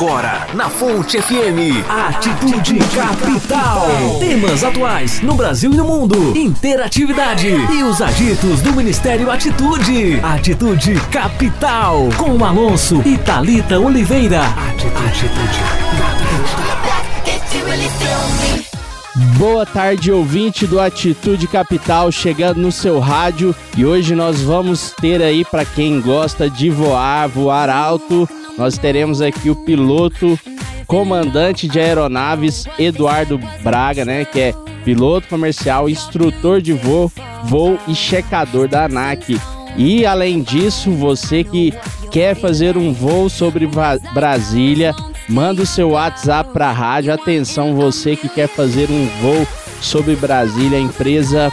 Agora, 0.00 0.46
na 0.54 0.70
Fonte 0.70 1.20
FM, 1.20 1.84
Atitude 1.88 2.78
Capital. 2.94 3.88
Temas 4.20 4.62
atuais 4.62 5.20
no 5.22 5.34
Brasil 5.34 5.72
e 5.72 5.76
no 5.76 5.84
mundo. 5.84 6.38
Interatividade 6.38 7.48
e 7.48 7.82
os 7.82 8.00
agitos 8.00 8.60
do 8.60 8.72
Ministério 8.74 9.28
Atitude. 9.28 10.20
Atitude 10.22 10.94
Capital. 11.10 12.10
Com 12.16 12.44
Alonso 12.44 13.02
e 13.04 13.18
Talita 13.18 13.76
Oliveira. 13.80 14.42
Atitude 14.68 15.32
Boa 19.36 19.66
tarde, 19.66 20.12
ouvinte 20.12 20.64
do 20.64 20.78
Atitude 20.78 21.48
Capital, 21.48 22.12
chegando 22.12 22.60
no 22.60 22.70
seu 22.70 23.00
rádio. 23.00 23.52
E 23.76 23.84
hoje 23.84 24.14
nós 24.14 24.40
vamos 24.42 24.92
ter 25.00 25.20
aí, 25.20 25.44
para 25.44 25.64
quem 25.64 26.00
gosta 26.00 26.48
de 26.48 26.70
voar, 26.70 27.28
voar 27.28 27.68
alto, 27.68 28.28
nós 28.58 28.76
teremos 28.76 29.22
aqui 29.22 29.48
o 29.48 29.56
piloto 29.56 30.38
comandante 30.86 31.68
de 31.68 31.78
aeronaves 31.78 32.64
Eduardo 32.78 33.38
Braga, 33.62 34.04
né, 34.04 34.24
que 34.24 34.40
é 34.40 34.54
piloto 34.84 35.28
comercial, 35.28 35.88
instrutor 35.88 36.60
de 36.60 36.72
voo, 36.72 37.10
voo 37.44 37.78
e 37.86 37.94
checador 37.94 38.66
da 38.66 38.86
ANAC. 38.86 39.40
E 39.76 40.04
além 40.04 40.42
disso, 40.42 40.90
você 40.90 41.44
que 41.44 41.72
quer 42.10 42.34
fazer 42.34 42.76
um 42.76 42.92
voo 42.92 43.28
sobre 43.28 43.68
Brasília, 44.12 44.92
manda 45.28 45.62
o 45.62 45.66
seu 45.66 45.90
WhatsApp 45.90 46.52
para 46.52 46.68
a 46.68 46.72
rádio. 46.72 47.12
Atenção, 47.12 47.76
você 47.76 48.16
que 48.16 48.28
quer 48.28 48.48
fazer 48.48 48.90
um 48.90 49.06
voo 49.20 49.46
sobre 49.80 50.16
Brasília, 50.16 50.78
a 50.78 50.80
empresa 50.80 51.52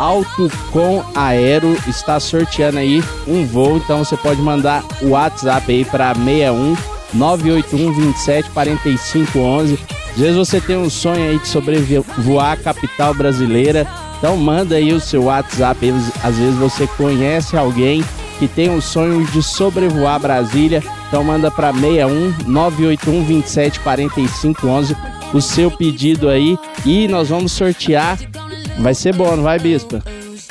Alto 0.00 0.50
com 0.72 1.04
Aero 1.14 1.76
está 1.86 2.18
sorteando 2.18 2.78
aí 2.78 3.04
um 3.28 3.44
voo, 3.44 3.76
então 3.76 3.98
você 4.02 4.16
pode 4.16 4.40
mandar 4.40 4.82
o 5.02 5.10
WhatsApp 5.10 5.70
aí 5.70 5.84
para 5.84 6.14
61 6.14 6.74
981 7.12 7.92
27 7.92 8.48
45 8.48 9.38
11. 9.38 9.78
Às 10.12 10.16
vezes 10.16 10.36
você 10.36 10.58
tem 10.58 10.78
um 10.78 10.88
sonho 10.88 11.28
aí 11.28 11.38
de 11.38 11.46
sobrevoar 11.46 12.52
a 12.52 12.56
capital 12.56 13.12
brasileira, 13.12 13.86
então 14.16 14.38
manda 14.38 14.76
aí 14.76 14.90
o 14.94 15.00
seu 15.00 15.24
WhatsApp. 15.24 15.92
Às 16.24 16.38
vezes 16.38 16.56
você 16.56 16.86
conhece 16.86 17.54
alguém 17.54 18.02
que 18.38 18.48
tem 18.48 18.70
um 18.70 18.80
sonho 18.80 19.22
de 19.26 19.42
sobrevoar 19.42 20.18
Brasília, 20.18 20.82
então 21.08 21.22
manda 21.22 21.50
para 21.50 21.74
61 21.74 22.46
981 22.46 23.24
27 23.26 23.80
45 23.80 24.66
11 24.66 24.96
o 25.34 25.42
seu 25.42 25.70
pedido 25.70 26.28
aí 26.28 26.58
e 26.84 27.06
nós 27.06 27.28
vamos 27.28 27.52
sortear 27.52 28.18
Vai 28.80 28.94
ser 28.94 29.14
bom, 29.14 29.36
não 29.36 29.42
vai, 29.42 29.58
Bispa? 29.58 30.02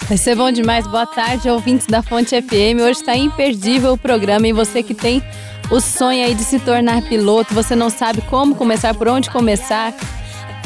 Vai 0.08 0.16
ser 0.16 0.36
bom 0.36 0.52
demais. 0.52 0.86
Boa 0.86 1.08
tarde, 1.08 1.50
ouvintes 1.50 1.88
da 1.88 2.04
Fonte 2.04 2.40
FM. 2.40 2.80
Hoje 2.80 3.00
está 3.00 3.16
imperdível 3.16 3.94
o 3.94 3.98
programa 3.98 4.48
e 4.48 4.54
você 4.54 4.84
que 4.84 4.94
tem 4.94 5.24
o 5.72 5.82
sonho 5.82 6.24
aí 6.24 6.36
de 6.36 6.44
se 6.44 6.60
tornar 6.60 7.02
piloto, 7.02 7.56
você 7.56 7.76
não 7.76 7.90
sabe 7.90 8.22
como 8.22 8.54
começar, 8.54 8.94
por 8.94 9.08
onde 9.08 9.32
começar, 9.32 9.94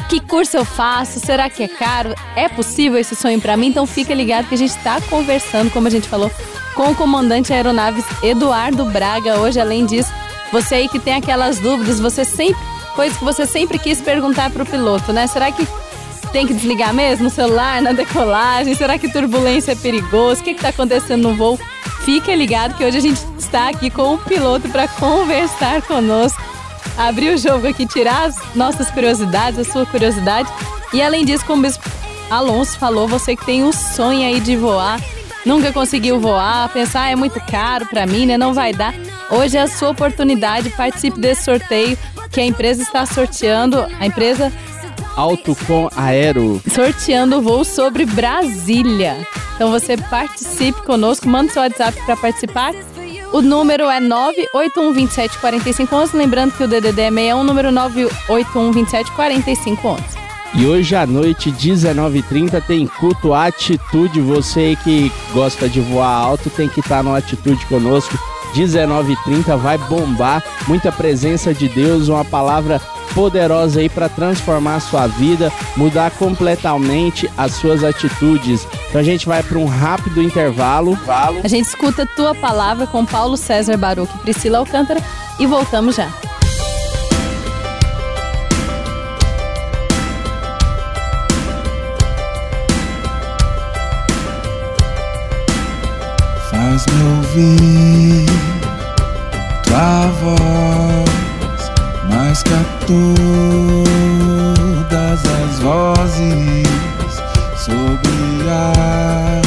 que 0.09 0.19
curso 0.19 0.57
eu 0.57 0.65
faço, 0.65 1.19
será 1.21 1.49
que 1.49 1.63
é 1.63 1.67
caro? 1.69 2.13
É 2.35 2.49
possível 2.49 2.99
esse 2.99 3.15
sonho 3.15 3.39
para 3.39 3.55
mim? 3.55 3.67
Então 3.67 3.85
fica 3.85 4.13
ligado 4.13 4.47
que 4.49 4.55
a 4.55 4.57
gente 4.57 4.75
está 4.75 4.99
conversando, 5.01 5.71
como 5.71 5.87
a 5.87 5.91
gente 5.91 6.07
falou, 6.07 6.29
com 6.75 6.91
o 6.91 6.95
comandante 6.95 7.53
aeronaves 7.53 8.03
Eduardo 8.21 8.83
Braga. 8.85 9.39
Hoje, 9.39 9.59
além 9.59 9.85
disso, 9.85 10.11
você 10.51 10.75
aí 10.75 10.89
que 10.89 10.99
tem 10.99 11.15
aquelas 11.15 11.59
dúvidas, 11.59 11.97
você 11.97 12.25
sempre, 12.25 12.61
coisa 12.93 13.17
que 13.17 13.23
você 13.23 13.45
sempre 13.45 13.79
quis 13.79 14.01
perguntar 14.01 14.49
para 14.51 14.63
o 14.63 14.65
piloto, 14.65 15.13
né? 15.13 15.27
Será 15.27 15.49
que 15.49 15.65
tem 16.33 16.47
que 16.47 16.53
desligar 16.53 16.91
mesmo 16.93 17.27
o 17.27 17.29
celular 17.29 17.79
na 17.79 17.91
decolagem? 17.91 18.73
Será 18.73 18.97
que 18.97 19.07
turbulência 19.07 19.73
é 19.73 19.75
perigoso? 19.75 20.41
O 20.41 20.43
que 20.43 20.49
está 20.49 20.69
acontecendo 20.69 21.29
no 21.29 21.35
voo? 21.35 21.59
Fica 22.03 22.35
ligado 22.35 22.75
que 22.75 22.83
hoje 22.83 22.97
a 22.97 23.01
gente 23.01 23.21
está 23.37 23.69
aqui 23.69 23.89
com 23.91 24.15
o 24.15 24.17
piloto 24.17 24.67
para 24.67 24.87
conversar 24.87 25.83
conosco, 25.83 26.41
abrir 26.97 27.35
o 27.35 27.37
jogo 27.37 27.67
aqui, 27.67 27.85
tirar 27.85 28.25
as 28.25 28.55
nossas 28.55 28.89
curiosidades, 28.89 29.59
a 29.59 29.63
sua 29.63 29.85
curiosidade. 29.85 30.49
E 30.91 31.01
além 31.01 31.23
disso, 31.23 31.45
como 31.45 31.59
o 31.59 31.61
Bispo 31.61 31.87
Alonso 32.31 32.79
falou, 32.79 33.07
você 33.07 33.35
que 33.35 33.45
tem 33.45 33.63
o 33.63 33.71
sonho 33.71 34.27
aí 34.27 34.39
de 34.39 34.57
voar, 34.57 34.99
nunca 35.45 35.71
conseguiu 35.71 36.19
voar, 36.19 36.67
pensar 36.69 37.03
ah, 37.03 37.09
é 37.11 37.15
muito 37.15 37.39
caro 37.41 37.85
para 37.85 38.07
mim, 38.07 38.25
né? 38.25 38.39
Não 38.39 38.55
vai 38.55 38.73
dar. 38.73 38.93
Hoje 39.29 39.55
é 39.55 39.61
a 39.61 39.67
sua 39.67 39.91
oportunidade, 39.91 40.71
participe 40.71 41.19
desse 41.19 41.43
sorteio 41.43 41.97
que 42.31 42.41
a 42.41 42.45
empresa 42.45 42.81
está 42.81 43.05
sorteando. 43.05 43.85
A 43.99 44.05
empresa 44.07 44.51
Alto 45.15 45.55
com 45.67 45.87
Aero. 45.95 46.59
Sorteando 46.69 47.37
o 47.37 47.41
voo 47.41 47.63
sobre 47.63 48.05
Brasília. 48.05 49.25
Então 49.55 49.71
você 49.71 49.95
participe 49.95 50.81
conosco, 50.81 51.29
manda 51.29 51.49
seu 51.51 51.61
WhatsApp 51.61 51.97
para 52.05 52.17
participar. 52.17 52.73
O 53.31 53.41
número 53.41 53.89
é 53.89 53.99
981274511, 53.99 56.13
lembrando 56.13 56.53
que 56.53 56.63
o 56.63 56.67
DDD 56.67 57.01
é 57.01 57.09
61, 57.09 57.43
número 57.43 57.69
981274511. 57.69 60.23
E 60.55 60.67
hoje 60.67 60.95
à 60.95 61.07
noite, 61.07 61.51
19h30, 61.51 62.63
tem 62.65 62.85
culto 62.85 63.33
Atitude. 63.33 64.21
Você 64.21 64.77
que 64.83 65.11
gosta 65.33 65.67
de 65.67 65.81
voar 65.81 66.15
alto 66.15 66.51
tem 66.51 66.69
que 66.69 66.79
estar 66.79 67.03
no 67.03 67.15
Atitude 67.15 67.65
conosco. 67.65 68.15
19h30 68.53 69.57
vai 69.57 69.79
bombar. 69.79 70.43
Muita 70.67 70.91
presença 70.91 71.55
de 71.55 71.67
Deus, 71.67 72.07
uma 72.07 72.23
palavra 72.23 72.79
poderosa 73.13 73.79
aí 73.79 73.89
para 73.89 74.09
transformar 74.09 74.75
a 74.75 74.79
sua 74.79 75.07
vida, 75.07 75.51
mudar 75.75 76.11
completamente 76.11 77.29
as 77.37 77.53
suas 77.53 77.83
atitudes. 77.83 78.67
Então 78.89 79.01
a 79.01 79.03
gente 79.03 79.25
vai 79.25 79.41
para 79.41 79.57
um 79.57 79.65
rápido 79.65 80.21
intervalo. 80.21 80.97
A 81.43 81.47
gente 81.47 81.67
escuta 81.67 82.05
tua 82.05 82.35
palavra 82.35 82.87
com 82.87 83.05
Paulo 83.05 83.37
César 83.37 83.77
Baruch 83.77 84.11
e 84.15 84.19
Priscila 84.19 84.59
Alcântara 84.59 85.01
e 85.39 85.45
voltamos 85.45 85.95
já. 85.95 86.09
Faz-me 96.49 97.03
ouvir 97.03 98.25
tua 99.63 100.07
voz 100.21 101.02
mais 102.33 102.41
que 102.41 102.53
a 102.53 102.63
todas 102.87 103.93
as 105.23 105.59
vozes 105.59 106.67
sobre 107.57 108.49
as 108.49 109.45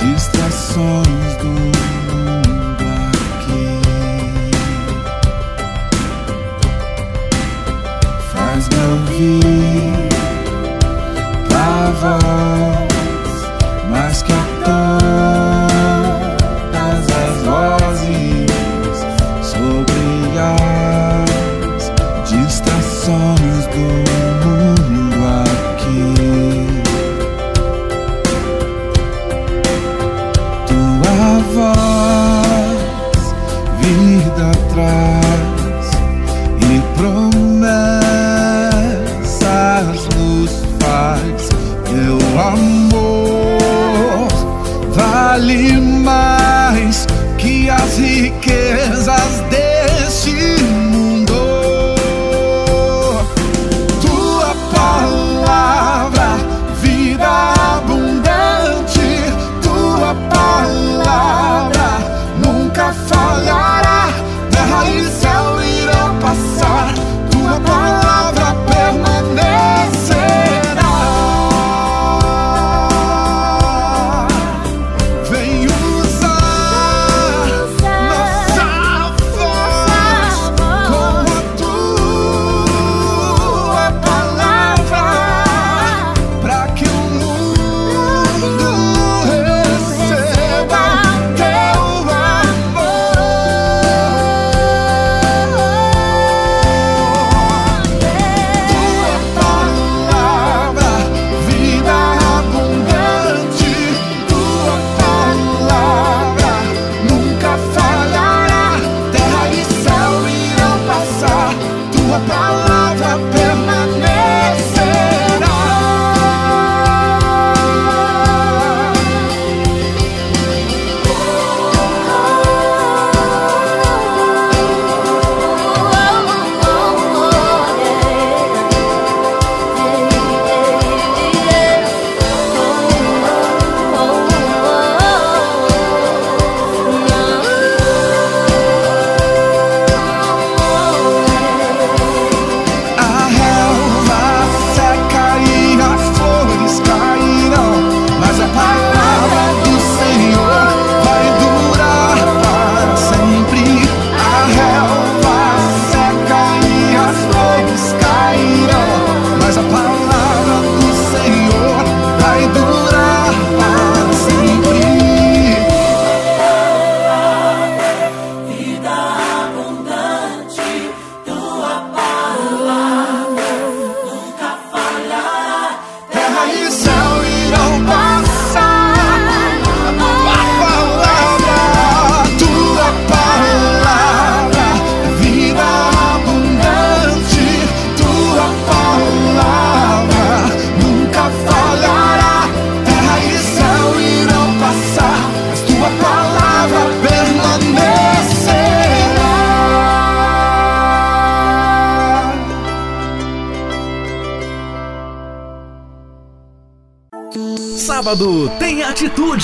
distrações 0.00 1.36
do 1.42 1.48
mundo 1.48 2.84
aqui. 3.36 3.68
Faz-me 8.32 8.80
ouvir 8.86 9.53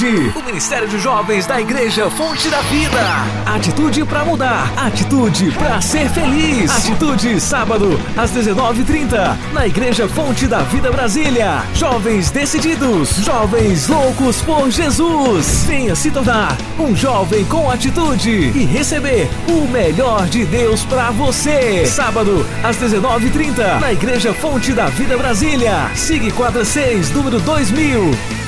Atitude, 0.00 0.32
o 0.34 0.42
Ministério 0.42 0.88
de 0.88 0.98
Jovens 0.98 1.44
da 1.44 1.60
Igreja 1.60 2.08
Fonte 2.08 2.48
da 2.48 2.62
Vida. 2.62 2.98
Atitude 3.44 4.02
para 4.06 4.24
mudar, 4.24 4.72
atitude 4.74 5.50
para 5.50 5.78
ser 5.82 6.08
feliz. 6.08 6.70
Atitude 6.70 7.38
sábado 7.38 8.00
às 8.16 8.30
19h30 8.32 9.36
na 9.52 9.66
Igreja 9.66 10.08
Fonte 10.08 10.46
da 10.46 10.60
Vida 10.60 10.90
Brasília. 10.90 11.62
Jovens 11.74 12.30
decididos, 12.30 13.16
jovens 13.16 13.88
loucos 13.88 14.40
por 14.40 14.70
Jesus. 14.70 15.66
Venha 15.66 15.94
se 15.94 16.10
tornar 16.10 16.56
um 16.78 16.96
jovem 16.96 17.44
com 17.44 17.70
atitude 17.70 18.30
e 18.30 18.64
receber 18.64 19.28
o 19.48 19.68
melhor 19.68 20.26
de 20.28 20.46
Deus 20.46 20.82
para 20.82 21.10
você. 21.10 21.84
Sábado 21.84 22.46
às 22.64 22.78
19h30 22.78 23.80
na 23.80 23.92
Igreja 23.92 24.32
Fonte 24.32 24.72
da 24.72 24.86
Vida 24.86 25.18
Brasília. 25.18 25.90
Siga 25.94 26.32
quadra 26.32 26.64
6, 26.64 27.10
número 27.10 27.38
2000. 27.40 28.39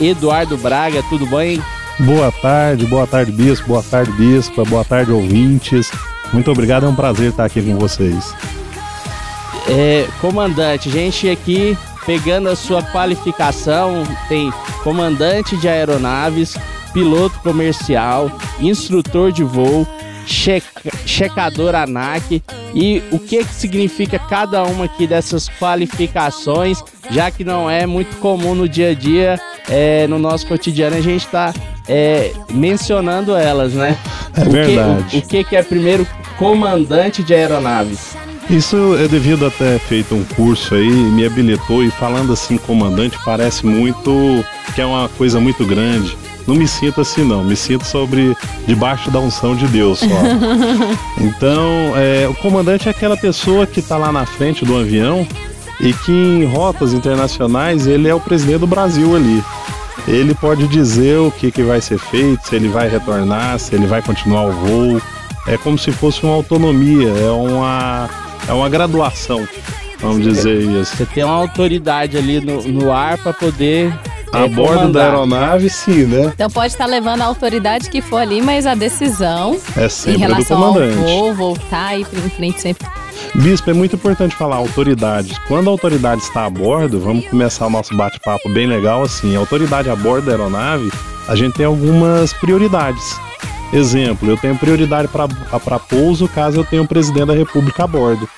Eduardo 0.00 0.56
Braga, 0.56 1.02
tudo 1.08 1.26
bem? 1.26 1.62
Boa 2.00 2.30
tarde, 2.30 2.86
boa 2.86 3.06
tarde, 3.06 3.32
bispo, 3.32 3.68
boa 3.68 3.82
tarde, 3.82 4.12
bispa, 4.12 4.64
boa 4.64 4.84
tarde, 4.84 5.10
ouvintes. 5.10 5.90
Muito 6.32 6.50
obrigado, 6.50 6.86
é 6.86 6.88
um 6.88 6.94
prazer 6.94 7.30
estar 7.30 7.44
aqui 7.44 7.62
com 7.62 7.76
vocês. 7.78 8.34
É, 9.68 10.06
comandante, 10.20 10.90
gente 10.90 11.28
aqui 11.28 11.76
pegando 12.06 12.48
a 12.48 12.56
sua 12.56 12.82
qualificação, 12.82 14.02
tem 14.30 14.50
comandante 14.82 15.58
de 15.58 15.68
aeronaves, 15.68 16.56
piloto 16.92 17.38
comercial, 17.40 18.32
instrutor 18.58 19.30
de 19.30 19.44
voo, 19.44 19.86
checa, 20.24 20.90
checador 21.04 21.74
ANAC 21.74 22.42
e 22.74 23.02
o 23.10 23.18
que, 23.18 23.44
que 23.44 23.54
significa 23.54 24.18
cada 24.18 24.62
uma 24.64 24.86
aqui 24.86 25.06
dessas 25.06 25.50
qualificações, 25.60 26.82
já 27.10 27.30
que 27.30 27.44
não 27.44 27.68
é 27.68 27.84
muito 27.84 28.16
comum 28.16 28.54
no 28.54 28.66
dia 28.66 28.92
a 28.92 28.94
dia, 28.94 29.38
é, 29.68 30.06
no 30.06 30.18
nosso 30.18 30.46
cotidiano 30.46 30.96
a 30.96 31.02
gente 31.02 31.26
está 31.26 31.52
é, 31.86 32.32
mencionando 32.50 33.36
elas, 33.36 33.74
né? 33.74 33.98
É 34.34 34.42
o 34.42 34.50
verdade. 34.50 35.04
Que, 35.10 35.16
o, 35.16 35.18
o 35.18 35.22
que, 35.28 35.44
que 35.44 35.56
é 35.56 35.62
primeiro 35.62 36.06
comandante 36.38 37.22
de 37.22 37.34
aeronaves? 37.34 38.16
Isso 38.48 38.96
é 38.96 39.06
devido 39.06 39.44
a 39.44 39.50
ter 39.50 39.78
feito 39.80 40.14
um 40.14 40.24
curso 40.24 40.74
aí, 40.74 40.88
me 40.88 41.26
habilitou 41.26 41.84
e 41.84 41.90
falando 41.90 42.32
assim, 42.32 42.56
comandante, 42.56 43.18
parece 43.22 43.66
muito 43.66 44.42
que 44.74 44.80
é 44.80 44.86
uma 44.86 45.08
coisa 45.10 45.38
muito 45.38 45.66
grande. 45.66 46.16
Não 46.46 46.54
me 46.54 46.66
sinto 46.66 47.02
assim 47.02 47.24
não, 47.24 47.44
me 47.44 47.54
sinto 47.54 47.84
sobre 47.84 48.34
debaixo 48.66 49.10
da 49.10 49.18
unção 49.18 49.54
de 49.54 49.66
Deus 49.66 49.98
só. 49.98 50.06
então, 51.20 51.92
é, 51.94 52.26
o 52.26 52.34
comandante 52.34 52.88
é 52.88 52.90
aquela 52.90 53.18
pessoa 53.18 53.66
que 53.66 53.80
está 53.80 53.98
lá 53.98 54.10
na 54.10 54.24
frente 54.24 54.64
do 54.64 54.78
avião 54.78 55.28
e 55.78 55.92
que 55.92 56.10
em 56.10 56.46
rotas 56.46 56.94
internacionais 56.94 57.86
ele 57.86 58.08
é 58.08 58.14
o 58.14 58.20
presidente 58.20 58.60
do 58.60 58.66
Brasil 58.66 59.14
ali. 59.14 59.44
Ele 60.06 60.34
pode 60.34 60.66
dizer 60.68 61.18
o 61.18 61.30
que, 61.30 61.50
que 61.50 61.62
vai 61.62 61.82
ser 61.82 61.98
feito, 61.98 62.48
se 62.48 62.56
ele 62.56 62.68
vai 62.68 62.88
retornar, 62.88 63.58
se 63.58 63.74
ele 63.74 63.86
vai 63.86 64.00
continuar 64.00 64.46
o 64.46 64.52
voo. 64.52 65.02
É 65.48 65.56
como 65.56 65.78
se 65.78 65.90
fosse 65.90 66.22
uma 66.22 66.34
autonomia, 66.34 67.08
é 67.08 67.30
uma 67.30 68.08
é 68.46 68.52
uma 68.52 68.68
graduação, 68.68 69.46
vamos 69.98 70.22
dizer 70.22 70.60
isso. 70.60 70.96
Você 70.96 71.06
tem 71.06 71.24
uma 71.24 71.34
autoridade 71.34 72.16
ali 72.16 72.40
no, 72.40 72.62
no 72.62 72.92
ar 72.92 73.18
para 73.18 73.32
poder 73.32 73.92
a 74.32 74.44
é, 74.44 74.48
bordo 74.48 74.80
comandar. 74.80 74.92
da 74.92 75.04
aeronave, 75.04 75.70
sim, 75.70 76.04
né? 76.04 76.32
Então 76.34 76.50
pode 76.50 76.72
estar 76.72 76.86
levando 76.86 77.22
a 77.22 77.24
autoridade 77.24 77.88
que 77.90 78.00
for 78.00 78.18
ali, 78.18 78.42
mas 78.42 78.66
a 78.66 78.74
decisão 78.74 79.58
é 79.76 79.88
sempre 79.88 80.14
em 80.14 80.18
relação 80.18 80.60
do 80.60 80.66
comandante. 80.66 80.98
ao 80.98 81.04
voo, 81.04 81.34
voltar 81.34 81.98
e 81.98 82.02
em 82.02 82.30
frente 82.30 82.60
sempre. 82.60 82.86
Bispo, 83.34 83.70
é 83.70 83.72
muito 83.72 83.96
importante 83.96 84.34
falar 84.34 84.56
autoridade. 84.56 85.38
Quando 85.46 85.68
a 85.68 85.70
autoridade 85.70 86.22
está 86.22 86.46
a 86.46 86.50
bordo, 86.50 87.00
vamos 87.00 87.26
começar 87.26 87.66
o 87.66 87.70
nosso 87.70 87.96
bate-papo 87.96 88.52
bem 88.52 88.66
legal 88.66 89.02
assim. 89.02 89.36
A 89.36 89.38
autoridade 89.38 89.90
a 89.90 89.96
bordo 89.96 90.26
da 90.26 90.32
aeronave, 90.32 90.90
a 91.26 91.34
gente 91.34 91.54
tem 91.54 91.66
algumas 91.66 92.32
prioridades. 92.32 93.16
Exemplo, 93.72 94.30
eu 94.30 94.36
tenho 94.36 94.56
prioridade 94.56 95.08
para 95.08 95.78
pouso 95.78 96.26
caso 96.28 96.58
eu 96.58 96.64
tenha 96.64 96.82
o 96.82 96.88
presidente 96.88 97.26
da 97.26 97.34
República 97.34 97.84
a 97.84 97.86
bordo. 97.86 98.28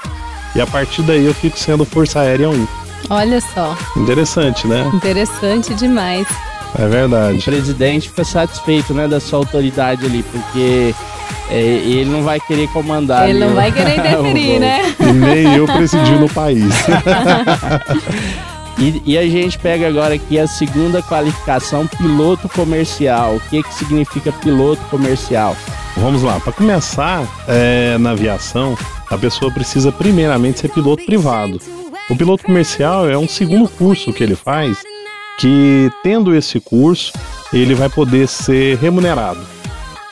E 0.54 0.60
a 0.60 0.66
partir 0.66 1.02
daí 1.02 1.24
eu 1.24 1.34
fico 1.34 1.58
sendo 1.58 1.84
Força 1.84 2.20
Aérea 2.20 2.50
1. 2.50 2.66
Olha 3.08 3.40
só. 3.40 3.76
Interessante, 3.96 4.66
né? 4.66 4.90
Interessante 4.92 5.74
demais. 5.74 6.26
É 6.78 6.86
verdade. 6.86 7.38
O 7.38 7.42
presidente 7.42 8.08
fica 8.08 8.24
satisfeito, 8.24 8.92
né, 8.92 9.08
da 9.08 9.20
sua 9.20 9.38
autoridade 9.38 10.04
ali, 10.04 10.22
porque 10.22 10.94
é, 11.48 11.56
ele 11.58 12.10
não 12.10 12.22
vai 12.22 12.38
querer 12.40 12.68
comandar. 12.68 13.28
Ele 13.28 13.38
não 13.38 13.54
vai 13.54 13.72
querer 13.72 13.98
interferir, 13.98 14.58
né? 14.58 14.94
E 15.00 15.12
nem 15.12 15.54
eu 15.54 15.66
presidir 15.66 16.18
no 16.18 16.28
país. 16.34 16.74
E, 18.80 19.02
e, 19.04 19.18
a 19.18 19.28
gente 19.28 19.58
pega 19.58 19.86
agora 19.86 20.14
aqui 20.14 20.38
a 20.38 20.46
segunda 20.46 21.02
qualificação, 21.02 21.86
piloto 21.86 22.48
comercial. 22.48 23.36
O 23.36 23.40
que, 23.40 23.62
que 23.62 23.74
significa 23.74 24.32
piloto 24.32 24.82
comercial? 24.84 25.54
Vamos 25.98 26.22
lá, 26.22 26.40
para 26.40 26.52
começar 26.52 27.28
é, 27.46 27.98
na 27.98 28.12
aviação, 28.12 28.78
a 29.10 29.18
pessoa 29.18 29.52
precisa 29.52 29.92
primeiramente 29.92 30.60
ser 30.60 30.68
piloto 30.70 31.04
privado. 31.04 31.60
O 32.08 32.16
piloto 32.16 32.42
comercial 32.42 33.08
é 33.08 33.18
um 33.18 33.28
segundo 33.28 33.68
curso 33.68 34.14
que 34.14 34.22
ele 34.22 34.34
faz, 34.34 34.78
que 35.38 35.90
tendo 36.02 36.34
esse 36.34 36.58
curso, 36.58 37.12
ele 37.52 37.74
vai 37.74 37.90
poder 37.90 38.26
ser 38.26 38.78
remunerado. 38.78 39.40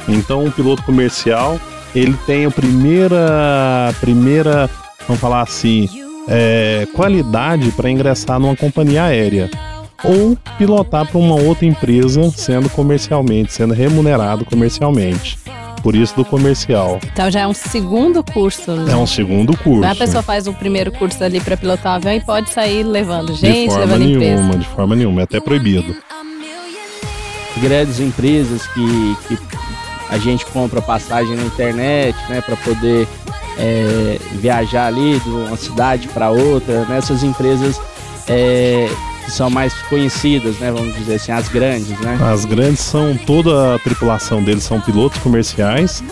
Então, 0.07 0.45
o 0.45 0.53
piloto 0.53 0.83
comercial, 0.83 1.59
ele 1.95 2.17
tem 2.27 2.45
a 2.45 2.51
primeira, 2.51 3.95
primeira, 3.99 4.69
vamos 5.07 5.21
falar 5.21 5.41
assim, 5.41 5.89
é, 6.29 6.87
qualidade 6.95 7.73
para 7.73 7.91
ingressar 7.91 8.39
numa 8.39 8.55
companhia 8.55 9.05
aérea 9.05 9.51
ou 10.05 10.37
pilotar 10.57 11.07
para 11.07 11.19
uma 11.19 11.35
outra 11.35 11.67
empresa 11.67 12.31
sendo 12.31 12.69
comercialmente, 12.71 13.53
sendo 13.53 13.75
remunerado 13.75 14.45
comercialmente. 14.45 15.39
Por 15.83 15.95
isso 15.95 16.15
do 16.17 16.25
comercial. 16.25 16.99
Então 17.13 17.31
já 17.31 17.41
é 17.41 17.47
um 17.47 17.55
segundo 17.55 18.23
curso. 18.23 18.73
Né? 18.73 18.93
É 18.93 18.97
um 18.97 19.07
segundo 19.07 19.57
curso. 19.57 19.89
A 19.89 19.95
pessoa 19.95 20.23
faz 20.23 20.47
o 20.47 20.53
primeiro 20.53 20.91
curso 20.93 21.23
ali 21.23 21.41
para 21.41 21.57
pilotar 21.57 21.93
um 21.93 21.97
avião 21.97 22.15
e 22.15 22.21
pode 22.21 22.51
sair 22.51 22.83
levando 22.83 23.35
gente, 23.35 23.69
de 23.69 23.75
forma 23.75 23.85
levando 23.85 24.01
nenhuma, 24.01 24.25
empresa. 24.25 24.59
De 24.59 24.67
forma 24.67 24.97
nenhuma, 24.97 25.21
é 25.21 25.25
até 25.25 25.41
proibido. 25.41 25.97
Grandes 27.61 28.01
empresas 28.01 28.67
que, 28.69 29.17
que 29.29 29.39
a 30.11 30.19
gente 30.19 30.45
compra 30.47 30.83
passagem 30.83 31.37
na 31.37 31.45
internet, 31.45 32.17
né, 32.29 32.41
para 32.41 32.57
poder 32.57 33.07
é, 33.59 34.19
viajar 34.35 34.87
ali 34.87 35.19
de 35.21 35.29
uma 35.29 35.57
cidade 35.57 36.09
para 36.09 36.31
outra, 36.31 36.85
nessas 36.87 37.23
né, 37.23 37.29
empresas 37.29 37.81
é, 38.29 38.89
que 39.25 39.31
são 39.33 39.51
mais 39.51 39.75
conhecidas, 39.89 40.59
né, 40.59 40.71
vamos 40.71 40.95
dizer 40.95 41.17
assim, 41.17 41.33
as 41.33 41.49
grandes, 41.49 41.99
né? 42.01 42.19
As 42.33 42.45
grandes 42.45 42.81
são 42.81 43.17
toda 43.27 43.75
a 43.75 43.79
tripulação 43.81 44.43
deles 44.43 44.63
são 44.63 44.81
pilotos 44.81 45.21
comerciais 45.21 46.03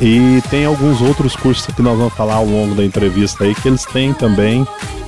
e 0.00 0.42
tem 0.50 0.66
alguns 0.66 1.00
outros 1.00 1.34
cursos 1.34 1.66
que 1.74 1.82
nós 1.82 1.96
vamos 1.96 2.14
falar 2.14 2.34
ao 2.34 2.44
longo 2.44 2.74
da 2.74 2.84
entrevista 2.84 3.44
aí 3.44 3.54
que 3.54 3.66
eles 3.66 3.84
têm 3.86 4.12
também, 4.12 4.66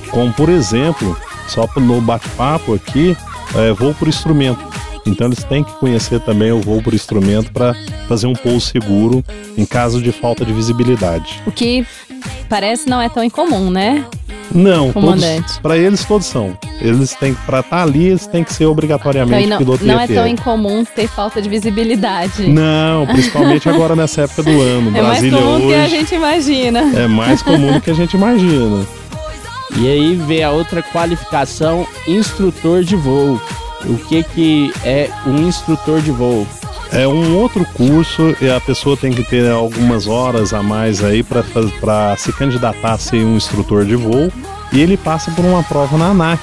como 0.09 0.33
por 0.33 0.49
exemplo, 0.49 1.17
só 1.47 1.67
no 1.77 2.01
bate-papo 2.01 2.73
aqui, 2.73 3.15
é, 3.55 3.71
voo 3.71 3.93
por 3.93 4.07
instrumento. 4.07 4.59
Então 5.05 5.27
eles 5.27 5.43
têm 5.43 5.63
que 5.63 5.71
conhecer 5.73 6.19
também 6.21 6.51
o 6.51 6.61
voo 6.61 6.81
por 6.81 6.93
instrumento 6.93 7.51
para 7.51 7.75
fazer 8.07 8.27
um 8.27 8.33
pouso 8.33 8.61
seguro 8.61 9.23
em 9.57 9.65
caso 9.65 10.01
de 10.01 10.11
falta 10.11 10.45
de 10.45 10.53
visibilidade. 10.53 11.41
O 11.45 11.51
que 11.51 11.85
parece 12.47 12.87
não 12.87 13.01
é 13.01 13.09
tão 13.09 13.23
incomum, 13.23 13.69
né? 13.69 14.05
Não, 14.53 14.93
para 15.61 15.77
eles 15.77 16.05
todos 16.05 16.27
são. 16.27 16.57
Eles 16.79 17.15
têm 17.15 17.33
para 17.33 17.61
estar 17.61 17.77
tá 17.77 17.83
ali, 17.83 18.07
eles 18.07 18.27
têm 18.27 18.43
que 18.43 18.53
ser 18.53 18.65
obrigatoriamente 18.65 19.45
então, 19.45 19.49
não, 19.49 19.57
piloto 19.57 19.85
Não 19.85 19.99
é 19.99 20.07
tão 20.07 20.27
incomum 20.27 20.85
ter 20.85 21.07
falta 21.07 21.41
de 21.41 21.49
visibilidade. 21.49 22.47
Não, 22.47 23.07
principalmente 23.07 23.67
agora 23.67 23.95
nessa 23.95 24.21
época 24.21 24.43
do 24.43 24.61
ano. 24.61 24.91
É 24.93 25.01
Brasília 25.01 25.31
mais 25.31 25.43
comum 25.43 25.55
hoje 25.55 25.63
do 25.63 25.69
que 25.69 25.75
a 25.75 25.87
gente 25.87 26.15
imagina. 26.15 26.79
É 26.95 27.07
mais 27.07 27.41
comum 27.41 27.73
do 27.73 27.81
que 27.81 27.89
a 27.89 27.93
gente 27.93 28.13
imagina. 28.15 28.85
E 29.75 29.87
aí 29.87 30.15
vem 30.15 30.43
a 30.43 30.51
outra 30.51 30.83
qualificação, 30.83 31.87
instrutor 32.07 32.83
de 32.83 32.95
voo. 32.95 33.41
O 33.85 33.97
que, 33.97 34.23
que 34.23 34.73
é 34.83 35.09
um 35.25 35.47
instrutor 35.47 36.01
de 36.01 36.11
voo? 36.11 36.47
É 36.91 37.07
um 37.07 37.37
outro 37.37 37.65
curso 37.73 38.35
e 38.39 38.49
a 38.49 38.61
pessoa 38.61 38.95
tem 38.95 39.11
que 39.11 39.23
ter 39.23 39.49
algumas 39.49 40.07
horas 40.07 40.53
a 40.53 40.61
mais 40.61 41.03
aí 41.03 41.23
para 41.23 42.15
se 42.15 42.31
candidatar 42.33 42.93
a 42.93 42.97
ser 42.97 43.25
um 43.25 43.35
instrutor 43.35 43.83
de 43.83 43.95
voo 43.95 44.31
e 44.71 44.79
ele 44.79 44.95
passa 44.95 45.31
por 45.31 45.43
uma 45.43 45.63
prova 45.63 45.97
na 45.97 46.09
ANAC. 46.09 46.41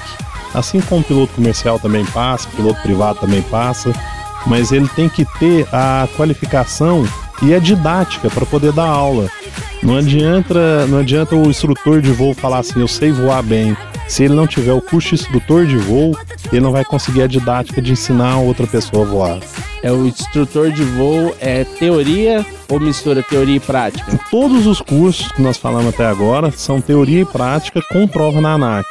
Assim 0.52 0.80
como 0.80 1.02
o 1.02 1.04
piloto 1.04 1.32
comercial 1.34 1.78
também 1.78 2.04
passa, 2.06 2.48
piloto 2.50 2.82
privado 2.82 3.20
também 3.20 3.42
passa, 3.42 3.92
mas 4.46 4.72
ele 4.72 4.88
tem 4.88 5.08
que 5.08 5.24
ter 5.38 5.68
a 5.72 6.08
qualificação 6.16 7.06
e 7.42 7.54
a 7.54 7.58
didática 7.58 8.28
para 8.28 8.44
poder 8.44 8.72
dar 8.72 8.88
aula. 8.88 9.28
Não 9.82 9.96
adianta, 9.96 10.86
não 10.86 10.98
adianta 10.98 11.34
o 11.34 11.48
instrutor 11.48 12.02
de 12.02 12.10
voo 12.12 12.34
falar 12.34 12.58
assim, 12.58 12.80
eu 12.80 12.88
sei 12.88 13.10
voar 13.12 13.42
bem. 13.42 13.76
Se 14.06 14.24
ele 14.24 14.34
não 14.34 14.46
tiver 14.46 14.72
o 14.72 14.80
curso 14.80 15.10
de 15.10 15.14
instrutor 15.14 15.66
de 15.66 15.76
voo, 15.76 16.16
ele 16.52 16.60
não 16.60 16.72
vai 16.72 16.84
conseguir 16.84 17.22
a 17.22 17.26
didática 17.26 17.80
de 17.80 17.92
ensinar 17.92 18.38
outra 18.38 18.66
pessoa 18.66 19.06
a 19.06 19.08
voar. 19.08 19.38
É 19.82 19.90
o 19.90 20.04
instrutor 20.04 20.70
de 20.70 20.82
voo 20.82 21.34
é 21.40 21.64
teoria 21.64 22.44
ou 22.68 22.78
mistura 22.78 23.22
teoria 23.22 23.56
e 23.56 23.60
prática? 23.60 24.18
Todos 24.30 24.66
os 24.66 24.80
cursos 24.80 25.32
que 25.32 25.40
nós 25.40 25.56
falamos 25.56 25.94
até 25.94 26.04
agora 26.06 26.50
são 26.50 26.80
teoria 26.80 27.22
e 27.22 27.24
prática 27.24 27.80
com 27.90 28.06
prova 28.06 28.40
na 28.40 28.54
ANAC. 28.54 28.86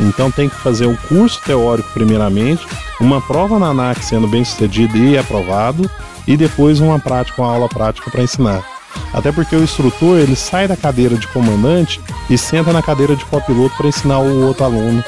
Então 0.00 0.30
tem 0.30 0.48
que 0.48 0.56
fazer 0.56 0.86
um 0.86 0.96
curso 0.96 1.40
teórico 1.44 1.88
primeiramente, 1.94 2.66
uma 3.00 3.20
prova 3.20 3.58
na 3.58 3.68
ANAC 3.68 4.04
sendo 4.04 4.26
bem 4.26 4.44
sucedida 4.44 4.98
e 4.98 5.16
aprovado, 5.16 5.88
e 6.26 6.36
depois 6.36 6.80
uma 6.80 6.98
prática, 6.98 7.40
uma 7.40 7.52
aula 7.52 7.68
prática 7.68 8.10
para 8.10 8.22
ensinar. 8.22 8.73
Até 9.12 9.30
porque 9.30 9.54
o 9.54 9.62
instrutor 9.62 10.18
ele 10.18 10.36
sai 10.36 10.66
da 10.66 10.76
cadeira 10.76 11.16
de 11.16 11.26
comandante 11.28 12.00
e 12.28 12.36
senta 12.36 12.72
na 12.72 12.82
cadeira 12.82 13.14
de 13.14 13.24
copiloto 13.24 13.76
para 13.76 13.88
ensinar 13.88 14.18
o 14.18 14.46
outro 14.46 14.64
aluno 14.64 15.04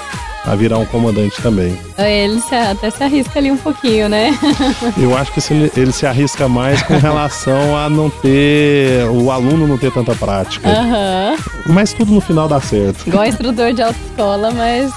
a 0.47 0.55
virar 0.55 0.79
um 0.79 0.87
comandante 0.87 1.43
também. 1.43 1.77
Ele 1.99 2.41
se, 2.41 2.55
até 2.55 2.89
se 2.89 3.03
arrisca 3.03 3.39
ali 3.39 3.51
um 3.51 3.57
pouquinho, 3.57 4.09
né? 4.09 4.39
Eu 4.97 5.17
acho 5.17 5.33
que 5.33 5.53
ele, 5.53 5.73
ele, 5.77 5.93
se 5.93 6.07
arrisca 6.07 6.49
mais 6.49 6.81
com 6.83 6.97
relação 6.97 7.77
a 7.77 7.91
não 7.91 8.09
ter. 8.09 9.05
o 9.11 9.31
aluno 9.31 9.67
não 9.67 9.77
ter 9.77 9.93
tanta 9.93 10.15
prática. 10.15 10.69
Uhum. 10.69 11.75
Mas 11.75 11.93
tudo 11.93 12.13
no 12.13 12.21
final 12.21 12.47
dá 12.47 12.61
certo. 12.61 13.09
Igual 13.09 13.27
instrutor 13.27 13.73
de 13.73 13.83
autoescola, 13.83 14.53
mas 14.53 14.93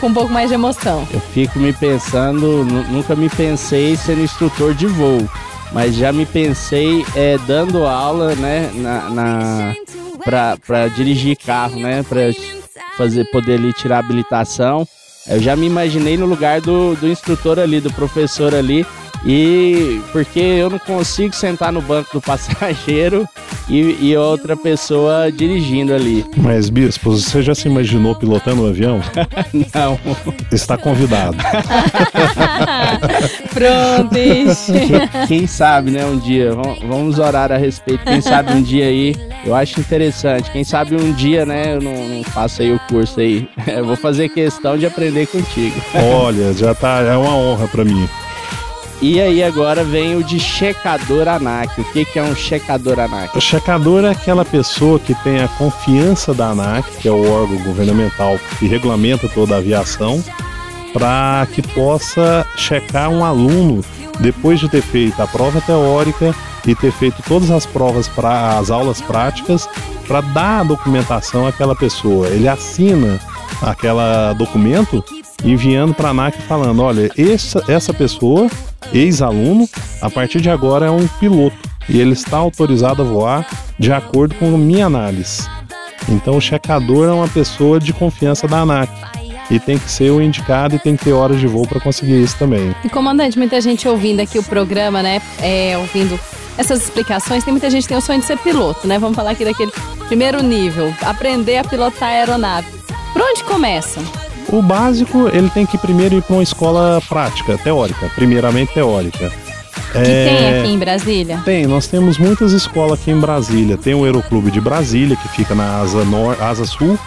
com 0.00 0.08
um 0.08 0.14
pouco 0.14 0.32
mais 0.32 0.48
de 0.48 0.54
emoção. 0.54 1.06
Eu 1.12 1.20
fico 1.20 1.58
me 1.60 1.72
pensando, 1.72 2.64
nunca 2.90 3.14
me 3.14 3.28
pensei 3.28 3.96
sendo 3.96 4.22
instrutor 4.22 4.74
de 4.74 4.88
voo 4.88 5.28
mas 5.72 5.94
já 5.94 6.12
me 6.12 6.26
pensei 6.26 7.04
é, 7.14 7.38
dando 7.46 7.84
aula, 7.84 8.34
né, 8.34 8.70
na, 8.74 9.10
na 9.10 9.74
para 10.24 10.88
dirigir 10.88 11.36
carro, 11.36 11.80
né, 11.80 12.02
para 12.02 12.20
fazer 12.96 13.24
poder 13.30 13.54
ali 13.54 13.72
tirar 13.72 13.98
habilitação. 13.98 14.86
Eu 15.26 15.40
já 15.40 15.54
me 15.54 15.66
imaginei 15.66 16.16
no 16.16 16.26
lugar 16.26 16.60
do, 16.60 16.94
do 16.96 17.08
instrutor 17.08 17.58
ali, 17.58 17.80
do 17.80 17.92
professor 17.92 18.54
ali, 18.54 18.86
e 19.24 20.00
porque 20.12 20.40
eu 20.40 20.70
não 20.70 20.78
consigo 20.78 21.34
sentar 21.34 21.72
no 21.72 21.82
banco 21.82 22.10
do 22.14 22.20
passageiro 22.20 23.28
e, 23.68 23.96
e 24.00 24.16
outra 24.16 24.56
pessoa 24.56 25.30
dirigindo 25.30 25.94
ali. 25.94 26.24
Mas, 26.36 26.70
Bispo, 26.70 27.12
você 27.12 27.42
já 27.42 27.54
se 27.54 27.68
imaginou 27.68 28.14
pilotando 28.14 28.64
um 28.64 28.68
avião? 28.68 29.00
não. 29.74 29.98
Está 30.50 30.76
convidado. 30.76 31.36
Pronto, 33.52 34.14
quem, 34.14 34.46
quem, 35.26 35.46
sabe, 35.46 35.90
né, 35.90 36.04
um 36.04 36.18
dia. 36.18 36.52
Vamos 36.86 37.18
orar 37.18 37.52
a 37.52 37.56
respeito. 37.56 38.04
Quem 38.04 38.20
sabe 38.20 38.52
um 38.52 38.62
dia 38.62 38.86
aí. 38.86 39.16
Eu 39.44 39.54
acho 39.54 39.80
interessante. 39.80 40.50
Quem 40.50 40.64
sabe 40.64 40.96
um 40.96 41.12
dia, 41.12 41.46
né, 41.46 41.76
eu 41.76 41.80
não, 41.80 42.08
não 42.08 42.24
faço 42.24 42.62
aí 42.62 42.72
o 42.72 42.78
curso 42.88 43.20
aí. 43.20 43.48
Eu 43.66 43.86
vou 43.86 43.96
fazer 43.96 44.28
questão 44.28 44.76
de 44.76 44.84
aprender 44.84 45.26
contigo. 45.26 45.80
Olha, 45.94 46.52
já 46.52 46.74
tá. 46.74 47.00
É 47.00 47.16
uma 47.16 47.34
honra 47.34 47.66
para 47.68 47.84
mim. 47.84 48.08
E 49.02 49.18
aí 49.18 49.42
agora 49.42 49.82
vem 49.82 50.14
o 50.16 50.22
de 50.22 50.38
checador 50.38 51.26
ANAC. 51.26 51.80
O 51.80 51.84
que, 51.84 52.04
que 52.04 52.18
é 52.18 52.22
um 52.22 52.34
checador 52.34 52.98
ANAC? 52.98 53.36
O 53.36 53.40
checador 53.40 54.04
é 54.04 54.10
aquela 54.10 54.44
pessoa 54.44 54.98
que 54.98 55.14
tem 55.22 55.40
a 55.40 55.48
confiança 55.48 56.34
da 56.34 56.48
ANAC, 56.48 56.86
que 56.98 57.08
é 57.08 57.10
o 57.10 57.32
órgão 57.32 57.56
governamental 57.64 58.38
que 58.58 58.66
regulamenta 58.66 59.26
toda 59.26 59.54
a 59.54 59.58
aviação, 59.58 60.22
para 60.92 61.46
que 61.54 61.62
possa 61.62 62.46
checar 62.58 63.08
um 63.08 63.24
aluno 63.24 63.82
depois 64.20 64.60
de 64.60 64.68
ter 64.68 64.82
feito 64.82 65.22
a 65.22 65.26
prova 65.26 65.62
teórica 65.62 66.34
e 66.66 66.74
ter 66.74 66.92
feito 66.92 67.22
todas 67.26 67.50
as 67.50 67.64
provas 67.64 68.06
para 68.06 68.58
as 68.58 68.70
aulas 68.70 69.00
práticas 69.00 69.66
para 70.06 70.20
dar 70.20 70.60
a 70.60 70.64
documentação 70.64 71.46
àquela 71.46 71.74
pessoa. 71.74 72.28
Ele 72.28 72.46
assina 72.46 73.18
aquele 73.62 74.34
documento 74.36 75.02
enviando 75.44 75.94
para 75.94 76.08
a 76.08 76.10
ANAC 76.10 76.40
falando: 76.42 76.82
olha, 76.82 77.10
essa, 77.16 77.64
essa 77.68 77.92
pessoa 77.92 78.48
ex-aluno, 78.92 79.68
a 80.00 80.10
partir 80.10 80.40
de 80.40 80.50
agora 80.50 80.86
é 80.86 80.90
um 80.90 81.06
piloto 81.06 81.56
e 81.88 82.00
ele 82.00 82.12
está 82.12 82.36
autorizado 82.36 83.02
a 83.02 83.04
voar 83.04 83.46
de 83.78 83.92
acordo 83.92 84.34
com 84.36 84.54
a 84.54 84.58
minha 84.58 84.86
análise. 84.86 85.48
Então 86.08 86.36
o 86.36 86.40
checador 86.40 87.08
é 87.08 87.12
uma 87.12 87.28
pessoa 87.28 87.78
de 87.78 87.92
confiança 87.92 88.48
da 88.48 88.60
ANAC 88.60 88.90
e 89.50 89.58
tem 89.58 89.78
que 89.78 89.90
ser 89.90 90.10
o 90.10 90.22
indicado 90.22 90.76
e 90.76 90.78
tem 90.78 90.96
que 90.96 91.04
ter 91.04 91.12
horas 91.12 91.40
de 91.40 91.46
voo 91.46 91.66
para 91.66 91.80
conseguir 91.80 92.22
isso 92.22 92.36
também. 92.38 92.74
E 92.84 92.88
comandante, 92.88 93.36
muita 93.36 93.60
gente 93.60 93.86
ouvindo 93.88 94.20
aqui 94.20 94.38
o 94.38 94.42
programa, 94.42 95.02
né? 95.02 95.20
É, 95.40 95.76
ouvindo 95.76 96.18
essas 96.56 96.82
explicações, 96.84 97.42
tem 97.42 97.52
muita 97.52 97.68
gente 97.68 97.82
que 97.82 97.88
tem 97.88 97.96
o 97.96 98.00
sonho 98.00 98.20
de 98.20 98.26
ser 98.26 98.38
piloto, 98.38 98.86
né? 98.86 98.98
Vamos 98.98 99.16
falar 99.16 99.32
aqui 99.32 99.44
daquele 99.44 99.72
primeiro 100.06 100.42
nível, 100.42 100.94
aprender 101.02 101.58
a 101.58 101.64
pilotar 101.64 102.10
aeronave. 102.10 102.68
Por 103.12 103.22
onde 103.22 103.42
começa? 103.42 104.00
O 104.52 104.60
básico, 104.60 105.28
ele 105.32 105.48
tem 105.50 105.64
que 105.64 105.78
primeiro 105.78 106.16
ir 106.16 106.22
para 106.22 106.34
uma 106.36 106.42
escola 106.42 107.00
prática, 107.08 107.56
teórica, 107.58 108.10
primeiramente 108.14 108.74
teórica. 108.74 109.30
Que 109.92 109.98
é... 109.98 110.24
tem 110.24 110.60
aqui 110.60 110.72
em 110.72 110.78
Brasília? 110.78 111.42
Tem, 111.44 111.66
nós 111.66 111.86
temos 111.86 112.18
muitas 112.18 112.52
escolas 112.52 113.00
aqui 113.00 113.10
em 113.10 113.18
Brasília. 113.18 113.76
Tem 113.76 113.94
o 113.94 114.04
Aeroclube 114.04 114.50
de 114.50 114.60
Brasília, 114.60 115.16
que 115.16 115.28
fica 115.28 115.54
na 115.54 115.80
Asa, 115.80 116.04
Nor 116.04 116.40
Asa 116.42 116.64
Sul, 116.64 116.98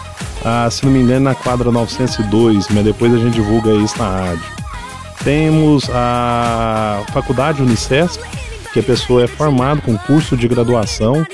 ah, 0.44 0.68
se 0.70 0.84
não 0.84 0.92
me 0.92 1.00
engano, 1.00 1.24
na 1.24 1.34
quadra 1.34 1.70
902, 1.70 2.68
mas 2.70 2.84
depois 2.84 3.12
a 3.12 3.18
gente 3.18 3.34
divulga 3.34 3.72
isso 3.72 3.98
na 3.98 4.08
rádio. 4.08 4.44
Temos 5.22 5.88
a 5.90 7.02
Faculdade 7.12 7.62
Unicesp, 7.62 8.22
que 8.72 8.80
a 8.80 8.82
pessoa 8.82 9.24
é 9.24 9.26
formada 9.26 9.80
com 9.80 9.96
curso 9.96 10.36
de 10.36 10.46
graduação 10.46 11.26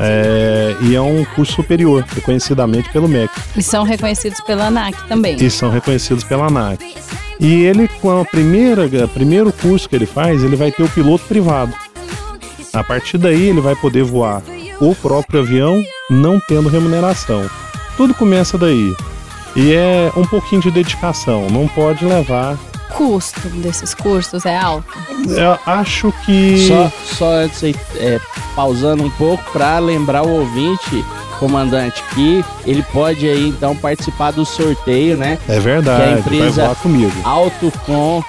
é, 0.00 0.74
e 0.82 0.94
é 0.94 1.00
um 1.00 1.24
curso 1.24 1.52
superior, 1.52 2.04
reconhecidamente 2.14 2.90
pelo 2.90 3.06
MEC. 3.06 3.32
E 3.56 3.62
são 3.62 3.84
reconhecidos 3.84 4.40
pela 4.40 4.68
ANAC 4.68 4.96
também. 5.06 5.36
E 5.36 5.50
são 5.50 5.70
reconhecidos 5.70 6.24
pela 6.24 6.46
ANAC. 6.46 6.82
E 7.38 7.62
ele, 7.64 7.86
com 8.00 8.20
a 8.20 8.24
primeira, 8.24 8.88
primeiro 9.08 9.52
curso 9.52 9.88
que 9.88 9.94
ele 9.94 10.06
faz, 10.06 10.42
ele 10.42 10.56
vai 10.56 10.72
ter 10.72 10.82
o 10.82 10.88
piloto 10.88 11.24
privado. 11.26 11.72
A 12.72 12.82
partir 12.82 13.18
daí, 13.18 13.48
ele 13.48 13.60
vai 13.60 13.76
poder 13.76 14.02
voar 14.02 14.42
o 14.80 14.94
próprio 14.94 15.40
avião, 15.40 15.82
não 16.08 16.40
tendo 16.40 16.68
remuneração. 16.68 17.48
Tudo 17.96 18.14
começa 18.14 18.56
daí. 18.56 18.94
E 19.54 19.74
é 19.74 20.10
um 20.16 20.24
pouquinho 20.24 20.62
de 20.62 20.70
dedicação, 20.70 21.48
não 21.50 21.66
pode 21.68 22.04
levar 22.04 22.56
custo 22.90 23.48
desses 23.48 23.94
cursos 23.94 24.44
é 24.44 24.56
alto? 24.56 24.86
Eu 25.28 25.58
acho 25.66 26.12
que. 26.24 26.66
Só, 26.66 26.92
só 27.04 27.32
antes 27.32 27.64
aí, 27.64 27.76
é, 27.96 28.20
pausando 28.54 29.04
um 29.04 29.10
pouco 29.10 29.42
para 29.52 29.78
lembrar 29.78 30.22
o 30.22 30.30
ouvinte, 30.30 31.04
comandante, 31.38 32.02
que 32.14 32.44
ele 32.66 32.82
pode 32.92 33.28
aí 33.28 33.48
então 33.48 33.74
participar 33.76 34.30
do 34.30 34.44
sorteio, 34.44 35.16
né? 35.16 35.38
É 35.48 35.58
verdade, 35.58 36.02
que 36.02 36.08
a 36.08 36.18
empresa 36.18 36.66
vai 36.66 36.74
comigo. 36.76 37.12
Autocom 37.24 38.22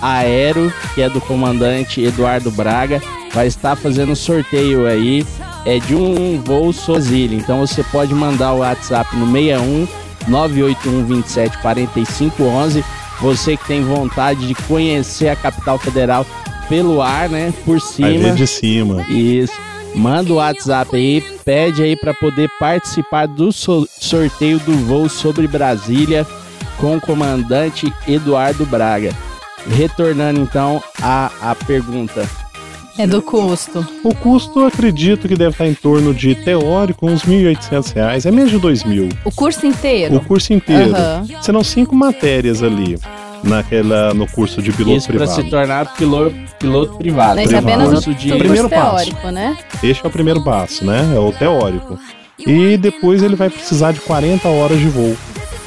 Aero, 0.00 0.72
que 0.94 1.02
é 1.02 1.08
do 1.08 1.20
comandante 1.20 2.02
Eduardo 2.02 2.50
Braga, 2.50 3.00
vai 3.32 3.46
estar 3.46 3.76
fazendo 3.76 4.16
sorteio 4.16 4.86
aí 4.86 5.24
é 5.64 5.78
de 5.78 5.94
um 5.94 6.40
voo 6.42 6.72
Sozilha. 6.72 7.36
Então 7.36 7.60
você 7.60 7.82
pode 7.84 8.14
mandar 8.14 8.52
o 8.52 8.58
WhatsApp 8.58 9.14
no 9.16 9.30
61 9.30 9.88
981 10.28 11.04
27 11.06 11.58
45 11.58 12.42
11 12.42 12.84
você 13.22 13.56
que 13.56 13.66
tem 13.66 13.84
vontade 13.84 14.46
de 14.46 14.54
conhecer 14.66 15.28
a 15.28 15.36
capital 15.36 15.78
federal 15.78 16.26
pelo 16.68 17.00
ar, 17.00 17.28
né? 17.28 17.54
Por 17.64 17.80
cima. 17.80 18.08
Vai 18.08 18.18
ver 18.18 18.34
de 18.34 18.46
cima. 18.46 19.02
Isso. 19.08 19.54
Manda 19.94 20.32
o 20.32 20.36
WhatsApp 20.36 20.96
aí, 20.96 21.22
pede 21.44 21.82
aí 21.82 21.96
para 21.96 22.12
poder 22.12 22.50
participar 22.58 23.26
do 23.26 23.52
sorteio 23.52 24.58
do 24.60 24.72
voo 24.86 25.08
sobre 25.08 25.46
Brasília 25.46 26.26
com 26.78 26.96
o 26.96 27.00
comandante 27.00 27.92
Eduardo 28.08 28.66
Braga. 28.66 29.14
Retornando 29.68 30.40
então 30.40 30.82
à, 31.00 31.30
à 31.40 31.54
pergunta. 31.54 32.28
É 32.98 33.06
do 33.06 33.22
custo. 33.22 33.86
O 34.04 34.14
custo, 34.14 34.60
eu 34.60 34.66
acredito 34.66 35.26
que 35.26 35.34
deve 35.34 35.52
estar 35.52 35.66
em 35.66 35.74
torno 35.74 36.12
de, 36.12 36.34
teórico, 36.34 37.06
uns 37.06 37.22
R$ 37.22 37.54
1.800. 37.54 38.26
É 38.26 38.30
menos 38.30 38.50
de 38.50 38.56
R$ 38.58 38.88
mil. 38.88 39.08
O 39.24 39.32
curso 39.32 39.66
inteiro? 39.66 40.16
O 40.16 40.20
curso 40.20 40.52
inteiro. 40.52 40.92
Uhum. 40.92 41.42
Serão 41.42 41.64
cinco 41.64 41.94
matérias 41.94 42.62
ali. 42.62 42.98
Naquela, 43.42 44.14
no 44.14 44.28
curso 44.28 44.62
de 44.62 44.72
piloto 44.72 44.98
Isso 44.98 45.08
privado. 45.08 45.30
Isso 45.30 45.34
para 45.34 45.44
se 45.44 45.50
tornar 45.50 45.96
piloto, 45.96 46.36
piloto 46.60 46.96
privado. 46.96 47.34
Mas 47.36 47.48
privado. 47.48 47.68
apenas 47.68 47.88
curso 47.88 48.14
de... 48.14 48.36
primeiro 48.36 48.68
teórico, 48.68 49.16
passo. 49.16 49.32
né? 49.32 49.58
Este 49.82 50.04
é 50.04 50.08
o 50.08 50.12
primeiro 50.12 50.44
passo, 50.44 50.84
né? 50.84 51.12
É 51.12 51.18
o 51.18 51.32
teórico. 51.32 51.98
E 52.38 52.76
depois 52.76 53.22
ele 53.22 53.34
vai 53.34 53.50
precisar 53.50 53.92
de 53.92 54.00
40 54.00 54.46
horas 54.48 54.78
de 54.78 54.86
voo. 54.88 55.16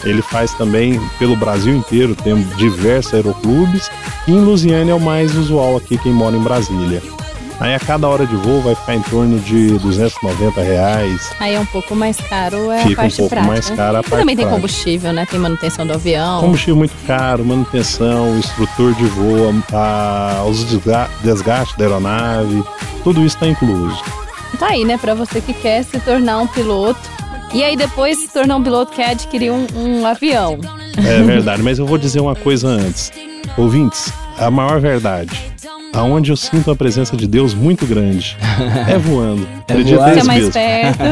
Ele 0.05 0.21
faz 0.21 0.53
também 0.53 0.99
pelo 1.19 1.35
Brasil 1.35 1.75
inteiro, 1.75 2.15
tem 2.15 2.35
diversos 2.57 3.13
aeroclubes. 3.13 3.89
E 4.27 4.31
em 4.31 4.39
Lusiânia 4.39 4.91
é 4.91 4.95
o 4.95 4.99
mais 5.01 5.35
usual 5.35 5.75
aqui, 5.77 5.97
quem 5.97 6.11
mora 6.13 6.35
em 6.35 6.41
Brasília. 6.41 7.01
Aí 7.57 7.73
a 7.73 7.79
cada 7.79 8.05
hora 8.07 8.25
de 8.27 8.35
voo 8.35 8.61
vai 8.61 8.75
ficar 8.75 8.95
em 8.95 9.01
torno 9.03 9.39
de 9.39 9.79
290 9.79 10.61
reais. 10.61 11.31
Aí 11.39 11.55
é 11.55 11.59
um 11.59 11.65
pouco 11.65 11.95
mais 11.95 12.17
caro, 12.17 12.69
é 12.69 12.81
a 12.81 12.83
Fica 12.83 12.91
um 12.91 12.95
parte 13.05 13.15
pouco 13.15 13.29
prática. 13.29 13.47
mais 13.53 13.69
cara 13.69 13.97
a 13.99 14.01
E 14.01 14.03
parte 14.03 14.19
também 14.19 14.35
tem 14.35 14.45
prática. 14.45 14.55
combustível, 14.55 15.13
né? 15.13 15.25
Tem 15.25 15.39
manutenção 15.39 15.87
do 15.87 15.93
avião. 15.93 16.41
Combustível 16.41 16.75
muito 16.75 16.93
caro, 17.07 17.45
manutenção, 17.45 18.37
instrutor 18.37 18.93
de 18.95 19.05
voo, 19.05 19.53
a, 19.71 20.43
os 20.49 20.65
desga- 20.65 21.09
desgastes 21.23 21.77
da 21.77 21.85
aeronave, 21.85 22.61
tudo 23.05 23.19
isso 23.23 23.37
está 23.37 23.47
incluso. 23.47 24.03
Tá 24.59 24.67
aí, 24.67 24.83
né? 24.83 24.97
Pra 24.97 25.13
você 25.13 25.39
que 25.39 25.53
quer 25.53 25.83
se 25.83 25.97
tornar 26.01 26.39
um 26.39 26.47
piloto. 26.47 27.14
E 27.55 27.63
aí 27.63 27.77
depois 27.77 28.19
se 28.19 28.27
tornar 28.27 28.57
um 28.57 28.61
piloto 28.61 28.91
quer 28.91 29.11
adquirir 29.11 29.49
um, 29.49 29.65
um 29.73 30.05
avião. 30.05 30.59
É 30.97 31.23
verdade, 31.23 31.63
mas 31.63 31.79
eu 31.79 31.85
vou 31.85 31.97
dizer 31.97 32.19
uma 32.19 32.35
coisa 32.35 32.67
antes. 32.67 33.13
Ouvintes, 33.57 34.11
a 34.37 34.51
maior 34.51 34.81
verdade. 34.81 35.41
Aonde 35.93 36.33
eu 36.33 36.35
sinto 36.35 36.69
a 36.69 36.75
presença 36.75 37.15
de 37.15 37.25
Deus 37.25 37.53
muito 37.53 37.85
grande 37.85 38.35
é 38.91 38.97
voando. 38.97 39.47
Acredita 39.61 39.95
voando. 39.95 40.09
Fica 40.09 40.15
nisso 40.15 40.27
mais 40.27 40.39
mesmo. 40.41 40.51
perto. 40.51 41.05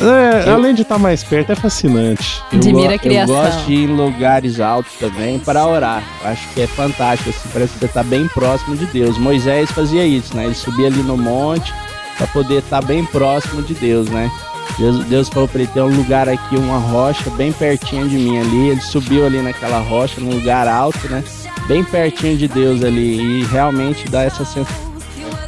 É, 0.48 0.50
além 0.50 0.74
de 0.74 0.80
estar 0.80 0.98
mais 0.98 1.22
perto, 1.22 1.52
é 1.52 1.54
fascinante. 1.54 2.42
Eu 2.50 2.60
Admira 2.60 2.94
a 2.94 2.98
criação. 2.98 3.36
Eu 3.36 3.42
gosto 3.42 3.66
de 3.66 3.74
ir 3.74 3.90
em 3.90 3.94
lugares 3.94 4.60
altos 4.60 4.94
também 4.94 5.38
para 5.38 5.66
orar. 5.66 6.02
Eu 6.22 6.30
Acho 6.30 6.48
que 6.54 6.62
é 6.62 6.66
fantástico, 6.66 7.28
assim, 7.28 7.48
parece 7.52 7.74
que 7.74 7.80
você 7.80 7.84
está 7.84 8.02
bem 8.02 8.26
próximo 8.28 8.74
de 8.74 8.86
Deus. 8.86 9.18
Moisés 9.18 9.70
fazia 9.70 10.06
isso, 10.06 10.34
né? 10.34 10.46
Ele 10.46 10.54
subia 10.54 10.86
ali 10.86 11.02
no 11.02 11.18
monte 11.18 11.74
para 12.16 12.26
poder 12.28 12.60
estar 12.60 12.82
bem 12.82 13.04
próximo 13.04 13.62
de 13.62 13.74
Deus, 13.74 14.08
né? 14.08 14.30
Deus, 14.78 15.04
Deus 15.06 15.28
falou 15.28 15.48
para 15.48 15.62
ele 15.62 15.70
ter 15.72 15.80
um 15.82 15.94
lugar 15.96 16.28
aqui, 16.28 16.56
uma 16.56 16.78
rocha 16.78 17.28
bem 17.30 17.52
pertinho 17.52 18.08
de 18.08 18.16
mim 18.16 18.38
ali. 18.38 18.68
Ele 18.68 18.80
subiu 18.80 19.26
ali 19.26 19.42
naquela 19.42 19.80
rocha, 19.80 20.20
num 20.20 20.30
lugar 20.30 20.68
alto, 20.68 21.08
né? 21.08 21.24
Bem 21.66 21.82
pertinho 21.82 22.36
de 22.36 22.46
Deus 22.46 22.84
ali 22.84 23.40
e 23.40 23.44
realmente 23.46 24.08
dá 24.08 24.22
essa 24.22 24.44
sensação. 24.44 24.88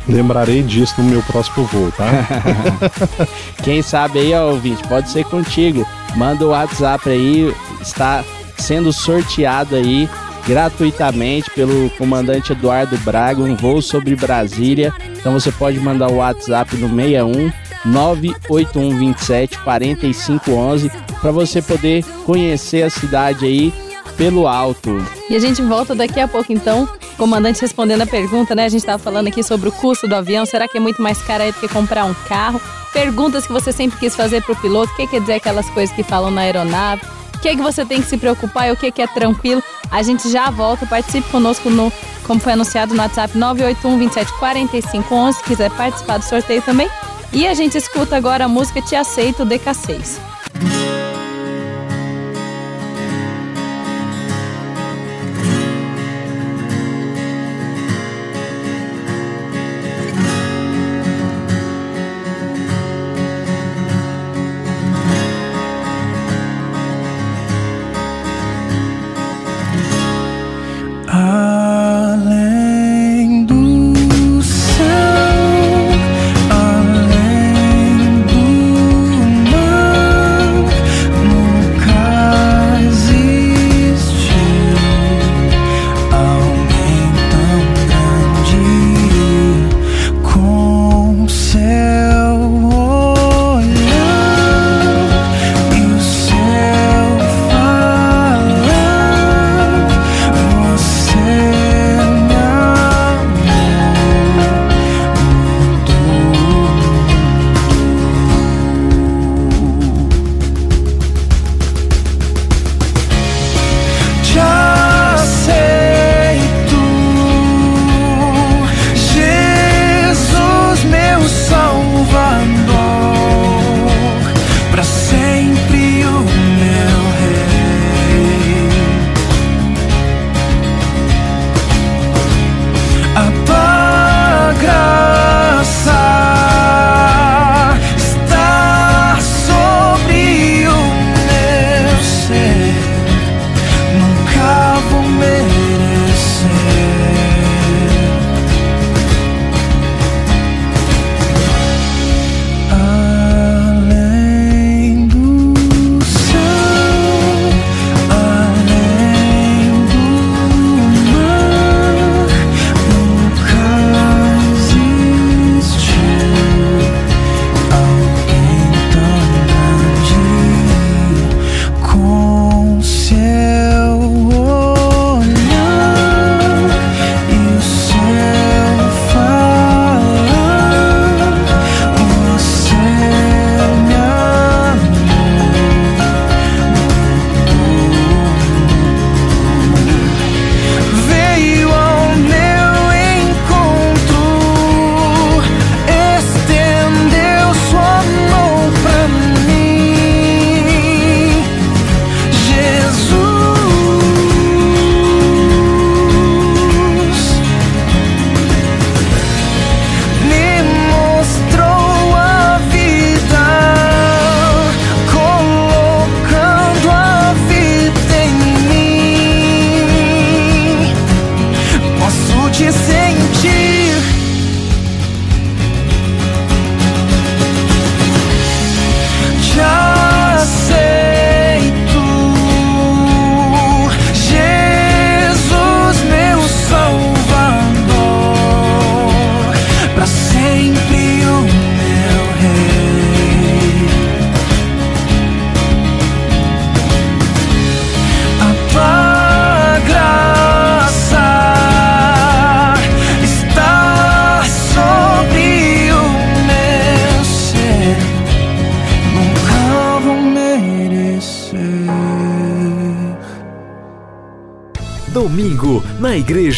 Lembrarei 0.08 0.62
disso 0.62 0.94
no 0.98 1.08
meu 1.08 1.22
próximo 1.22 1.64
voo, 1.66 1.92
tá? 1.92 2.06
Quem 3.62 3.80
sabe 3.80 4.18
aí, 4.18 4.34
ó, 4.34 4.50
ouvinte, 4.50 4.82
pode 4.88 5.08
ser 5.10 5.24
contigo. 5.24 5.86
Manda 6.16 6.44
o 6.44 6.48
WhatsApp 6.48 7.08
aí, 7.08 7.54
está 7.80 8.24
sendo 8.58 8.92
sorteado 8.92 9.76
aí 9.76 10.08
gratuitamente 10.46 11.50
pelo 11.50 11.88
comandante 11.90 12.52
Eduardo 12.52 12.98
Braga, 12.98 13.42
um 13.42 13.54
voo 13.54 13.80
sobre 13.80 14.16
Brasília. 14.16 14.92
Então 15.16 15.32
você 15.32 15.52
pode 15.52 15.78
mandar 15.78 16.10
o 16.10 16.16
WhatsApp 16.16 16.76
no 16.76 16.88
61 16.88 17.52
98127 17.84 19.58
4511 19.58 20.90
para 21.20 21.30
você 21.30 21.60
poder 21.60 22.04
conhecer 22.24 22.82
a 22.82 22.90
cidade 22.90 23.44
aí 23.46 23.72
pelo 24.16 24.46
alto. 24.46 25.02
E 25.28 25.34
a 25.34 25.38
gente 25.38 25.62
volta 25.62 25.94
daqui 25.94 26.20
a 26.20 26.28
pouco, 26.28 26.52
então. 26.52 26.88
Comandante 27.16 27.60
respondendo 27.60 28.02
a 28.02 28.06
pergunta, 28.06 28.54
né? 28.54 28.64
A 28.64 28.68
gente 28.68 28.80
estava 28.80 28.98
falando 28.98 29.28
aqui 29.28 29.42
sobre 29.42 29.68
o 29.68 29.72
custo 29.72 30.08
do 30.08 30.14
avião. 30.14 30.44
Será 30.46 30.66
que 30.66 30.76
é 30.76 30.80
muito 30.80 31.00
mais 31.02 31.22
caro 31.22 31.42
aí 31.42 31.52
do 31.52 31.58
que 31.58 31.68
comprar 31.68 32.04
um 32.04 32.14
carro? 32.28 32.60
Perguntas 32.92 33.46
que 33.46 33.52
você 33.52 33.72
sempre 33.72 33.98
quis 33.98 34.16
fazer 34.16 34.42
pro 34.42 34.56
piloto. 34.56 34.92
O 34.92 34.96
que 34.96 35.06
quer 35.06 35.20
dizer 35.20 35.34
aquelas 35.34 35.68
coisas 35.70 35.94
que 35.94 36.02
falam 36.02 36.30
na 36.30 36.42
aeronave? 36.42 37.02
O 37.34 37.38
que, 37.40 37.48
é 37.48 37.56
que 37.56 37.62
você 37.62 37.84
tem 37.84 38.02
que 38.02 38.08
se 38.08 38.18
preocupar 38.18 38.68
e 38.68 38.72
o 38.72 38.76
que, 38.76 38.90
que 38.90 39.00
é 39.00 39.06
tranquilo? 39.06 39.62
A 39.90 40.02
gente 40.02 40.30
já 40.30 40.50
volta. 40.50 40.86
Participe 40.86 41.28
conosco 41.30 41.70
no, 41.70 41.90
como 42.26 42.40
foi 42.40 42.52
anunciado 42.52 42.94
no 42.94 43.00
WhatsApp 43.00 43.36
981 43.36 43.98
27 43.98 44.32
4511. 44.38 45.38
Se 45.38 45.44
quiser 45.44 45.70
participar 45.70 46.18
do 46.18 46.24
sorteio 46.24 46.60
também. 46.62 46.88
E 47.32 47.46
a 47.46 47.54
gente 47.54 47.78
escuta 47.78 48.16
agora 48.16 48.46
a 48.46 48.48
música 48.48 48.82
Te 48.82 48.96
Aceito 48.96 49.46
DK6. 49.46 50.29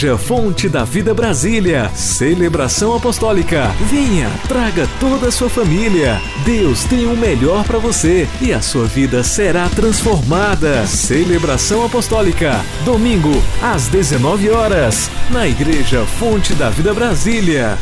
Igreja 0.03 0.19
Fonte 0.19 0.69
da 0.69 0.83
Vida 0.83 1.15
Brasília. 1.15 1.89
Celebração 1.95 2.97
Apostólica. 2.97 3.69
Venha, 3.89 4.29
traga 4.49 4.89
toda 4.99 5.29
a 5.29 5.31
sua 5.31 5.49
família. 5.49 6.21
Deus 6.45 6.83
tem 6.83 7.07
o 7.07 7.17
melhor 7.17 7.65
para 7.65 7.79
você 7.79 8.27
e 8.41 8.53
a 8.53 8.61
sua 8.61 8.85
vida 8.85 9.23
será 9.23 9.69
transformada. 9.69 10.85
Celebração 10.89 11.87
Apostólica. 11.87 12.65
Domingo, 12.85 13.31
às 13.63 13.87
19 13.87 14.51
horas, 14.51 15.09
na 15.31 15.47
Igreja 15.47 16.05
Fonte 16.05 16.53
da 16.55 16.69
Vida 16.69 16.93
Brasília. 16.93 17.79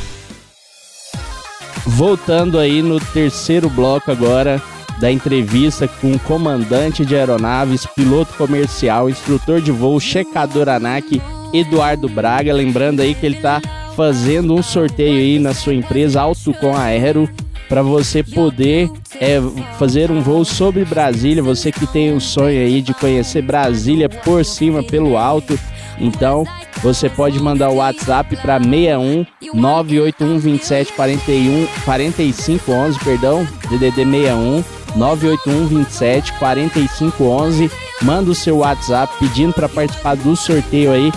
Voltando 1.86 2.58
aí 2.58 2.82
no 2.82 3.00
terceiro 3.00 3.70
bloco 3.70 4.10
agora 4.10 4.62
da 5.00 5.10
entrevista 5.10 5.88
com 5.88 6.18
comandante 6.18 7.02
de 7.02 7.16
aeronaves, 7.16 7.86
piloto 7.86 8.34
comercial, 8.34 9.08
instrutor 9.08 9.62
de 9.62 9.72
voo, 9.72 9.98
checador 9.98 10.68
ANAC, 10.68 11.22
Eduardo 11.52 12.08
Braga. 12.08 12.52
Lembrando 12.52 13.00
aí 13.00 13.14
que 13.14 13.26
ele 13.26 13.36
está 13.36 13.60
fazendo 13.96 14.54
um 14.54 14.62
sorteio 14.62 15.18
aí 15.18 15.38
na 15.38 15.52
sua 15.52 15.74
empresa 15.74 16.20
Autocom 16.20 16.74
Aero 16.76 17.28
para 17.68 17.82
você 17.82 18.22
poder 18.22 18.90
é, 19.20 19.40
fazer 19.78 20.10
um 20.10 20.20
voo 20.20 20.44
sobre 20.44 20.84
Brasília. 20.84 21.42
Você 21.42 21.70
que 21.70 21.86
tem 21.86 22.12
o 22.12 22.20
sonho 22.20 22.60
aí 22.60 22.82
de 22.82 22.92
conhecer 22.92 23.42
Brasília 23.42 24.08
por 24.08 24.44
cima, 24.44 24.82
pelo 24.82 25.16
alto. 25.16 25.58
Então, 26.00 26.44
você 26.82 27.08
pode 27.08 27.38
mandar 27.38 27.68
o 27.70 27.76
WhatsApp 27.76 28.34
para 28.36 28.58
61 28.58 29.24
981 29.54 30.38
27 30.38 30.92
41 30.94 31.66
45 31.84 32.72
11, 32.72 32.98
perdão, 33.00 33.46
DDD 33.68 34.04
61 34.04 34.64
981 34.96 35.66
27 35.66 36.32
45 36.32 37.24
11. 37.24 37.70
Manda 38.02 38.30
o 38.30 38.34
seu 38.34 38.58
WhatsApp 38.58 39.14
pedindo 39.18 39.52
para 39.52 39.68
participar 39.68 40.16
do 40.16 40.34
sorteio 40.34 40.90
aí, 40.90 41.12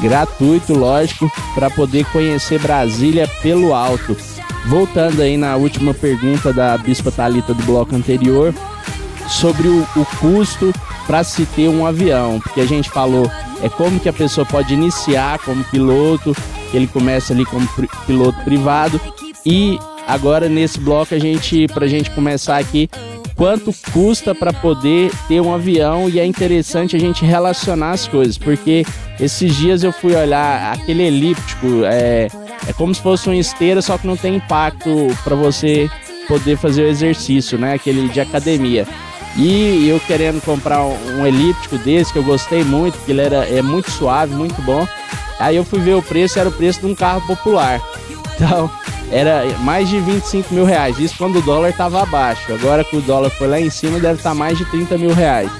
gratuito, 0.00 0.74
lógico, 0.74 1.30
para 1.54 1.70
poder 1.70 2.04
conhecer 2.06 2.60
Brasília 2.60 3.28
pelo 3.42 3.74
alto. 3.74 4.16
Voltando 4.66 5.22
aí 5.22 5.36
na 5.36 5.56
última 5.56 5.94
pergunta 5.94 6.52
da 6.52 6.76
Bispa 6.76 7.12
Talita 7.12 7.54
do 7.54 7.62
bloco 7.62 7.94
anterior, 7.94 8.52
sobre 9.28 9.68
o, 9.68 9.86
o 9.96 10.06
custo 10.18 10.72
para 11.06 11.22
se 11.22 11.46
ter 11.46 11.68
um 11.68 11.86
avião, 11.86 12.40
porque 12.40 12.60
a 12.60 12.66
gente 12.66 12.90
falou 12.90 13.30
é 13.62 13.68
como 13.68 13.98
que 14.00 14.08
a 14.08 14.12
pessoa 14.12 14.44
pode 14.44 14.74
iniciar 14.74 15.38
como 15.38 15.64
piloto, 15.64 16.36
ele 16.74 16.86
começa 16.86 17.32
ali 17.32 17.44
como 17.44 17.66
piloto 18.06 18.38
privado 18.44 19.00
e 19.44 19.78
agora 20.06 20.48
nesse 20.48 20.78
bloco 20.78 21.14
a 21.14 21.18
gente 21.18 21.66
para 21.68 21.84
a 21.84 21.88
gente 21.88 22.10
começar 22.10 22.58
aqui 22.58 22.90
quanto 23.36 23.72
custa 23.92 24.34
para 24.34 24.52
poder 24.52 25.12
ter 25.28 25.40
um 25.40 25.54
avião 25.54 26.08
e 26.08 26.18
é 26.18 26.24
interessante 26.24 26.96
a 26.96 26.98
gente 26.98 27.24
relacionar 27.24 27.92
as 27.92 28.08
coisas, 28.08 28.38
porque 28.38 28.84
esses 29.20 29.54
dias 29.54 29.84
eu 29.84 29.92
fui 29.92 30.14
olhar 30.14 30.72
aquele 30.72 31.02
elíptico, 31.02 31.84
é, 31.84 32.28
é 32.66 32.72
como 32.72 32.94
se 32.94 33.02
fosse 33.02 33.28
uma 33.28 33.36
esteira, 33.36 33.82
só 33.82 33.98
que 33.98 34.06
não 34.06 34.16
tem 34.16 34.36
impacto 34.36 34.88
para 35.22 35.36
você 35.36 35.88
poder 36.26 36.56
fazer 36.56 36.82
o 36.82 36.88
exercício, 36.88 37.58
né? 37.58 37.74
Aquele 37.74 38.08
de 38.08 38.20
academia. 38.20 38.86
E 39.36 39.86
eu 39.86 40.00
querendo 40.00 40.42
comprar 40.42 40.82
um, 40.82 41.26
elíptico 41.26 41.76
desse, 41.78 42.12
que 42.12 42.18
eu 42.18 42.24
gostei 42.24 42.64
muito, 42.64 42.96
porque 42.96 43.12
ele 43.12 43.20
era, 43.20 43.44
é 43.44 43.60
muito 43.60 43.90
suave, 43.90 44.34
muito 44.34 44.60
bom. 44.62 44.88
Aí 45.38 45.56
eu 45.56 45.64
fui 45.64 45.78
ver 45.78 45.94
o 45.94 46.02
preço, 46.02 46.38
era 46.38 46.48
o 46.48 46.52
preço 46.52 46.80
de 46.80 46.86
um 46.86 46.94
carro 46.94 47.20
popular. 47.26 47.80
Então, 48.36 48.70
era 49.10 49.44
mais 49.60 49.88
de 49.88 49.98
25 49.98 50.52
mil 50.52 50.64
reais. 50.64 50.98
Isso 50.98 51.16
quando 51.16 51.38
o 51.38 51.42
dólar 51.42 51.70
estava 51.70 52.02
abaixo. 52.02 52.52
Agora 52.52 52.84
que 52.84 52.96
o 52.96 53.00
dólar 53.00 53.30
foi 53.30 53.48
lá 53.48 53.60
em 53.60 53.70
cima, 53.70 53.98
deve 53.98 54.14
estar 54.14 54.30
tá 54.30 54.34
mais 54.34 54.58
de 54.58 54.64
30 54.66 54.98
mil 54.98 55.14
reais. 55.14 55.50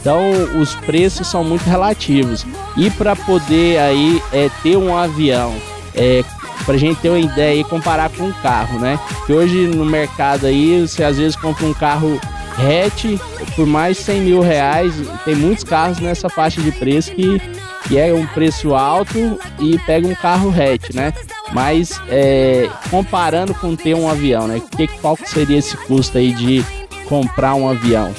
Então 0.00 0.20
os 0.60 0.74
preços 0.74 1.26
são 1.26 1.42
muito 1.42 1.64
relativos. 1.64 2.44
E 2.76 2.90
para 2.90 3.16
poder 3.16 3.78
aí 3.78 4.22
é, 4.32 4.50
ter 4.62 4.76
um 4.76 4.96
avião, 4.96 5.54
é, 5.94 6.22
para 6.66 6.76
gente 6.76 7.00
ter 7.00 7.08
uma 7.08 7.18
ideia 7.18 7.60
e 7.60 7.64
comparar 7.64 8.10
com 8.10 8.24
um 8.24 8.32
carro, 8.32 8.78
né? 8.78 8.98
Que 9.26 9.32
hoje 9.32 9.66
no 9.66 9.84
mercado 9.84 10.46
aí 10.46 10.86
você 10.86 11.04
às 11.04 11.16
vezes 11.16 11.36
compra 11.36 11.64
um 11.64 11.72
carro 11.72 12.20
hatch 12.58 13.18
por 13.56 13.66
mais 13.66 13.96
100 13.98 14.20
mil 14.20 14.40
reais. 14.40 14.94
Tem 15.24 15.34
muitos 15.34 15.64
carros 15.64 15.98
nessa 16.00 16.28
faixa 16.28 16.60
de 16.60 16.72
preço 16.72 17.12
que, 17.12 17.40
que 17.88 17.98
é 17.98 18.12
um 18.12 18.26
preço 18.26 18.74
alto 18.74 19.38
e 19.58 19.78
pega 19.86 20.06
um 20.06 20.14
carro 20.14 20.50
hatch, 20.50 20.94
né? 20.94 21.12
Mas 21.54 22.00
é, 22.08 22.68
comparando 22.90 23.54
com 23.54 23.76
ter 23.76 23.94
um 23.94 24.10
avião, 24.10 24.48
né? 24.48 24.60
Que, 24.76 24.88
qual 25.00 25.16
seria 25.24 25.56
esse 25.56 25.76
custo 25.76 26.18
aí 26.18 26.32
de 26.32 26.64
comprar 27.08 27.54
um 27.54 27.68
avião? 27.68 28.12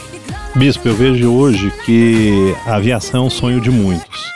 Bispo, 0.55 0.87
eu 0.87 0.95
vejo 0.95 1.29
hoje 1.33 1.71
que 1.85 2.55
a 2.65 2.75
aviação 2.75 3.23
é 3.23 3.27
um 3.27 3.29
sonho 3.29 3.59
de 3.59 3.69
muitos. 3.69 4.33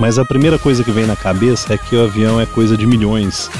Mas 0.00 0.18
a 0.18 0.24
primeira 0.24 0.58
coisa 0.58 0.82
que 0.82 0.90
vem 0.90 1.04
na 1.04 1.14
cabeça 1.14 1.74
é 1.74 1.78
que 1.78 1.94
o 1.94 2.04
avião 2.04 2.40
é 2.40 2.46
coisa 2.46 2.74
de 2.74 2.86
milhões. 2.86 3.50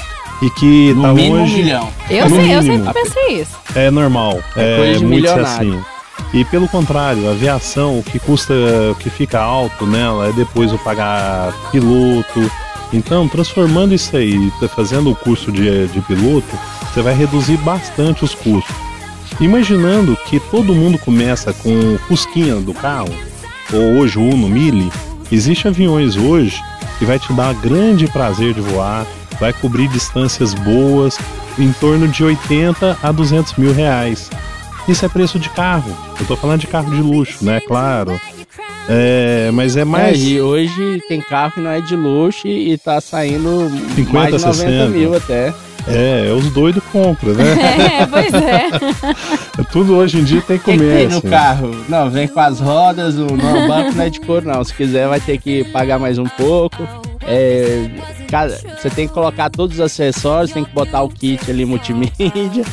E 0.40 0.48
que 0.50 0.94
no 0.94 1.02
tá 1.02 1.12
mínimo 1.12 1.42
hoje. 1.42 1.52
Um 1.52 1.56
milhão. 1.56 1.88
Eu, 2.08 2.30
sei, 2.30 2.56
eu 2.56 2.62
sempre 2.62 2.92
pensei 2.94 3.40
isso. 3.40 3.56
É 3.74 3.90
normal. 3.90 4.40
É, 4.56 4.72
é 4.72 4.76
coisa 4.76 4.98
de 5.00 5.04
muito 5.04 5.14
milionário. 5.16 5.74
assim. 5.74 5.84
E 6.32 6.44
pelo 6.44 6.68
contrário, 6.68 7.28
a 7.28 7.32
aviação, 7.32 7.98
o 7.98 8.02
que 8.02 8.18
custa, 8.18 8.54
o 8.92 8.94
que 8.94 9.10
fica 9.10 9.40
alto 9.40 9.86
nela 9.86 10.28
é 10.28 10.32
depois 10.32 10.72
o 10.72 10.78
pagar 10.78 11.52
piloto. 11.70 12.50
Então, 12.92 13.28
transformando 13.28 13.94
isso 13.94 14.16
aí, 14.16 14.50
fazendo 14.74 15.10
o 15.10 15.16
curso 15.16 15.52
de, 15.52 15.86
de 15.88 16.00
piloto, 16.02 16.58
você 16.82 17.02
vai 17.02 17.14
reduzir 17.14 17.56
bastante 17.58 18.24
os 18.24 18.34
custos. 18.34 18.74
Imaginando 19.40 20.16
que 20.26 20.40
todo 20.40 20.74
mundo 20.74 20.98
começa 20.98 21.52
com 21.52 21.94
o 21.94 21.98
Fusquinha 22.08 22.56
do 22.56 22.72
carro, 22.72 23.14
ou 23.72 23.98
hoje 23.98 24.18
o 24.18 24.22
Uno 24.22 24.48
Mille, 24.48 24.90
existem 25.30 25.70
aviões 25.70 26.16
hoje 26.16 26.60
que 26.98 27.04
vai 27.04 27.18
te 27.18 27.32
dar 27.32 27.54
grande 27.54 28.06
prazer 28.08 28.54
de 28.54 28.60
voar, 28.60 29.06
vai 29.38 29.52
cobrir 29.52 29.86
distâncias 29.88 30.54
boas, 30.54 31.18
em 31.58 31.72
torno 31.72 32.08
de 32.08 32.24
80 32.24 32.98
a 33.02 33.12
200 33.12 33.54
mil 33.56 33.72
reais. 33.72 34.30
Isso 34.88 35.04
é 35.04 35.08
preço 35.08 35.38
de 35.38 35.50
carro. 35.50 35.94
Eu 36.18 36.26
tô 36.26 36.36
falando 36.36 36.60
de 36.60 36.66
carro 36.66 36.90
de 36.90 37.02
luxo, 37.02 37.44
né? 37.44 37.60
Claro. 37.60 38.18
É, 38.88 39.50
mas 39.52 39.76
é 39.76 39.84
mais. 39.84 40.18
É, 40.18 40.24
e 40.24 40.40
hoje 40.40 41.00
tem 41.08 41.20
carro 41.20 41.52
que 41.52 41.60
não 41.60 41.70
é 41.70 41.80
de 41.80 41.94
luxo 41.94 42.48
e 42.48 42.76
tá 42.78 43.00
saindo 43.00 43.68
50, 43.94 44.12
mais 44.12 44.34
de 44.36 44.46
90 44.46 44.52
60. 44.54 44.86
mil 44.88 45.14
até. 45.14 45.52
É, 45.86 46.30
os 46.36 46.50
doidos 46.50 46.82
compram, 46.92 47.32
né? 47.34 47.44
É, 48.02 48.06
pois 48.06 48.34
é. 48.34 49.64
Tudo 49.72 49.96
hoje 49.96 50.18
em 50.18 50.24
dia 50.24 50.42
tem 50.42 50.56
O 50.56 50.60
que, 50.60 50.72
que 50.72 50.78
tem 50.78 51.08
no 51.08 51.22
carro? 51.22 51.70
Não, 51.88 52.10
vem 52.10 52.28
com 52.28 52.40
as 52.40 52.60
rodas, 52.60 53.14
o, 53.16 53.24
não, 53.26 53.64
o 53.64 53.68
banco 53.68 53.92
não 53.94 54.04
é 54.04 54.10
de 54.10 54.20
couro, 54.20 54.46
não. 54.46 54.62
Se 54.64 54.74
quiser, 54.74 55.08
vai 55.08 55.20
ter 55.20 55.38
que 55.38 55.64
pagar 55.64 55.98
mais 55.98 56.18
um 56.18 56.26
pouco. 56.26 56.86
É, 57.26 57.88
cada- 58.30 58.58
você 58.78 58.90
tem 58.90 59.06
que 59.08 59.14
colocar 59.14 59.48
todos 59.50 59.76
os 59.76 59.80
acessórios, 59.80 60.52
tem 60.52 60.64
que 60.64 60.72
botar 60.72 61.02
o 61.02 61.08
kit 61.08 61.50
ali 61.50 61.64
multimídia. 61.64 62.64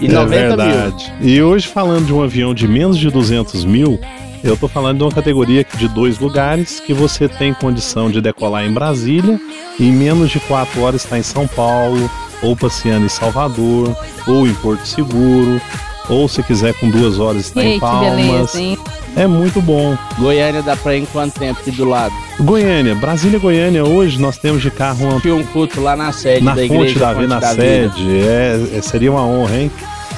E 0.00 0.06
é 0.06 0.08
90 0.12 0.56
mil. 0.56 0.56
verdade. 0.56 1.12
E 1.20 1.42
hoje, 1.42 1.66
falando 1.66 2.06
de 2.06 2.12
um 2.12 2.22
avião 2.22 2.54
de 2.54 2.66
menos 2.68 2.96
de 2.98 3.10
200 3.10 3.64
mil, 3.64 3.98
eu 4.42 4.56
tô 4.56 4.66
falando 4.68 4.98
de 4.98 5.04
uma 5.04 5.12
categoria 5.12 5.64
de 5.76 5.88
dois 5.88 6.18
lugares 6.18 6.80
que 6.80 6.94
você 6.94 7.28
tem 7.28 7.52
condição 7.52 8.10
de 8.10 8.20
decolar 8.20 8.64
em 8.64 8.72
Brasília 8.72 9.38
e 9.78 9.86
em 9.88 9.92
menos 9.92 10.30
de 10.30 10.40
quatro 10.40 10.80
horas 10.82 11.04
está 11.04 11.18
em 11.18 11.22
São 11.22 11.46
Paulo, 11.46 12.10
ou 12.42 12.56
passeando 12.56 13.04
em 13.06 13.08
Salvador, 13.08 13.94
ou 14.26 14.46
em 14.46 14.54
Porto 14.54 14.86
Seguro, 14.86 15.60
ou 16.08 16.26
se 16.28 16.42
quiser 16.42 16.72
com 16.74 16.88
duas 16.90 17.18
horas 17.18 17.46
está 17.46 17.62
Ei, 17.62 17.68
em 17.72 17.74
que 17.74 17.80
Palmas. 17.80 18.16
beleza? 18.16 18.78
É 19.16 19.26
muito 19.26 19.60
bom. 19.60 19.96
Goiânia 20.18 20.62
dá 20.62 20.76
pra 20.76 20.94
ir 20.96 21.02
em 21.02 21.06
quanto 21.06 21.38
tempo 21.38 21.60
aqui 21.60 21.70
do 21.72 21.84
lado? 21.84 22.14
Goiânia, 22.40 22.94
Brasília 22.94 23.36
e 23.36 23.40
Goiânia, 23.40 23.84
hoje 23.84 24.18
nós 24.20 24.38
temos 24.38 24.62
de 24.62 24.70
carro 24.70 25.04
uma 25.08 25.20
Tinha 25.20 25.34
um 25.34 25.44
culto 25.44 25.80
lá 25.80 25.94
na 25.96 26.12
sede 26.12 26.44
na 26.44 26.54
da 26.54 26.62
fonte 26.62 26.72
igreja. 26.74 26.98
da, 27.00 27.12
Vida, 27.12 27.26
na 27.28 27.40
Vida. 27.40 27.54
sede. 27.54 28.20
É, 28.20 28.68
é- 28.76 28.80
seria 28.82 29.10
uma 29.12 29.24
honra, 29.26 29.56
hein? 29.56 29.70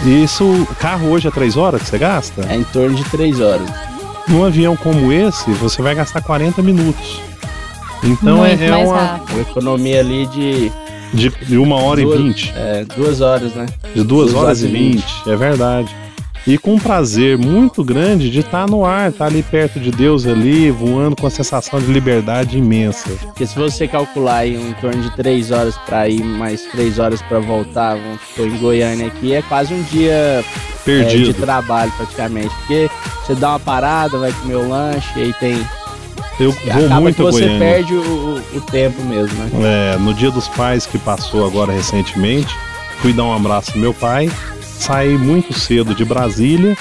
Isso, 0.04 0.66
carro 0.78 1.08
hoje 1.10 1.28
é 1.28 1.30
três 1.30 1.56
horas 1.56 1.82
que 1.82 1.88
você 1.88 1.98
gasta? 1.98 2.46
É 2.48 2.56
em 2.56 2.64
torno 2.64 2.94
de 2.96 3.04
3 3.04 3.40
horas. 3.40 3.68
Num 4.28 4.44
avião 4.44 4.76
como 4.76 5.12
esse, 5.12 5.50
você 5.52 5.82
vai 5.82 5.94
gastar 5.94 6.22
40 6.22 6.62
minutos. 6.62 7.20
Então 8.04 8.38
Muito 8.38 8.62
é, 8.62 8.66
é 8.66 8.76
uma 8.76 8.96
rápido. 9.02 9.32
Uma 9.34 9.42
economia 9.42 10.00
ali 10.00 10.26
de, 10.26 10.72
de, 11.14 11.28
de 11.30 11.56
uma 11.56 11.76
hora 11.76 12.00
Duas- 12.02 12.18
e 12.18 12.22
vinte, 12.22 12.52
é, 12.56 12.84
duas 12.96 13.20
horas, 13.20 13.52
né? 13.54 13.66
de 13.94 14.02
duas 14.02 14.30
duas 14.30 14.34
horas 14.34 14.44
horas 14.44 14.62
e 14.62 14.66
vinte, 14.68 15.22
é 15.26 15.36
verdade. 15.36 15.94
E 16.44 16.58
com 16.58 16.74
um 16.74 16.78
prazer 16.78 17.38
muito 17.38 17.84
grande 17.84 18.28
de 18.28 18.40
estar 18.40 18.68
no 18.68 18.84
ar, 18.84 19.10
estar 19.10 19.26
ali 19.26 19.44
perto 19.44 19.78
de 19.78 19.92
Deus 19.92 20.26
ali, 20.26 20.72
voando 20.72 21.14
com 21.14 21.26
a 21.26 21.30
sensação 21.30 21.78
de 21.80 21.86
liberdade 21.86 22.58
imensa. 22.58 23.10
Porque 23.22 23.46
se 23.46 23.54
você 23.54 23.86
calcular 23.86 24.38
aí 24.38 24.56
em 24.56 24.72
torno 24.80 25.00
de 25.02 25.14
3 25.14 25.52
horas 25.52 25.76
pra 25.86 26.08
ir, 26.08 26.20
mais 26.24 26.62
3 26.72 26.98
horas 26.98 27.22
pra 27.22 27.38
voltar, 27.38 27.96
supor, 28.28 28.48
em 28.48 28.58
Goiânia 28.58 29.06
aqui, 29.06 29.32
é 29.32 29.42
quase 29.42 29.72
um 29.72 29.82
dia 29.84 30.12
é, 30.12 30.40
de 30.42 30.84
Perdido. 30.84 31.34
trabalho 31.34 31.92
praticamente. 31.96 32.52
Porque 32.56 32.90
você 33.24 33.36
dá 33.36 33.50
uma 33.50 33.60
parada, 33.60 34.18
vai 34.18 34.32
comer 34.32 34.56
o 34.56 34.68
lanche, 34.68 35.08
e 35.16 35.22
aí 35.22 35.32
tem. 35.34 35.64
Eu 36.40 36.50
vou 36.50 36.84
acaba 36.86 37.00
muito 37.02 37.14
que 37.16 37.22
você 37.22 37.40
Goiânia. 37.46 37.58
perde 37.60 37.94
o, 37.94 38.00
o- 38.00 38.56
o 38.56 38.60
tempo 38.62 39.00
mesmo, 39.04 39.32
né? 39.44 39.94
É, 39.94 39.98
no 39.98 40.12
dia 40.12 40.30
dos 40.32 40.48
pais 40.48 40.86
que 40.86 40.98
passou 40.98 41.46
agora 41.46 41.72
recentemente, 41.72 42.52
fui 43.00 43.12
dar 43.12 43.22
um 43.24 43.32
abraço 43.36 43.70
ao 43.74 43.78
meu 43.78 43.94
pai, 43.94 44.28
saí 44.82 45.16
muito 45.16 45.56
cedo 45.56 45.94
de 45.94 46.04
Brasília 46.04 46.76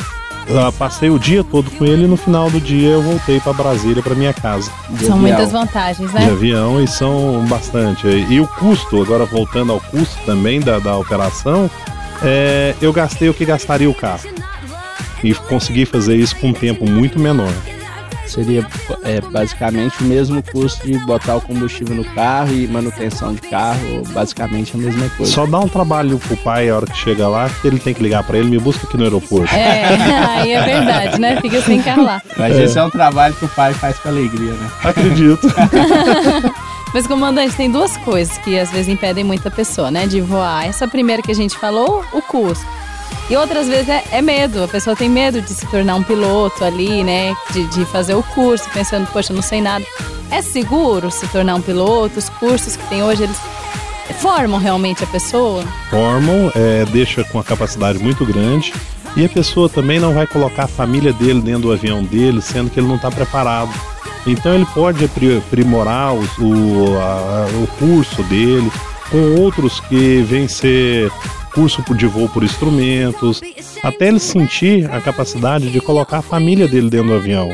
Eu 0.48 0.74
passei 0.74 1.12
o 1.12 1.20
dia 1.20 1.44
todo 1.44 1.70
com 1.70 1.86
ele 1.86 2.06
e 2.06 2.08
no 2.08 2.18
final 2.18 2.50
do 2.50 2.60
dia 2.60 2.90
eu 2.90 3.02
voltei 3.02 3.40
para 3.40 3.54
Brasília, 3.54 4.02
para 4.02 4.16
minha 4.16 4.34
casa. 4.34 4.72
De 4.90 5.06
são 5.06 5.18
avião. 5.18 5.20
muitas 5.20 5.52
vantagens, 5.52 6.12
né? 6.12 6.26
De 6.26 6.32
avião 6.32 6.84
e 6.84 6.88
são 6.88 7.46
bastante. 7.48 8.08
E 8.08 8.40
o 8.40 8.48
custo, 8.48 9.02
agora 9.02 9.24
voltando 9.26 9.72
ao 9.72 9.80
custo 9.80 10.20
também 10.26 10.60
da, 10.60 10.80
da 10.80 10.98
operação, 10.98 11.70
é, 12.24 12.76
eu 12.82 12.92
gastei 12.92 13.30
o 13.30 13.34
que 13.36 13.46
gastaria 13.46 13.90
o 13.90 13.94
carro. 13.94 14.28
E 15.24 15.36
consegui 15.36 15.86
fazer 15.86 16.16
isso 16.16 16.36
com 16.38 16.48
um 16.48 16.54
tempo 16.54 16.90
muito 16.90 17.20
menor. 17.20 17.54
Seria 18.32 18.66
é, 19.04 19.20
basicamente 19.20 20.02
o 20.02 20.06
mesmo 20.06 20.42
custo 20.42 20.88
de 20.88 20.98
botar 21.00 21.36
o 21.36 21.42
combustível 21.42 21.94
no 21.94 22.06
carro 22.16 22.54
e 22.54 22.66
manutenção 22.66 23.34
de 23.34 23.42
carro, 23.42 24.04
basicamente 24.14 24.74
a 24.74 24.80
mesma 24.80 25.10
coisa. 25.10 25.30
Só 25.30 25.46
dá 25.46 25.60
um 25.60 25.68
trabalho 25.68 26.18
pro 26.18 26.38
pai 26.38 26.70
a 26.70 26.78
hora 26.78 26.86
que 26.86 26.98
chega 26.98 27.28
lá, 27.28 27.50
que 27.50 27.68
ele 27.68 27.78
tem 27.78 27.94
que 27.94 28.02
ligar 28.02 28.24
para 28.24 28.38
ele, 28.38 28.50
me 28.50 28.58
busca 28.58 28.88
aqui 28.88 28.96
no 28.96 29.04
aeroporto. 29.04 29.54
É, 29.54 29.84
aí 30.40 30.52
é 30.54 30.62
verdade, 30.62 31.20
né? 31.20 31.42
Fica 31.42 31.62
sem 31.62 31.82
carro 31.82 32.04
lá. 32.04 32.22
Mas 32.38 32.56
é. 32.56 32.64
esse 32.64 32.80
é 32.80 32.84
um 32.86 32.90
trabalho 32.90 33.36
que 33.36 33.44
o 33.44 33.50
pai 33.50 33.74
faz 33.74 34.00
com 34.00 34.08
alegria, 34.08 34.54
né? 34.54 34.72
Acredito. 34.82 35.48
Mas, 36.94 37.08
comandante, 37.08 37.56
tem 37.56 37.70
duas 37.70 37.98
coisas 37.98 38.38
que 38.38 38.58
às 38.58 38.72
vezes 38.72 38.88
impedem 38.88 39.26
muita 39.26 39.52
pessoa, 39.52 39.92
né, 39.92 40.08
de 40.08 40.22
voar. 40.22 40.66
Essa 40.66 40.88
primeira 40.88 41.22
que 41.22 41.32
a 41.32 41.36
gente 41.36 41.58
falou, 41.58 42.04
o 42.14 42.22
custo. 42.22 42.66
E 43.32 43.36
outras 43.38 43.66
vezes 43.66 43.88
é, 43.88 44.04
é, 44.12 44.22
medo, 44.22 44.62
a 44.62 44.68
pessoa 44.68 44.94
tem 44.94 45.10
medo 45.10 45.42
de 45.42 45.52
se 45.52 45.66
tornar 45.68 45.96
um 45.96 46.04
piloto 46.04 46.66
ali, 46.66 47.02
né? 47.02 47.34
De, 47.52 47.64
de 47.68 47.86
fazer 47.86 48.14
o 48.14 48.22
curso, 48.22 48.70
pensando, 48.74 49.08
poxa, 49.08 49.32
não 49.32 49.42
sei 49.42 49.62
nada. 49.62 49.86
É 50.30 50.42
seguro 50.42 51.10
se 51.10 51.26
tornar 51.30 51.56
um 51.56 51.62
piloto? 51.62 52.20
Os 52.20 52.28
cursos 52.28 52.76
que 52.76 52.86
tem 52.90 53.02
hoje, 53.02 53.24
eles 53.24 53.38
formam 54.20 54.60
realmente 54.60 55.06
a 55.06 55.08
pessoa? 55.08 55.64
Formam, 55.90 56.52
é, 56.54 56.84
deixa 56.92 57.24
com 57.24 57.38
uma 57.38 57.44
capacidade 57.46 58.00
muito 58.00 58.26
grande. 58.26 58.74
E 59.16 59.24
a 59.24 59.30
pessoa 59.30 59.70
também 59.70 59.98
não 59.98 60.14
vai 60.14 60.28
colocar 60.28 60.66
a 60.66 60.68
família 60.68 61.14
dele 61.14 61.40
dentro 61.40 61.62
do 61.62 61.72
avião 61.72 62.04
dele, 62.04 62.42
sendo 62.42 62.70
que 62.70 62.82
ele 62.82 62.88
não 62.88 62.98
está 62.98 63.10
preparado. 63.10 63.72
Então 64.28 64.54
ele 64.54 64.68
pode 64.74 65.06
aprimorar 65.06 66.14
o, 66.14 66.20
o, 66.20 67.00
a, 67.00 67.48
o 67.64 67.68
curso 67.80 68.22
dele 68.24 68.70
com 69.10 69.36
outros 69.42 69.80
que 69.80 70.22
vêm 70.22 70.50
ser 70.50 71.10
curso 71.54 71.84
de 71.96 72.06
voo 72.08 72.30
por 72.30 72.44
instrumentos, 72.44 73.42
até 73.84 74.08
ele 74.08 74.20
sentir 74.20 74.90
a 74.92 75.00
capacidade 75.00 75.70
de 75.70 75.82
colocar 75.82 76.20
a 76.20 76.22
família 76.22 76.68
dele 76.68 76.90
dentro 76.90 77.08
do 77.08 77.16
avião. 77.16 77.50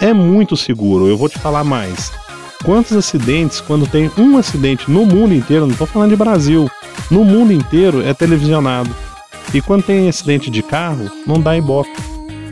É 0.00 0.12
muito 0.12 0.56
seguro, 0.56 1.08
eu 1.08 1.16
vou 1.16 1.28
te 1.28 1.38
falar 1.38 1.64
mais. 1.64 2.12
Quantos 2.64 2.96
acidentes, 2.96 3.60
quando 3.60 3.86
tem 3.86 4.10
um 4.18 4.36
acidente 4.36 4.90
no 4.90 5.06
mundo 5.06 5.34
inteiro, 5.34 5.64
não 5.64 5.72
estou 5.72 5.86
falando 5.86 6.10
de 6.10 6.16
Brasil, 6.16 6.70
no 7.10 7.24
mundo 7.24 7.52
inteiro 7.52 8.06
é 8.06 8.12
televisionado. 8.12 8.94
E 9.52 9.60
quando 9.60 9.82
tem 9.82 10.08
acidente 10.08 10.50
de 10.50 10.62
carro, 10.62 11.10
não 11.26 11.40
dá 11.40 11.56
ibope. 11.56 11.90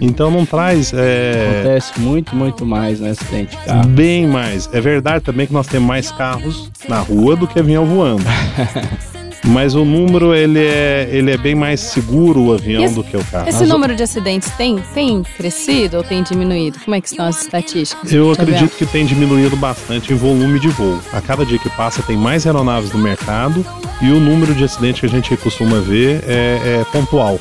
Então 0.01 0.31
não 0.31 0.47
traz. 0.47 0.93
É... 0.95 1.61
Acontece 1.61 2.01
muito, 2.01 2.35
muito 2.35 2.65
mais, 2.65 3.01
né? 3.01 3.11
Acidente 3.11 3.57
de 3.57 3.65
carro. 3.65 3.89
Bem 3.89 4.27
mais. 4.27 4.69
É 4.73 4.81
verdade 4.81 5.25
também 5.25 5.47
que 5.47 5.53
nós 5.53 5.67
temos 5.67 5.89
mais 5.89 6.11
carros 6.11 6.71
na 6.89 7.01
rua 7.01 7.37
do 7.37 7.47
que 7.47 7.59
avião 7.59 7.85
voando. 7.85 8.25
Mas 9.45 9.75
o 9.75 9.85
número 9.85 10.35
ele 10.35 10.59
é, 10.59 11.09
ele 11.11 11.31
é 11.31 11.37
bem 11.37 11.55
mais 11.55 11.81
seguro 11.81 12.41
o 12.47 12.53
avião 12.53 12.85
esse, 12.85 12.95
do 12.95 13.05
que 13.05 13.17
o 13.17 13.25
carro. 13.25 13.49
Esse 13.49 13.63
As 13.63 13.69
número 13.69 13.95
de 13.95 14.03
acidentes 14.03 14.51
tem, 14.53 14.79
tem 14.95 15.23
crescido 15.23 15.99
ou 15.99 16.03
tem 16.03 16.23
diminuído? 16.23 16.79
Como 16.85 16.95
é 16.95 17.01
que 17.01 17.09
estão 17.09 17.27
as 17.27 17.43
estatísticas? 17.43 18.13
Eu 18.13 18.31
acredito 18.31 18.77
que 18.77 18.87
tem 18.87 19.07
diminuído 19.07 19.57
bastante 19.57 20.13
em 20.13 20.17
volume 20.17 20.59
de 20.59 20.69
voo. 20.69 20.99
A 21.13 21.21
cada 21.21 21.45
dia 21.45 21.59
que 21.59 21.71
passa 21.71 22.03
tem 22.03 22.17
mais 22.17 22.47
aeronaves 22.47 22.93
no 22.93 22.99
mercado 22.99 23.65
e 24.03 24.11
o 24.11 24.21
número 24.21 24.55
de 24.55 24.65
acidentes 24.65 25.01
que 25.01 25.07
a 25.07 25.11
gente 25.11 25.37
costuma 25.37 25.81
ver 25.81 26.23
é, 26.27 26.81
é 26.81 26.87
pontual. 26.93 27.39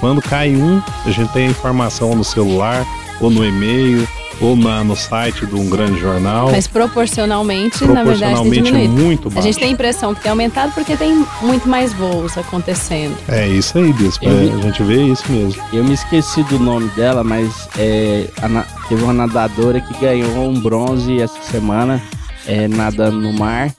Quando 0.00 0.20
cai 0.20 0.56
um, 0.56 0.80
a 1.04 1.10
gente 1.10 1.32
tem 1.32 1.46
a 1.46 1.50
informação 1.50 2.14
no 2.14 2.24
celular 2.24 2.84
ou 3.20 3.30
no 3.30 3.44
e-mail 3.44 4.06
ou 4.42 4.56
na, 4.56 4.82
no 4.82 4.96
site 4.96 5.46
de 5.46 5.54
um 5.54 5.70
grande 5.70 6.00
jornal. 6.00 6.50
Mas 6.50 6.66
proporcionalmente, 6.66 7.78
proporcionalmente 7.78 7.94
na 7.94 8.02
verdade, 8.02 8.50
tem 8.50 8.62
diminuído. 8.62 8.92
muito 8.92 9.30
baixo. 9.30 9.38
A 9.38 9.42
gente 9.42 9.58
tem 9.58 9.68
a 9.68 9.70
impressão 9.70 10.14
que 10.14 10.20
tem 10.20 10.30
aumentado 10.30 10.72
porque 10.72 10.96
tem 10.96 11.24
muito 11.40 11.68
mais 11.68 11.92
voos 11.92 12.36
acontecendo. 12.36 13.16
É 13.28 13.46
isso 13.46 13.78
aí, 13.78 13.92
Bispo. 13.92 14.24
É, 14.24 14.28
a 14.28 14.60
gente 14.60 14.82
vê 14.82 15.02
isso 15.04 15.30
mesmo. 15.30 15.62
Eu 15.72 15.84
me 15.84 15.94
esqueci 15.94 16.42
do 16.44 16.58
nome 16.58 16.88
dela, 16.90 17.22
mas 17.22 17.68
é, 17.78 18.26
a, 18.42 18.62
teve 18.88 19.02
uma 19.04 19.12
nadadora 19.12 19.80
que 19.80 19.96
ganhou 20.00 20.48
um 20.48 20.60
bronze 20.60 21.20
essa 21.20 21.40
semana 21.42 22.02
é, 22.46 22.66
nadando 22.66 23.20
no 23.20 23.32
mar. 23.32 23.72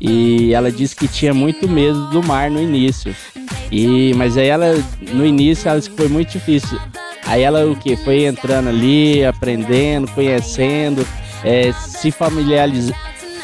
E 0.00 0.52
ela 0.52 0.70
disse 0.70 0.94
que 0.94 1.06
tinha 1.08 1.32
muito 1.32 1.68
medo 1.68 2.08
do 2.10 2.22
mar 2.22 2.50
no 2.50 2.60
início. 2.60 3.14
E, 3.70 4.12
mas 4.14 4.36
aí 4.36 4.48
ela, 4.48 4.74
no 5.12 5.24
início, 5.24 5.68
ela 5.68 5.78
disse 5.78 5.90
que 5.90 5.96
foi 5.96 6.08
muito 6.08 6.30
difícil. 6.30 6.78
Aí 7.28 7.42
ela 7.42 7.66
o 7.66 7.76
que? 7.76 7.94
Foi 7.94 8.24
entrando 8.24 8.70
ali, 8.70 9.24
aprendendo, 9.24 10.10
conhecendo, 10.12 11.06
é, 11.44 11.70
se 11.72 12.10
familiariz, 12.10 12.90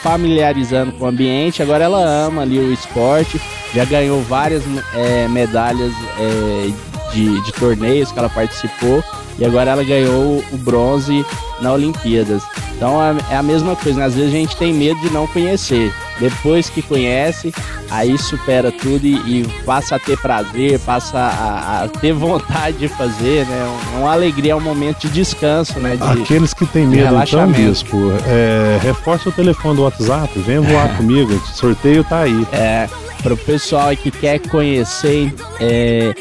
familiarizando 0.03 0.93
com 0.93 1.05
o 1.05 1.09
ambiente. 1.09 1.63
Agora 1.63 1.85
ela 1.85 2.03
ama 2.03 2.43
ali 2.43 2.59
o 2.59 2.73
esporte, 2.73 3.39
já 3.75 3.85
ganhou 3.85 4.23
várias 4.23 4.63
é, 4.95 5.29
medalhas 5.29 5.93
é, 6.19 7.13
de, 7.13 7.41
de 7.43 7.53
torneios 7.53 8.11
que 8.11 8.19
ela 8.19 8.31
participou 8.31 9.05
e 9.39 9.45
agora 9.45 9.73
ela 9.73 9.85
ganhou 9.85 10.43
o 10.51 10.57
bronze 10.57 11.25
na 11.61 11.75
Olimpíadas. 11.75 12.43
Então 12.77 13.03
é, 13.03 13.35
é 13.35 13.37
a 13.37 13.43
mesma 13.43 13.77
coisa, 13.77 14.01
né? 14.01 14.07
às 14.07 14.15
vezes 14.15 14.33
a 14.33 14.37
gente 14.37 14.57
tem 14.57 14.73
medo 14.73 14.99
de 15.01 15.11
não 15.11 15.27
conhecer. 15.27 15.93
Depois 16.19 16.71
que 16.71 16.81
conhece, 16.81 17.53
aí 17.91 18.17
supera 18.17 18.71
tudo 18.71 19.05
e, 19.05 19.15
e 19.41 19.49
passa 19.65 19.97
a 19.97 19.99
ter 19.99 20.19
prazer, 20.19 20.79
passa 20.81 21.19
a, 21.19 21.85
a, 21.85 21.89
ter 21.89 22.13
vontade 22.13 22.79
de 22.79 22.89
fazer, 22.89 23.47
né? 23.47 23.81
Uma 23.99 24.13
alegria, 24.13 24.53
é 24.53 24.57
um 24.57 24.61
momento 24.61 25.01
de 25.01 25.09
descanso, 25.09 25.79
né? 25.81 25.97
De, 25.97 26.23
Aqueles 26.23 26.55
que 26.55 26.67
têm 26.67 26.87
medo, 26.87 27.15
então, 27.23 27.51
Bispo, 27.51 28.13
é, 28.27 28.79
reforça 28.83 29.29
o 29.29 29.33
telefone 29.33 29.77
do 29.77 29.83
WhatsApp, 29.83 30.39
vem 30.41 30.61
voar 30.61 30.97
comigo, 30.97 31.35
o 31.35 31.47
sorteio 31.49 32.05
tá 32.05 32.21
aí. 32.21 32.47
É, 32.53 32.89
para 33.23 33.35
o 33.35 33.37
pessoal 33.37 33.97
que 33.97 34.11
quer 34.11 34.39
conhecer 34.39 35.33
é, 35.61 36.15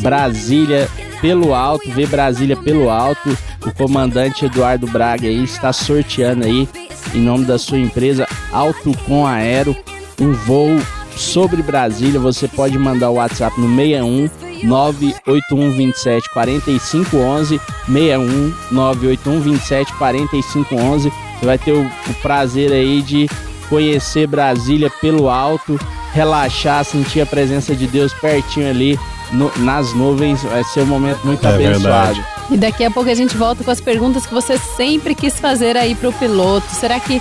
Brasília 0.00 0.88
pelo 1.20 1.54
alto, 1.54 1.90
ver 1.90 2.06
Brasília 2.06 2.56
pelo 2.56 2.90
alto, 2.90 3.36
o 3.66 3.72
comandante 3.72 4.46
Eduardo 4.46 4.86
Braga 4.86 5.26
aí 5.26 5.44
está 5.44 5.72
sorteando 5.72 6.44
aí, 6.44 6.68
em 7.14 7.20
nome 7.20 7.44
da 7.44 7.58
sua 7.58 7.78
empresa 7.78 8.26
Alto 8.52 8.96
Com 9.06 9.26
Aero, 9.26 9.76
um 10.20 10.32
voo 10.32 10.80
sobre 11.16 11.62
Brasília. 11.62 12.20
Você 12.20 12.48
pode 12.48 12.78
mandar 12.78 13.10
o 13.10 13.14
WhatsApp 13.14 13.60
no 13.60 13.68
61 13.68 14.30
981 14.62 15.70
27 15.72 16.30
4511 16.30 17.60
61 17.86 18.54
981 18.70 19.40
27 19.40 19.92
4511. 19.94 21.12
Você 21.38 21.46
vai 21.46 21.58
ter 21.58 21.72
o, 21.72 21.82
o 21.82 22.14
prazer 22.22 22.72
aí 22.72 23.02
de 23.02 23.28
conhecer 23.68 24.26
Brasília 24.26 24.90
pelo 25.00 25.28
alto, 25.28 25.78
relaxar, 26.12 26.84
sentir 26.84 27.20
a 27.20 27.26
presença 27.26 27.74
de 27.74 27.86
Deus 27.86 28.12
pertinho 28.14 28.68
ali 28.68 28.98
no, 29.32 29.52
nas 29.58 29.92
nuvens. 29.92 30.42
Vai 30.42 30.64
ser 30.64 30.80
um 30.80 30.86
momento 30.86 31.24
muito 31.24 31.46
é 31.46 31.54
abençoado. 31.54 32.14
Verdade. 32.14 32.37
E 32.50 32.56
daqui 32.56 32.84
a 32.84 32.90
pouco 32.90 33.10
a 33.10 33.14
gente 33.14 33.36
volta 33.36 33.62
com 33.62 33.70
as 33.70 33.80
perguntas 33.80 34.26
que 34.26 34.32
você 34.32 34.56
sempre 34.58 35.14
quis 35.14 35.38
fazer 35.38 35.76
aí 35.76 35.94
pro 35.94 36.12
piloto. 36.12 36.66
Será 36.74 36.98
que 36.98 37.20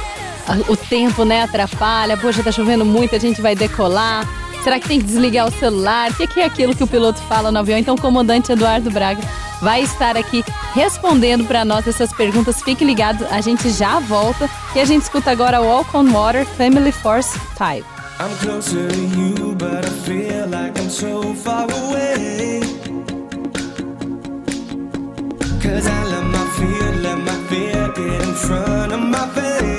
o 0.69 0.77
tempo, 0.77 1.25
né, 1.25 1.43
atrapalha? 1.43 2.15
Poxa, 2.15 2.41
tá 2.41 2.51
chovendo 2.51 2.85
muito, 2.85 3.15
a 3.15 3.19
gente 3.19 3.41
vai 3.41 3.55
decolar. 3.55 4.27
Será 4.63 4.79
que 4.79 4.87
tem 4.87 4.99
que 4.99 5.05
desligar 5.05 5.47
o 5.47 5.51
celular? 5.51 6.11
O 6.11 6.13
que 6.15 6.39
é 6.39 6.45
aquilo 6.45 6.75
que 6.75 6.83
o 6.83 6.87
piloto 6.87 7.19
fala 7.23 7.51
no 7.51 7.59
avião? 7.59 7.77
Então, 7.77 7.95
o 7.95 8.01
comandante 8.01 8.51
Eduardo 8.51 8.89
Braga 8.89 9.21
vai 9.61 9.81
estar 9.81 10.15
aqui 10.15 10.43
respondendo 10.73 11.45
para 11.45 11.65
nós 11.65 11.87
essas 11.87 12.11
perguntas. 12.13 12.61
Fique 12.61 12.83
ligado, 12.85 13.25
a 13.29 13.41
gente 13.41 13.69
já 13.69 13.99
volta 13.99 14.49
e 14.75 14.79
a 14.79 14.85
gente 14.85 15.03
escuta 15.03 15.31
agora 15.31 15.61
Walk 15.61 15.95
on 15.95 16.11
Water 16.11 16.45
Family 16.45 16.91
Force 16.91 17.37
Type. 17.57 17.85
I'm 18.19 18.35
closer 18.39 18.87
to 18.87 18.99
you, 18.99 19.55
but 19.55 19.85
I 19.85 19.89
feel 20.05 20.47
like 20.47 20.79
I'm 20.79 20.89
so 20.89 21.33
far 21.35 21.67
away. 21.71 22.76
Cause 25.67 25.85
I 25.85 26.03
let 26.05 26.23
my 26.23 26.45
fear, 26.55 26.91
let 27.01 27.19
my 27.19 27.37
fear 27.49 27.91
get 27.93 28.21
in 28.25 28.33
front 28.35 28.93
of 28.93 29.01
my 29.01 29.27
face. 29.35 29.76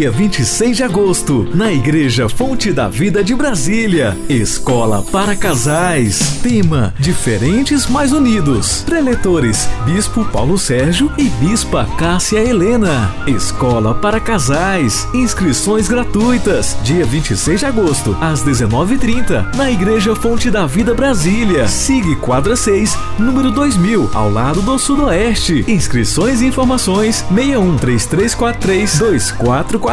Dia 0.00 0.10
26 0.10 0.78
de 0.78 0.82
agosto, 0.82 1.46
na 1.54 1.70
Igreja 1.70 2.26
Fonte 2.26 2.72
da 2.72 2.88
Vida 2.88 3.22
de 3.22 3.34
Brasília. 3.34 4.16
Escola 4.30 5.02
para 5.02 5.36
casais. 5.36 6.38
Tema: 6.42 6.94
Diferentes 6.98 7.86
mais 7.86 8.10
unidos. 8.10 8.82
Preletores: 8.86 9.68
Bispo 9.84 10.24
Paulo 10.24 10.56
Sérgio 10.56 11.12
e 11.18 11.24
Bispa 11.24 11.86
Cássia 11.98 12.38
Helena. 12.38 13.14
Escola 13.26 13.94
para 13.94 14.18
casais. 14.18 15.06
Inscrições 15.12 15.86
gratuitas. 15.86 16.78
Dia 16.82 17.04
26 17.04 17.60
de 17.60 17.66
agosto, 17.66 18.16
às 18.22 18.42
19h30, 18.42 19.54
na 19.54 19.70
Igreja 19.70 20.16
Fonte 20.16 20.50
da 20.50 20.64
Vida 20.64 20.94
Brasília. 20.94 21.68
Sigue 21.68 22.16
quadra 22.16 22.56
6, 22.56 22.96
número 23.18 23.50
2000, 23.50 24.12
ao 24.14 24.32
lado 24.32 24.62
do 24.62 24.78
Sudoeste. 24.78 25.62
Inscrições 25.68 26.40
e 26.40 26.46
informações: 26.46 27.16
61 27.28 27.76
3343 27.76 28.98
2444. 28.98 29.89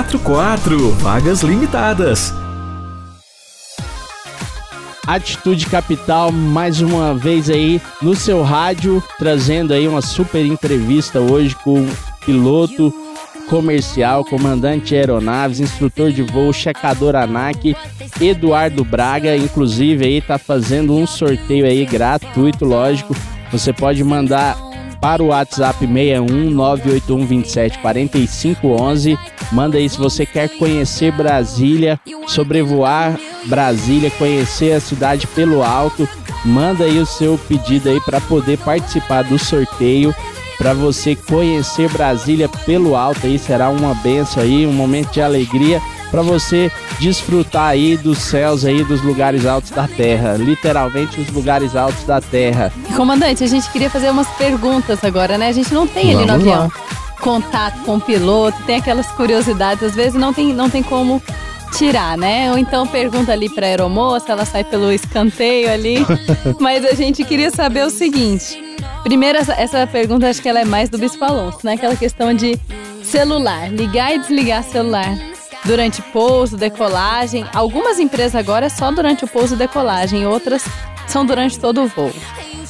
Vagas 1.00 1.42
limitadas. 1.42 2.32
Atitude 5.08 5.66
Capital, 5.66 6.32
mais 6.32 6.82
uma 6.82 7.16
vez 7.16 7.50
aí 7.50 7.82
no 8.00 8.16
seu 8.16 8.44
rádio, 8.44 9.04
trazendo 9.18 9.74
aí 9.74 9.88
uma 9.88 10.04
super 10.04 10.46
entrevista 10.46 11.20
hoje 11.20 11.56
com 11.56 11.84
piloto 12.24 12.94
comercial, 13.50 14.24
comandante 14.24 14.94
aeronaves, 14.94 15.60
instrutor 15.60 16.12
de 16.12 16.22
voo, 16.22 16.54
checador 16.54 17.16
ANAC, 17.16 17.76
Eduardo 18.22 18.86
Braga, 18.86 19.36
inclusive 19.36 20.06
aí 20.06 20.22
tá 20.22 20.38
fazendo 20.38 20.94
um 20.94 21.08
sorteio 21.08 21.66
aí 21.66 21.84
gratuito, 21.88 22.66
lógico. 22.66 23.16
Você 23.52 23.74
pode 23.74 24.04
mandar 24.04 24.67
para 25.00 25.24
o 25.24 25.28
WhatsApp 25.28 25.80
61 25.80 26.50
981 26.50 27.26
27 27.26 27.80
45 27.80 28.68
11. 28.68 29.20
Manda 29.52 29.78
aí 29.78 29.88
se 29.90 29.98
você 29.98 30.26
quer 30.26 30.50
conhecer 30.58 31.12
Brasília, 31.12 32.00
sobrevoar 32.28 33.18
Brasília, 33.46 34.12
conhecer 34.12 34.74
a 34.74 34.80
cidade 34.80 35.28
pelo 35.28 35.64
alto. 35.64 36.08
Manda 36.46 36.84
aí 36.84 37.00
o 37.00 37.06
seu 37.06 37.38
pedido 37.38 37.90
aí 37.90 38.00
para 38.02 38.22
poder 38.22 38.58
participar 38.60 39.24
do 39.24 39.40
sorteio. 39.40 40.14
Para 40.58 40.74
você 40.74 41.16
conhecer 41.16 41.90
Brasília 41.90 42.50
pelo 42.66 42.96
alto 42.96 43.28
aí, 43.28 43.38
será 43.38 43.70
uma 43.70 43.94
benção 43.96 44.42
aí, 44.42 44.66
um 44.66 44.74
momento 44.74 45.12
de 45.12 45.22
alegria 45.22 45.82
para 46.10 46.22
você 46.22 46.72
desfrutar 47.00 47.70
aí 47.70 47.98
dos 47.98 48.18
céus 48.18 48.66
aí 48.66 48.84
dos 48.84 49.02
lugares 49.02 49.46
altos 49.46 49.72
da 49.72 49.88
terra, 49.88 50.36
literalmente 50.38 51.20
os 51.20 51.30
lugares 51.30 51.76
altos 51.76 52.04
da 52.06 52.22
terra. 52.22 52.72
Comandante, 52.96 53.44
a 53.44 53.48
gente 53.48 53.70
queria 53.72 53.90
fazer 53.90 54.10
umas 54.10 54.28
perguntas 54.30 55.04
agora, 55.04 55.38
né? 55.38 55.50
A 55.50 55.52
gente 55.52 55.74
não 55.74 55.86
tem 55.86 56.16
ali 56.16 56.22
no 56.22 56.28
lá. 56.28 56.34
avião 56.34 56.72
contato 57.20 57.82
com 57.84 57.96
o 57.96 58.02
piloto, 58.02 58.58
tem 58.64 58.78
aquelas 58.78 59.08
curiosidades, 59.08 59.84
às 59.84 59.96
vezes 59.96 60.14
não 60.14 60.34
tem, 60.34 60.54
não 60.54 60.70
tem 60.70 60.84
como 60.84 61.22
tirar, 61.76 62.18
né? 62.18 62.52
Ou 62.52 62.58
então 62.58 62.88
pergunta 62.88 63.32
ali 63.32 63.50
pra 63.50 63.68
aeromoça, 63.68 64.32
ela 64.32 64.46
sai 64.46 64.64
pelo 64.64 64.92
escanteio 64.92 65.70
ali. 65.72 65.98
Mas 66.60 66.86
a 66.86 66.94
gente 66.94 67.24
queria 67.24 67.52
saber 67.52 67.86
o 67.86 67.90
seguinte. 67.90 68.67
Primeiro, 69.04 69.38
essa, 69.38 69.54
essa 69.54 69.88
pergunta 69.88 70.30
acho 70.30 70.42
que 70.42 70.50
ela 70.50 70.60
é 70.60 70.66
mais 70.66 70.90
do 70.90 70.98
Bispo 70.98 71.24
Alonso, 71.24 71.60
né? 71.64 71.74
Aquela 71.74 71.96
questão 71.96 72.34
de 72.34 72.60
celular, 73.04 73.72
ligar 73.72 74.14
e 74.14 74.20
desligar 74.20 74.64
celular 74.64 75.18
durante 75.64 76.02
pouso, 76.02 76.58
decolagem. 76.58 77.46
Algumas 77.54 78.00
empresas 78.00 78.36
agora 78.36 78.66
é 78.66 78.70
só 78.70 78.92
durante 78.92 79.24
o 79.24 79.28
pouso 79.28 79.56
e 79.56 79.58
decolagem, 79.58 80.26
outras 80.26 80.66
são 81.08 81.26
durante 81.26 81.60
todo 81.60 81.84
o 81.84 81.88
voo. 81.88 82.14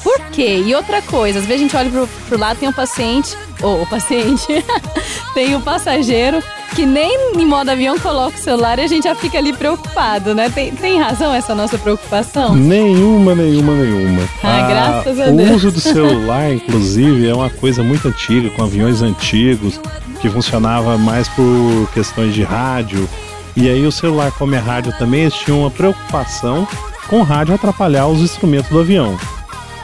Por 0.02 0.20
quê? 0.30 0.62
E 0.64 0.74
outra 0.74 1.02
coisa, 1.02 1.40
às 1.40 1.46
vezes 1.46 1.60
a 1.60 1.64
gente 1.64 1.76
olha 1.76 1.90
pro, 1.90 2.06
pro 2.28 2.38
lado 2.38 2.58
tem 2.58 2.68
um 2.68 2.72
paciente, 2.72 3.36
ou 3.60 3.82
o 3.82 3.86
paciente, 3.86 4.46
tem 5.34 5.56
o 5.56 5.60
passageiro 5.60 6.42
que 6.78 6.86
nem 6.86 7.32
em 7.36 7.44
modo 7.44 7.70
avião 7.70 7.98
coloca 7.98 8.36
o 8.36 8.40
celular 8.40 8.78
e 8.78 8.82
a 8.82 8.86
gente 8.86 9.02
já 9.02 9.14
fica 9.16 9.36
ali 9.36 9.52
preocupado, 9.52 10.32
né? 10.32 10.48
Tem, 10.48 10.70
tem 10.70 10.96
razão 10.96 11.34
essa 11.34 11.52
nossa 11.52 11.76
preocupação? 11.76 12.54
Nenhuma, 12.54 13.34
nenhuma, 13.34 13.74
nenhuma. 13.74 14.22
Ah, 14.44 14.68
graças 14.68 15.18
a 15.18 15.24
o 15.24 15.36
Deus. 15.36 15.50
uso 15.56 15.72
do 15.72 15.80
celular, 15.80 16.54
inclusive, 16.54 17.26
é 17.26 17.34
uma 17.34 17.50
coisa 17.50 17.82
muito 17.82 18.06
antiga, 18.06 18.48
com 18.50 18.62
aviões 18.62 19.02
antigos, 19.02 19.80
que 20.20 20.30
funcionava 20.30 20.96
mais 20.96 21.26
por 21.26 21.90
questões 21.92 22.32
de 22.32 22.44
rádio. 22.44 23.08
E 23.56 23.68
aí 23.68 23.84
o 23.84 23.90
celular, 23.90 24.30
como 24.30 24.54
é 24.54 24.58
rádio 24.58 24.96
também, 25.00 25.22
eles 25.22 25.34
tinham 25.34 25.62
uma 25.62 25.72
preocupação 25.72 26.64
com 27.08 27.18
o 27.18 27.24
rádio 27.24 27.56
atrapalhar 27.56 28.06
os 28.06 28.20
instrumentos 28.20 28.70
do 28.70 28.78
avião. 28.78 29.18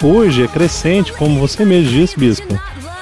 Hoje 0.00 0.44
é 0.44 0.46
crescente, 0.46 1.12
como 1.12 1.40
você 1.40 1.64
mesmo 1.64 1.90
disse, 1.90 2.16
Bispo. 2.16 2.56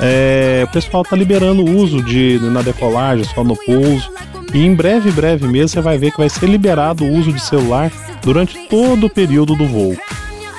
É, 0.04 0.62
o 0.64 0.72
pessoal 0.72 1.02
está 1.04 1.14
liberando 1.16 1.62
o 1.64 1.76
uso 1.76 2.02
de 2.02 2.38
na 2.42 2.60
decolagem, 2.60 3.24
só 3.24 3.44
no 3.44 3.56
pouso. 3.56 4.10
E 4.52 4.58
em 4.66 4.74
breve, 4.74 5.10
breve 5.12 5.46
mesmo, 5.46 5.68
você 5.68 5.80
vai 5.80 5.96
ver 5.96 6.10
que 6.10 6.18
vai 6.18 6.28
ser 6.28 6.46
liberado 6.48 7.04
o 7.04 7.12
uso 7.18 7.32
de 7.32 7.40
celular 7.40 7.90
durante 8.22 8.66
todo 8.68 9.06
o 9.06 9.10
período 9.10 9.54
do 9.54 9.66
voo. 9.66 9.96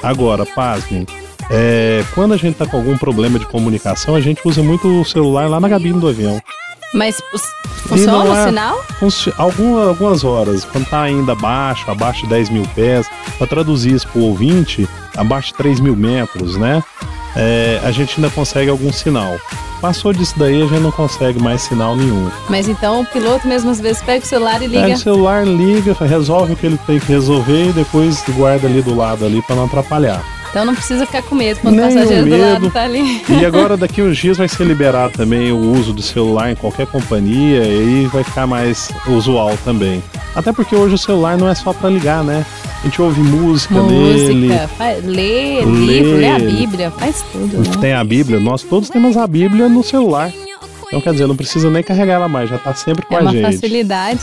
Agora, 0.01 0.45
pasmem, 0.45 1.05
é, 1.51 2.03
quando 2.15 2.33
a 2.33 2.37
gente 2.37 2.53
está 2.53 2.65
com 2.65 2.77
algum 2.77 2.97
problema 2.97 3.37
de 3.37 3.45
comunicação, 3.45 4.15
a 4.15 4.21
gente 4.21 4.39
usa 4.45 4.63
muito 4.63 4.87
o 5.01 5.05
celular 5.05 5.49
lá 5.49 5.59
na 5.59 5.69
cabine 5.69 5.99
do 5.99 6.07
avião. 6.07 6.41
Mas 6.93 7.21
funciona 7.87 8.23
o 8.23 8.35
é- 8.35 8.45
sinal? 8.45 8.83
Funci- 8.99 9.33
alguma- 9.37 9.87
algumas 9.87 10.23
horas, 10.23 10.63
quando 10.63 10.85
tá 10.85 11.01
ainda 11.01 11.33
abaixo, 11.33 11.89
abaixo 11.89 12.21
de 12.23 12.29
10 12.29 12.49
mil 12.49 12.63
pés, 12.75 13.07
para 13.37 13.47
traduzir 13.47 13.93
isso 13.93 14.07
pro 14.07 14.21
ouvinte, 14.21 14.87
abaixo 15.17 15.49
de 15.49 15.55
3 15.55 15.79
mil 15.79 15.95
metros, 15.95 16.55
né? 16.55 16.83
É, 17.35 17.79
a 17.83 17.91
gente 17.91 18.15
ainda 18.17 18.29
consegue 18.29 18.69
algum 18.69 18.91
sinal. 18.91 19.35
Passou 19.81 20.13
disso 20.13 20.33
daí, 20.37 20.61
a 20.61 20.65
gente 20.65 20.79
não 20.81 20.91
consegue 20.91 21.41
mais 21.41 21.61
sinal 21.61 21.95
nenhum. 21.95 22.29
Mas 22.47 22.69
então 22.69 23.01
o 23.01 23.05
piloto 23.05 23.47
mesmo 23.47 23.69
às 23.69 23.81
vezes 23.81 24.01
pega 24.01 24.23
o 24.23 24.27
celular 24.27 24.61
e 24.61 24.69
Pega 24.69 24.83
liga. 24.85 24.97
o 24.97 24.99
celular, 24.99 25.45
liga, 25.45 25.93
resolve 25.99 26.53
o 26.53 26.55
que 26.55 26.65
ele 26.65 26.79
tem 26.87 26.99
que 26.99 27.11
resolver 27.11 27.69
e 27.69 27.73
depois 27.73 28.23
guarda 28.29 28.67
ali 28.67 28.81
do 28.81 28.95
lado 28.95 29.25
ali 29.25 29.41
para 29.41 29.55
não 29.57 29.65
atrapalhar. 29.65 30.23
Então 30.49 30.63
não 30.65 30.75
precisa 30.75 31.03
ficar 31.05 31.23
com 31.23 31.33
medo 31.33 31.59
quando 31.61 31.73
o 31.73 31.77
Nenhum 31.77 31.95
passageiro 31.95 32.29
do 32.29 32.37
lado 32.37 32.69
tá 32.69 32.83
ali. 32.83 33.23
E 33.27 33.43
agora 33.43 33.75
daqui 33.75 34.03
uns 34.03 34.15
dias 34.15 34.37
vai 34.37 34.47
ser 34.47 34.63
liberado 34.65 35.11
também 35.17 35.51
o 35.51 35.57
uso 35.57 35.91
do 35.91 36.01
celular 36.03 36.51
em 36.51 36.55
qualquer 36.55 36.85
companhia 36.85 37.63
e 37.63 37.79
aí 37.79 38.05
vai 38.13 38.23
ficar 38.23 38.45
mais 38.45 38.89
usual 39.07 39.57
também. 39.65 40.01
Até 40.35 40.53
porque 40.53 40.75
hoje 40.75 40.93
o 40.93 40.97
celular 40.97 41.37
não 41.39 41.49
é 41.49 41.55
só 41.55 41.73
para 41.73 41.89
ligar, 41.89 42.23
né? 42.23 42.45
A 42.83 42.87
gente 42.87 43.01
ouve 43.01 43.21
música, 43.21 43.81
nele. 43.81 44.47
Música, 44.47 44.67
faz, 44.77 45.05
lê, 45.05 45.61
Lê. 45.61 45.65
livro, 45.65 46.17
lê 46.17 46.29
a 46.29 46.39
Bíblia, 46.39 46.91
faz 46.91 47.23
tudo, 47.31 47.57
né? 47.59 47.77
Tem 47.79 47.93
a 47.93 48.03
Bíblia, 48.03 48.39
nós 48.41 48.61
todos 48.61 48.89
temos 48.89 49.15
a 49.15 49.25
Bíblia 49.25 49.69
no 49.69 49.81
celular. 49.83 50.31
Então 50.87 50.99
quer 51.01 51.13
dizer, 51.13 51.25
não 51.27 51.35
precisa 51.35 51.69
nem 51.69 51.81
carregar 51.81 52.15
ela 52.15 52.27
mais, 52.27 52.49
já 52.49 52.57
tá 52.57 52.73
sempre 52.75 53.05
com 53.05 53.15
É 53.15 53.19
a 53.19 53.21
uma 53.21 53.31
gente. 53.31 53.41
facilidade. 53.43 54.19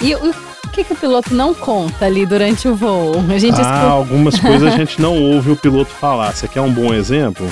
E 0.00 0.14
o 0.14 0.50
o 0.62 0.72
que, 0.72 0.84
que 0.84 0.92
o 0.92 0.96
piloto 0.96 1.34
não 1.34 1.52
conta 1.52 2.04
ali 2.04 2.24
durante 2.24 2.68
o 2.68 2.76
voo? 2.76 3.14
A 3.28 3.38
gente 3.38 3.56
Ah, 3.58 3.62
escuta. 3.62 3.90
algumas 3.90 4.38
coisas 4.38 4.72
a 4.72 4.76
gente 4.78 5.00
não 5.02 5.20
ouve 5.20 5.50
o 5.50 5.56
piloto 5.56 5.90
falar. 5.90 6.32
Você 6.32 6.46
quer 6.46 6.60
um 6.60 6.70
bom 6.72 6.94
exemplo? 6.94 7.44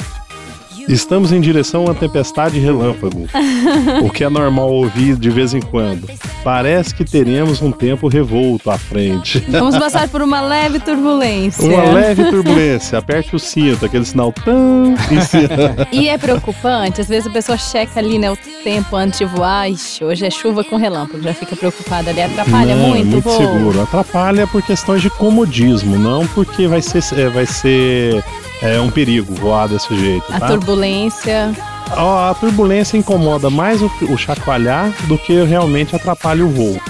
Estamos 0.88 1.32
em 1.32 1.40
direção 1.40 1.82
a 1.82 1.84
uma 1.86 1.94
tempestade 1.94 2.58
relâmpago. 2.58 3.28
o 4.02 4.10
que 4.10 4.24
é 4.24 4.28
normal 4.30 4.72
ouvir 4.72 5.16
de 5.16 5.28
vez 5.28 5.52
em 5.52 5.60
quando. 5.60 6.08
Parece 6.42 6.94
que 6.94 7.04
teremos 7.04 7.60
um 7.60 7.70
tempo 7.70 8.08
revolto 8.08 8.70
à 8.70 8.78
frente. 8.78 9.38
Vamos 9.48 9.76
passar 9.78 10.08
por 10.08 10.22
uma 10.22 10.40
leve 10.40 10.80
turbulência. 10.80 11.62
Uma 11.62 11.92
leve 11.92 12.24
turbulência. 12.30 12.98
Aperte 12.98 13.36
o 13.36 13.38
cinto, 13.38 13.84
aquele 13.84 14.04
sinal 14.04 14.32
tão. 14.32 14.94
E 15.92 16.08
é 16.08 16.16
preocupante, 16.16 17.00
às 17.00 17.08
vezes 17.08 17.26
a 17.26 17.30
pessoa 17.30 17.58
checa 17.58 17.98
ali, 17.98 18.18
né, 18.18 18.30
o 18.30 18.36
tempo 18.62 18.96
antes 18.96 19.18
de 19.18 19.24
voar. 19.24 19.70
Ixi, 19.70 20.04
hoje 20.04 20.26
é 20.26 20.30
chuva 20.30 20.64
com 20.64 20.76
relâmpago, 20.76 21.22
já 21.22 21.34
fica 21.34 21.54
preocupada 21.54 22.10
ali. 22.10 22.22
Atrapalha 22.22 22.74
Não, 22.74 22.86
é 22.86 22.88
muito, 22.88 23.06
muito 23.08 23.24
voo. 23.24 23.36
seguro. 23.36 23.82
Atrapalha 23.82 24.46
por 24.46 24.62
questões 24.62 25.02
de 25.02 25.10
comodismo, 25.10 25.98
não 25.98 26.26
porque 26.28 26.66
vai 26.66 26.80
ser, 26.80 27.02
é, 27.18 27.28
vai 27.28 27.46
ser 27.46 28.22
é, 28.62 28.80
um 28.80 28.90
perigo 28.90 29.34
voar 29.34 29.68
desse 29.68 29.94
jeito. 29.96 30.24
A 30.32 30.40
tá? 30.40 30.48
turbulência. 30.48 31.54
Ó, 31.96 32.30
a 32.30 32.34
turbulência 32.34 32.96
incomoda 32.96 33.48
mais 33.48 33.80
o, 33.82 33.90
o 34.10 34.18
chacoalhar 34.18 34.92
do 35.06 35.16
que 35.16 35.42
realmente 35.44 35.94
atrapalha 35.96 36.44
o 36.44 36.48
voo. 36.48 36.80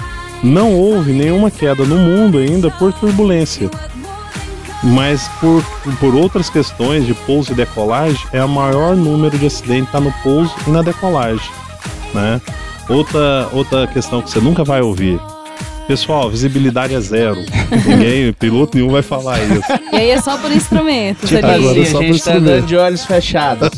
Não 0.43 0.73
houve 0.73 1.11
nenhuma 1.11 1.51
queda 1.51 1.83
no 1.83 1.97
mundo 1.97 2.37
ainda 2.37 2.71
por 2.71 2.93
turbulência. 2.93 3.69
Mas 4.81 5.27
por, 5.41 5.63
por 5.99 6.15
outras 6.15 6.49
questões 6.49 7.05
de 7.05 7.13
pouso 7.13 7.51
e 7.51 7.55
decolagem, 7.55 8.25
é 8.31 8.43
o 8.43 8.47
maior 8.47 8.95
número 8.95 9.37
de 9.37 9.45
acidentes 9.45 9.91
tá 9.91 9.99
no 9.99 10.11
pouso 10.23 10.53
e 10.65 10.69
na 10.69 10.81
decolagem. 10.81 11.51
Né? 12.13 12.41
Outra, 12.87 13.49
outra 13.51 13.87
questão 13.87 14.21
que 14.21 14.29
você 14.29 14.39
nunca 14.39 14.63
vai 14.63 14.81
ouvir. 14.81 15.19
Pessoal, 15.89 16.29
visibilidade 16.29 16.93
é 16.93 16.99
zero. 17.01 17.43
Ninguém, 17.87 18.31
piloto 18.31 18.77
nenhum 18.77 18.91
vai 18.91 19.01
falar 19.01 19.39
isso. 19.39 19.63
E 19.91 19.95
aí 19.95 20.11
é 20.11 20.21
só 20.21 20.37
por 20.37 20.51
instrumentos 20.51 21.27
Tipo 21.27 21.43
ali. 21.43 21.55
agora 21.65 21.81
assim, 21.81 21.85
só 21.91 21.97
a 21.97 21.99
por 22.01 22.05
gente 22.05 22.11
tá 22.11 22.15
instrumento. 22.31 22.41
andando 22.53 22.65
de 22.67 22.75
olhos 22.77 23.05
fechados. 23.05 23.69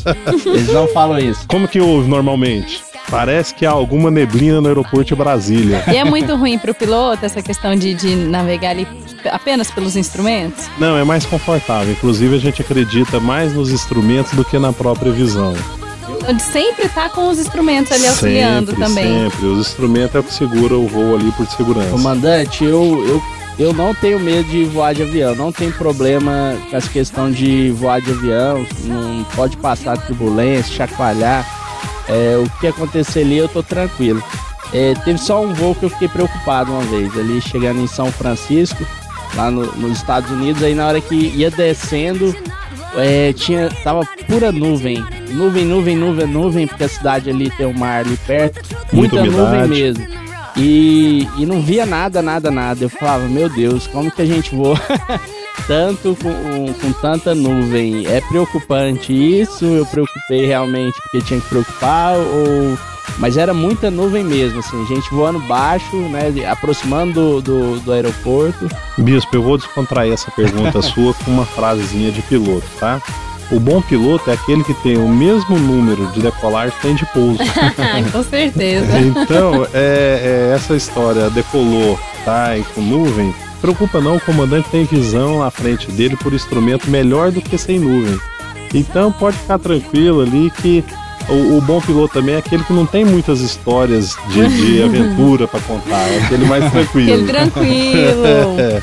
Eles 0.44 0.68
não 0.68 0.86
falam 0.88 1.18
isso. 1.18 1.46
Como 1.48 1.66
que 1.66 1.80
ouve 1.80 2.06
normalmente? 2.06 2.82
Parece 3.10 3.54
que 3.54 3.64
há 3.64 3.70
alguma 3.70 4.10
neblina 4.10 4.60
no 4.60 4.68
aeroporto 4.68 5.06
de 5.06 5.14
Brasília. 5.14 5.82
E 5.90 5.96
é 5.96 6.04
muito 6.04 6.36
ruim 6.36 6.58
pro 6.58 6.74
piloto 6.74 7.24
essa 7.24 7.40
questão 7.40 7.74
de, 7.74 7.94
de 7.94 8.14
navegar 8.14 8.70
ali 8.72 8.86
apenas 9.30 9.70
pelos 9.70 9.96
instrumentos. 9.96 10.66
Não, 10.78 10.98
é 10.98 11.04
mais 11.04 11.24
confortável. 11.24 11.92
Inclusive, 11.92 12.36
a 12.36 12.38
gente 12.38 12.60
acredita 12.60 13.18
mais 13.20 13.54
nos 13.54 13.70
instrumentos 13.72 14.32
do 14.34 14.44
que 14.44 14.58
na 14.58 14.70
própria 14.72 15.10
visão. 15.10 15.54
Onde 16.28 16.42
sempre 16.42 16.88
tá 16.88 17.08
com 17.08 17.28
os 17.28 17.38
instrumentos 17.38 17.92
ali 17.92 18.06
auxiliando 18.06 18.70
sempre, 18.72 18.84
também. 18.84 19.30
Sempre. 19.30 19.46
Os 19.46 19.66
instrumentos 19.68 20.14
é 20.14 20.18
o 20.20 20.22
que 20.22 20.32
segura 20.34 20.74
o 20.76 20.86
voo 20.86 21.16
ali 21.16 21.30
por 21.32 21.46
segurança. 21.46 21.90
Comandante, 21.90 22.64
eu, 22.64 23.04
eu, 23.08 23.22
eu 23.58 23.72
não 23.72 23.94
tenho 23.94 24.18
medo 24.20 24.48
de 24.48 24.64
voar 24.64 24.94
de 24.94 25.02
avião. 25.02 25.34
Não 25.34 25.50
tem 25.52 25.70
problema 25.70 26.56
com 26.70 26.76
essa 26.76 26.88
questão 26.88 27.30
de 27.30 27.70
voar 27.72 28.00
de 28.00 28.10
avião. 28.10 28.66
Não 28.84 29.24
pode 29.34 29.56
passar 29.56 29.96
turbulência, 29.98 30.74
chacoalhar. 30.74 31.46
É, 32.08 32.36
o 32.36 32.48
que 32.60 32.66
acontecer 32.66 33.20
ali, 33.20 33.38
eu 33.38 33.48
tô 33.48 33.62
tranquilo. 33.62 34.22
É, 34.72 34.94
teve 35.04 35.18
só 35.18 35.42
um 35.42 35.52
voo 35.52 35.74
que 35.74 35.84
eu 35.84 35.90
fiquei 35.90 36.08
preocupado 36.08 36.72
uma 36.72 36.82
vez, 36.82 37.16
ali 37.18 37.40
chegando 37.42 37.80
em 37.80 37.86
São 37.86 38.10
Francisco, 38.10 38.84
lá 39.34 39.50
no- 39.50 39.70
nos 39.76 39.98
Estados 39.98 40.30
Unidos. 40.30 40.62
Aí 40.62 40.74
na 40.74 40.86
hora 40.86 41.00
que 41.00 41.14
ia 41.14 41.50
descendo, 41.50 42.34
é, 42.96 43.32
tinha, 43.32 43.68
tava 43.82 44.04
pura 44.26 44.52
nuvem. 44.52 45.02
Nuvem, 45.30 45.64
nuvem, 45.64 45.96
nuvem, 45.96 46.26
nuvem, 46.26 46.66
porque 46.66 46.84
a 46.84 46.88
cidade 46.88 47.30
ali 47.30 47.50
tem 47.50 47.66
o 47.66 47.76
mar 47.76 48.04
ali 48.04 48.16
perto. 48.26 48.60
Muita 48.92 49.16
Muita, 49.16 49.36
nuvem 49.36 49.68
mesmo. 49.68 50.06
E, 50.56 51.26
e 51.38 51.46
não 51.46 51.60
via 51.62 51.86
nada, 51.86 52.20
nada, 52.20 52.50
nada. 52.50 52.84
Eu 52.84 52.90
falava, 52.90 53.26
meu 53.26 53.48
Deus, 53.48 53.86
como 53.86 54.10
que 54.10 54.22
a 54.22 54.26
gente 54.26 54.54
voa 54.54 54.78
tanto 55.66 56.16
com, 56.22 56.72
com 56.74 56.92
tanta 57.00 57.34
nuvem? 57.34 58.06
É 58.06 58.20
preocupante 58.20 59.12
isso? 59.12 59.64
Eu 59.64 59.86
preocupei 59.86 60.46
realmente 60.46 61.00
porque 61.02 61.26
tinha 61.26 61.40
que 61.40 61.48
preocupar? 61.48 62.14
Ou... 62.16 62.78
Mas 63.18 63.36
era 63.36 63.52
muita 63.52 63.90
nuvem 63.90 64.24
mesmo, 64.24 64.60
assim, 64.60 64.86
gente 64.86 65.10
voando 65.10 65.38
baixo, 65.40 65.96
né? 66.08 66.32
Aproximando 66.48 67.40
do, 67.40 67.42
do, 67.42 67.80
do 67.80 67.92
aeroporto. 67.92 68.68
Bispo, 68.96 69.36
eu 69.36 69.42
vou 69.42 69.58
descontrair 69.58 70.12
essa 70.12 70.30
pergunta 70.30 70.80
sua 70.82 71.12
com 71.14 71.30
uma 71.30 71.44
frasezinha 71.44 72.10
de 72.10 72.22
piloto, 72.22 72.66
tá? 72.78 73.02
O 73.50 73.60
bom 73.60 73.82
piloto 73.82 74.30
é 74.30 74.34
aquele 74.34 74.64
que 74.64 74.72
tem 74.72 74.96
o 74.96 75.06
mesmo 75.06 75.58
número 75.58 76.06
de 76.12 76.22
decolagem 76.22 76.74
que 76.76 76.82
tem 76.82 76.94
de 76.94 77.04
pouso. 77.06 77.38
com 78.10 78.22
certeza. 78.22 78.98
Então, 78.98 79.66
é, 79.74 80.48
é, 80.50 80.54
essa 80.54 80.74
história 80.74 81.28
decolou, 81.28 81.98
tá? 82.24 82.56
E 82.56 82.62
com 82.64 82.80
nuvem, 82.80 83.34
preocupa 83.62 84.00
não, 84.00 84.16
o 84.16 84.20
comandante 84.20 84.68
tem 84.70 84.84
visão 84.84 85.40
à 85.40 85.48
frente 85.50 85.90
dele 85.92 86.16
por 86.16 86.34
instrumento 86.34 86.90
melhor 86.90 87.30
do 87.30 87.40
que 87.40 87.56
sem 87.56 87.78
nuvem. 87.78 88.18
Então 88.74 89.12
pode 89.12 89.38
ficar 89.38 89.60
tranquilo 89.60 90.20
ali 90.20 90.50
que 90.50 90.84
o, 91.28 91.56
o 91.58 91.60
bom 91.60 91.80
piloto 91.80 92.14
também 92.14 92.34
é 92.34 92.38
aquele 92.38 92.64
que 92.64 92.72
não 92.72 92.86
tem 92.86 93.04
muitas 93.04 93.40
histórias 93.40 94.16
de, 94.28 94.46
de 94.48 94.82
aventura 94.84 95.46
pra 95.48 95.60
contar, 95.60 95.98
é 96.08 96.18
aquele 96.24 96.44
mais 96.46 96.70
tranquilo. 96.70 97.12
Aquele 97.12 97.26
tranquilo. 97.26 98.22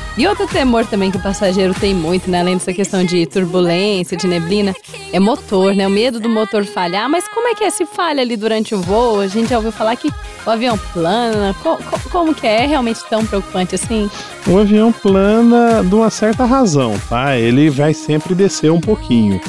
E 0.16 0.26
outro 0.26 0.46
temor 0.46 0.84
também 0.86 1.10
que 1.10 1.16
o 1.16 1.22
passageiro 1.22 1.72
tem 1.74 1.94
muito, 1.94 2.30
né? 2.30 2.40
Além 2.40 2.54
dessa 2.56 2.72
questão 2.72 3.04
de 3.04 3.24
turbulência, 3.26 4.16
de 4.16 4.26
neblina, 4.26 4.74
é 5.12 5.18
motor, 5.20 5.74
né? 5.74 5.86
O 5.86 5.90
medo 5.90 6.20
do 6.20 6.28
motor 6.28 6.64
falhar. 6.64 7.08
Mas 7.08 7.26
como 7.28 7.48
é 7.48 7.54
que 7.54 7.64
é? 7.64 7.70
Se 7.70 7.86
falha 7.86 8.20
ali 8.20 8.36
durante 8.36 8.74
o 8.74 8.80
voo, 8.80 9.20
a 9.20 9.26
gente 9.26 9.48
já 9.50 9.56
ouviu 9.56 9.72
falar 9.72 9.96
que 9.96 10.10
o 10.46 10.50
avião 10.50 10.78
plana. 10.92 11.54
Co- 11.62 11.76
co- 11.78 12.10
como 12.10 12.34
que 12.34 12.46
é? 12.46 12.64
É 12.64 12.66
realmente 12.66 13.00
tão 13.08 13.24
preocupante 13.24 13.74
assim? 13.74 14.10
O 14.46 14.58
avião 14.58 14.92
plana 14.92 15.82
de 15.82 15.94
uma 15.94 16.10
certa 16.10 16.44
razão, 16.44 16.94
tá? 17.08 17.36
Ele 17.38 17.70
vai 17.70 17.94
sempre 17.94 18.34
descer 18.34 18.70
um 18.70 18.80
pouquinho. 18.80 19.40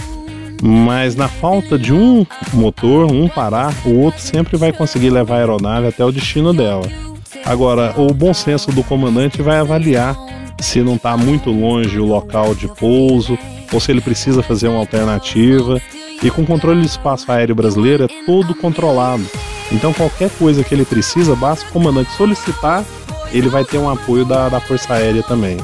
Mas 0.61 1.15
na 1.15 1.27
falta 1.27 1.77
de 1.77 1.91
um 1.91 2.25
motor, 2.53 3.11
um 3.11 3.27
parar, 3.27 3.73
o 3.83 3.97
outro 3.99 4.21
sempre 4.21 4.57
vai 4.57 4.71
conseguir 4.71 5.09
levar 5.09 5.35
a 5.35 5.39
aeronave 5.39 5.87
até 5.87 6.05
o 6.05 6.11
destino 6.11 6.53
dela. 6.53 6.87
Agora, 7.43 7.93
o 7.97 8.13
bom 8.13 8.33
senso 8.33 8.71
do 8.71 8.83
comandante 8.83 9.41
vai 9.41 9.57
avaliar 9.57 10.15
se 10.59 10.81
não 10.81 10.95
está 10.95 11.17
muito 11.17 11.49
longe 11.49 11.99
o 11.99 12.05
local 12.05 12.53
de 12.53 12.67
pouso 12.67 13.37
ou 13.73 13.79
se 13.79 13.91
ele 13.91 14.01
precisa 14.01 14.43
fazer 14.43 14.67
uma 14.67 14.79
alternativa. 14.79 15.81
E 16.21 16.29
com 16.29 16.43
o 16.43 16.45
controle 16.45 16.81
de 16.81 16.87
espaço 16.87 17.31
aéreo 17.31 17.55
brasileiro 17.55 18.03
é 18.03 18.07
todo 18.25 18.53
controlado. 18.53 19.25
Então 19.71 19.91
qualquer 19.93 20.29
coisa 20.29 20.63
que 20.63 20.75
ele 20.75 20.85
precisa, 20.85 21.35
basta 21.35 21.65
o 21.67 21.71
comandante 21.71 22.11
solicitar, 22.11 22.85
ele 23.31 23.49
vai 23.49 23.63
ter 23.63 23.79
um 23.79 23.89
apoio 23.89 24.25
da, 24.25 24.49
da 24.49 24.59
Força 24.59 24.93
Aérea 24.93 25.23
também. 25.23 25.57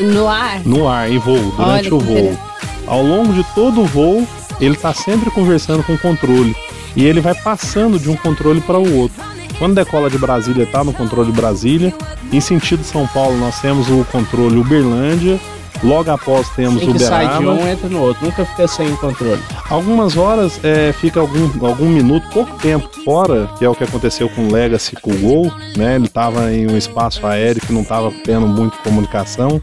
No 0.00 0.28
ar? 0.28 0.60
No 0.66 0.88
ar, 0.88 1.10
em 1.10 1.18
voo, 1.18 1.52
durante 1.56 1.86
Olha 1.86 1.94
o 1.94 2.00
voo. 2.00 2.38
Ao 2.86 3.02
longo 3.02 3.32
de 3.32 3.44
todo 3.54 3.82
o 3.82 3.86
voo, 3.86 4.26
ele 4.64 4.74
está 4.74 4.94
sempre 4.94 5.30
conversando 5.30 5.82
com 5.82 5.94
o 5.94 5.98
controle. 5.98 6.54
E 6.94 7.04
ele 7.04 7.20
vai 7.20 7.34
passando 7.34 7.98
de 7.98 8.08
um 8.08 8.16
controle 8.16 8.60
para 8.60 8.78
o 8.78 8.96
outro. 8.96 9.20
Quando 9.58 9.74
decola 9.74 10.08
de 10.08 10.18
Brasília, 10.18 10.64
está 10.64 10.84
no 10.84 10.92
controle 10.92 11.30
de 11.30 11.36
Brasília. 11.36 11.92
Em 12.32 12.40
sentido 12.40 12.84
São 12.84 13.06
Paulo, 13.06 13.36
nós 13.38 13.60
temos 13.60 13.88
o 13.90 14.04
controle 14.04 14.56
Uberlândia. 14.56 15.38
Logo 15.82 16.10
após 16.12 16.48
temos 16.50 16.80
Tem 16.80 16.90
o 16.90 16.92
que 16.92 17.00
sai 17.00 17.38
de 17.38 17.44
um, 17.44 17.68
entra 17.68 17.88
no 17.88 18.00
outro. 18.00 18.24
Nunca 18.24 18.44
fica 18.44 18.68
sem 18.68 18.94
controle. 18.96 19.40
Algumas 19.68 20.16
horas 20.16 20.60
é, 20.62 20.92
fica 20.92 21.18
algum, 21.18 21.66
algum 21.66 21.88
minuto, 21.88 22.28
pouco 22.32 22.56
tempo 22.58 22.88
fora, 23.04 23.48
que 23.58 23.64
é 23.64 23.68
o 23.68 23.74
que 23.74 23.82
aconteceu 23.82 24.28
com 24.28 24.46
o 24.46 24.52
Legacy 24.52 24.94
com 24.96 25.10
o 25.10 25.18
Gol, 25.18 25.52
né? 25.76 25.96
Ele 25.96 26.06
estava 26.06 26.52
em 26.52 26.70
um 26.70 26.76
espaço 26.76 27.26
aéreo 27.26 27.60
que 27.60 27.72
não 27.72 27.82
estava 27.82 28.12
tendo 28.24 28.46
muito 28.46 28.78
comunicação. 28.78 29.60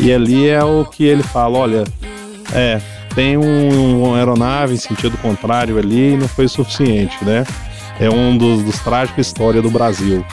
E 0.00 0.10
ali 0.10 0.48
é 0.48 0.64
o 0.64 0.86
que 0.86 1.04
ele 1.04 1.22
fala, 1.22 1.58
olha, 1.58 1.84
é, 2.54 2.80
tem 3.14 3.36
um, 3.36 4.02
uma 4.04 4.16
aeronave 4.16 4.74
em 4.74 4.78
sentido 4.78 5.16
contrário 5.18 5.78
ali 5.78 6.14
e 6.14 6.16
não 6.16 6.28
foi 6.28 6.48
suficiente, 6.48 7.16
né? 7.24 7.44
É 8.00 8.08
um 8.08 8.36
dos, 8.36 8.62
dos 8.62 8.78
trágicos 8.78 9.26
história 9.26 9.60
do 9.60 9.70
Brasil. 9.70 10.24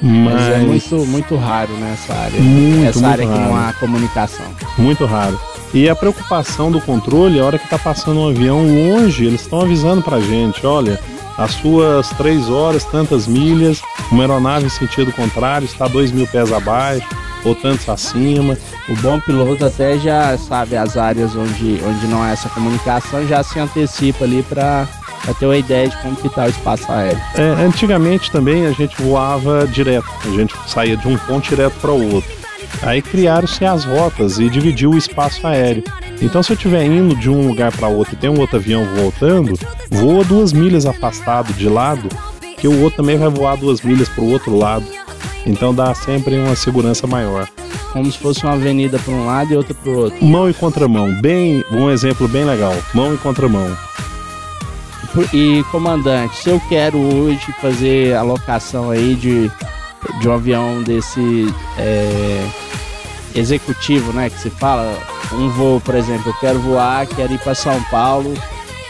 Mas, 0.00 0.34
Mas 0.34 0.48
é 0.48 0.58
muito, 0.58 0.96
muito 1.06 1.36
raro 1.36 1.72
nessa 1.74 2.14
área. 2.14 2.40
Muito, 2.40 2.88
Essa 2.88 3.00
muito 3.00 3.12
área 3.12 3.26
que 3.26 3.32
não 3.32 3.52
raro. 3.52 3.68
há 3.68 3.72
comunicação. 3.74 4.46
Muito 4.76 5.04
raro. 5.04 5.38
E 5.74 5.88
a 5.88 5.94
preocupação 5.94 6.70
do 6.70 6.80
controle, 6.80 7.38
a 7.38 7.44
hora 7.44 7.58
que 7.58 7.68
tá 7.68 7.78
passando 7.78 8.20
um 8.20 8.28
avião 8.28 8.64
longe, 8.66 9.24
eles 9.26 9.42
estão 9.42 9.60
avisando 9.60 10.00
pra 10.02 10.18
gente, 10.20 10.64
olha, 10.64 10.98
as 11.36 11.52
suas 11.52 12.08
três 12.10 12.48
horas, 12.48 12.84
tantas 12.84 13.26
milhas, 13.26 13.82
uma 14.10 14.22
aeronave 14.22 14.66
em 14.66 14.70
sentido 14.70 15.12
contrário 15.12 15.66
está 15.66 15.86
dois 15.86 16.10
mil 16.10 16.26
pés 16.26 16.52
abaixo, 16.52 17.06
ou 17.48 17.54
tantos 17.54 17.88
acima. 17.88 18.56
O 18.88 18.96
bom 18.96 19.20
piloto 19.20 19.64
até 19.64 19.98
já 19.98 20.36
sabe 20.38 20.76
as 20.76 20.96
áreas 20.96 21.34
onde, 21.34 21.80
onde 21.84 22.06
não 22.06 22.22
há 22.22 22.30
essa 22.30 22.48
comunicação, 22.48 23.26
já 23.26 23.42
se 23.42 23.58
antecipa 23.58 24.24
ali 24.24 24.42
para 24.42 24.86
ter 25.38 25.46
uma 25.46 25.56
ideia 25.56 25.88
de 25.88 25.96
como 25.98 26.16
que 26.16 26.28
tá 26.28 26.44
o 26.44 26.48
espaço 26.48 26.90
aéreo. 26.90 27.20
É, 27.34 27.64
antigamente 27.64 28.30
também 28.30 28.66
a 28.66 28.72
gente 28.72 29.00
voava 29.02 29.66
direto, 29.66 30.08
a 30.24 30.30
gente 30.30 30.54
saía 30.66 30.96
de 30.96 31.06
um 31.08 31.16
ponto 31.16 31.48
direto 31.48 31.74
para 31.80 31.90
o 31.90 32.14
outro. 32.14 32.38
Aí 32.82 33.02
criaram-se 33.02 33.64
as 33.64 33.84
rotas 33.84 34.38
e 34.38 34.48
dividiu 34.48 34.90
o 34.90 34.98
espaço 34.98 35.46
aéreo. 35.46 35.82
Então, 36.20 36.42
se 36.42 36.52
eu 36.52 36.56
estiver 36.56 36.84
indo 36.84 37.14
de 37.14 37.30
um 37.30 37.46
lugar 37.46 37.72
para 37.72 37.88
outro 37.88 38.14
e 38.14 38.16
tem 38.16 38.28
um 38.28 38.40
outro 38.40 38.56
avião 38.56 38.84
voltando, 38.96 39.58
voa 39.90 40.24
duas 40.24 40.52
milhas 40.52 40.84
afastado 40.84 41.52
de 41.52 41.68
lado, 41.68 42.08
que 42.58 42.66
o 42.66 42.82
outro 42.82 42.98
também 42.98 43.16
vai 43.16 43.28
voar 43.28 43.56
duas 43.56 43.80
milhas 43.80 44.08
para 44.08 44.24
o 44.24 44.30
outro 44.30 44.56
lado. 44.56 44.84
Então, 45.48 45.74
dá 45.74 45.94
sempre 45.94 46.38
uma 46.38 46.54
segurança 46.54 47.06
maior. 47.06 47.48
Como 47.92 48.12
se 48.12 48.18
fosse 48.18 48.44
uma 48.44 48.52
avenida 48.52 48.98
para 48.98 49.14
um 49.14 49.26
lado 49.26 49.52
e 49.52 49.56
outra 49.56 49.72
para 49.72 49.90
o 49.90 49.96
outro. 49.96 50.22
Mão 50.24 50.48
e 50.48 50.52
contramão, 50.52 51.10
bem, 51.22 51.64
um 51.72 51.90
exemplo 51.90 52.28
bem 52.28 52.44
legal. 52.44 52.74
Mão 52.92 53.14
e 53.14 53.16
contramão. 53.16 53.74
E, 55.32 55.64
comandante, 55.70 56.36
se 56.36 56.50
eu 56.50 56.60
quero 56.68 56.98
hoje 56.98 57.50
fazer 57.62 58.14
a 58.14 58.22
locação 58.22 58.90
aí 58.90 59.14
de, 59.14 59.50
de 60.20 60.28
um 60.28 60.32
avião 60.32 60.82
desse 60.82 61.52
é, 61.78 62.46
executivo, 63.34 64.12
né, 64.12 64.28
que 64.28 64.38
se 64.38 64.50
fala, 64.50 64.98
um 65.32 65.48
voo, 65.48 65.80
por 65.80 65.94
exemplo, 65.94 66.28
eu 66.28 66.34
quero 66.34 66.58
voar, 66.60 67.06
quero 67.06 67.32
ir 67.32 67.38
para 67.38 67.54
São 67.54 67.82
Paulo, 67.84 68.34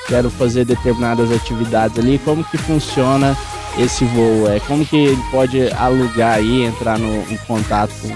quero 0.09 0.29
fazer 0.29 0.65
determinadas 0.65 1.31
atividades 1.31 1.97
ali, 1.99 2.19
como 2.19 2.43
que 2.43 2.59
funciona 2.59 3.39
esse 3.79 4.05
voo? 4.05 4.51
É 4.51 4.61
como 4.61 4.85
que 4.85 4.97
ele 4.97 5.23
pode 5.31 5.71
alugar 5.73 6.35
aí, 6.35 6.65
entrar 6.65 6.99
no, 6.99 7.23
em 7.31 7.37
contato 7.47 7.93
com 8.03 8.09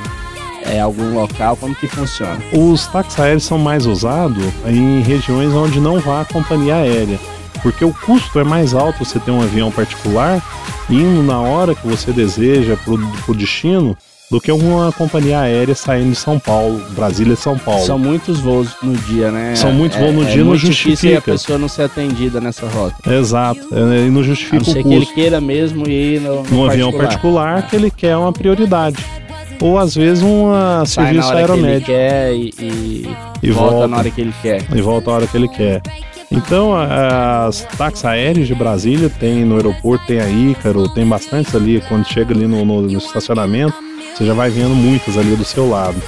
é, 0.68 0.80
algum 0.80 1.14
local? 1.14 1.56
Como 1.56 1.74
que 1.74 1.86
funciona? 1.86 2.38
Os 2.52 2.86
táxis 2.86 3.20
aéreos 3.20 3.44
são 3.44 3.58
mais 3.58 3.86
usados 3.86 4.44
em 4.66 5.00
regiões 5.02 5.52
onde 5.54 5.80
não 5.80 6.00
vá 6.00 6.22
a 6.22 6.24
companhia 6.24 6.76
aérea, 6.76 7.18
porque 7.62 7.84
o 7.84 7.94
custo 7.94 8.38
é 8.38 8.44
mais 8.44 8.74
alto 8.74 9.04
você 9.04 9.18
ter 9.18 9.30
um 9.30 9.42
avião 9.42 9.70
particular 9.70 10.42
indo 10.90 11.22
na 11.22 11.40
hora 11.40 11.74
que 11.74 11.86
você 11.86 12.12
deseja 12.12 12.76
para 12.76 12.94
o 13.32 13.34
destino 13.34 13.96
do 14.32 14.40
que 14.40 14.50
uma 14.50 14.90
companhia 14.92 15.40
aérea 15.40 15.74
saindo 15.74 16.08
de 16.08 16.16
São 16.16 16.38
Paulo, 16.38 16.80
Brasília 16.96 17.36
São 17.36 17.58
Paulo. 17.58 17.84
São 17.84 17.98
muitos 17.98 18.40
voos 18.40 18.70
no 18.82 18.96
dia, 18.96 19.30
né? 19.30 19.54
São 19.54 19.70
muitos 19.70 19.98
voos 19.98 20.14
no 20.14 20.22
é, 20.22 20.32
dia, 20.32 20.40
é 20.40 20.44
não 20.44 20.56
justifica. 20.56 21.18
a 21.18 21.20
pessoa 21.20 21.58
não 21.58 21.68
ser 21.68 21.82
atendida 21.82 22.40
nessa 22.40 22.66
rota. 22.66 23.14
Exato, 23.14 23.60
é, 23.70 24.06
e 24.06 24.10
não 24.10 24.22
A 24.22 24.24
justifica 24.24 24.56
não 24.56 24.64
ser 24.64 24.80
o 24.80 24.82
que 24.84 24.88
ele 24.88 25.00
custo. 25.00 25.14
queira 25.14 25.38
mesmo 25.38 25.86
ir 25.86 26.18
no, 26.22 26.44
no 26.44 26.50
Num 26.50 26.64
avião 26.64 26.90
particular 26.90 27.68
que 27.68 27.76
ele 27.76 27.90
quer 27.90 28.16
uma 28.16 28.32
prioridade. 28.32 28.96
Ou 29.60 29.78
às 29.78 29.94
vezes 29.94 30.24
um 30.24 30.50
ah, 30.50 30.78
na 30.78 30.86
serviço 30.86 31.28
hora 31.28 31.36
que 31.36 31.42
ele 31.42 31.52
aeromédico 31.52 31.86
quer 31.90 32.32
e, 32.32 32.54
e, 32.58 33.16
E 33.42 33.50
volta, 33.50 33.70
volta. 33.70 33.88
na 33.88 33.96
hora 33.98 34.10
que 34.10 34.20
ele 34.22 34.34
quer. 34.40 34.64
e 34.74 34.80
volta 34.80 35.10
a 35.10 35.14
hora 35.14 35.26
que 35.26 35.36
ele 35.36 35.48
quer. 35.48 35.82
Então, 36.34 36.72
as 36.74 37.60
táxis 37.76 38.04
aéreos 38.06 38.48
de 38.48 38.54
Brasília 38.54 39.10
tem 39.20 39.44
no 39.44 39.56
aeroporto, 39.56 40.06
tem 40.06 40.18
a 40.18 40.28
Ícaro, 40.30 40.88
tem 40.88 41.06
bastantes 41.06 41.54
ali. 41.54 41.82
Quando 41.88 42.06
chega 42.06 42.32
ali 42.32 42.46
no, 42.46 42.64
no- 42.64 42.80
no 42.82 42.98
estacionamento, 42.98 43.74
você 44.14 44.24
já 44.24 44.32
vai 44.32 44.48
vendo 44.48 44.74
muitas 44.74 45.18
ali 45.18 45.36
do 45.36 45.44
seu 45.44 45.68
lado. 45.68 46.00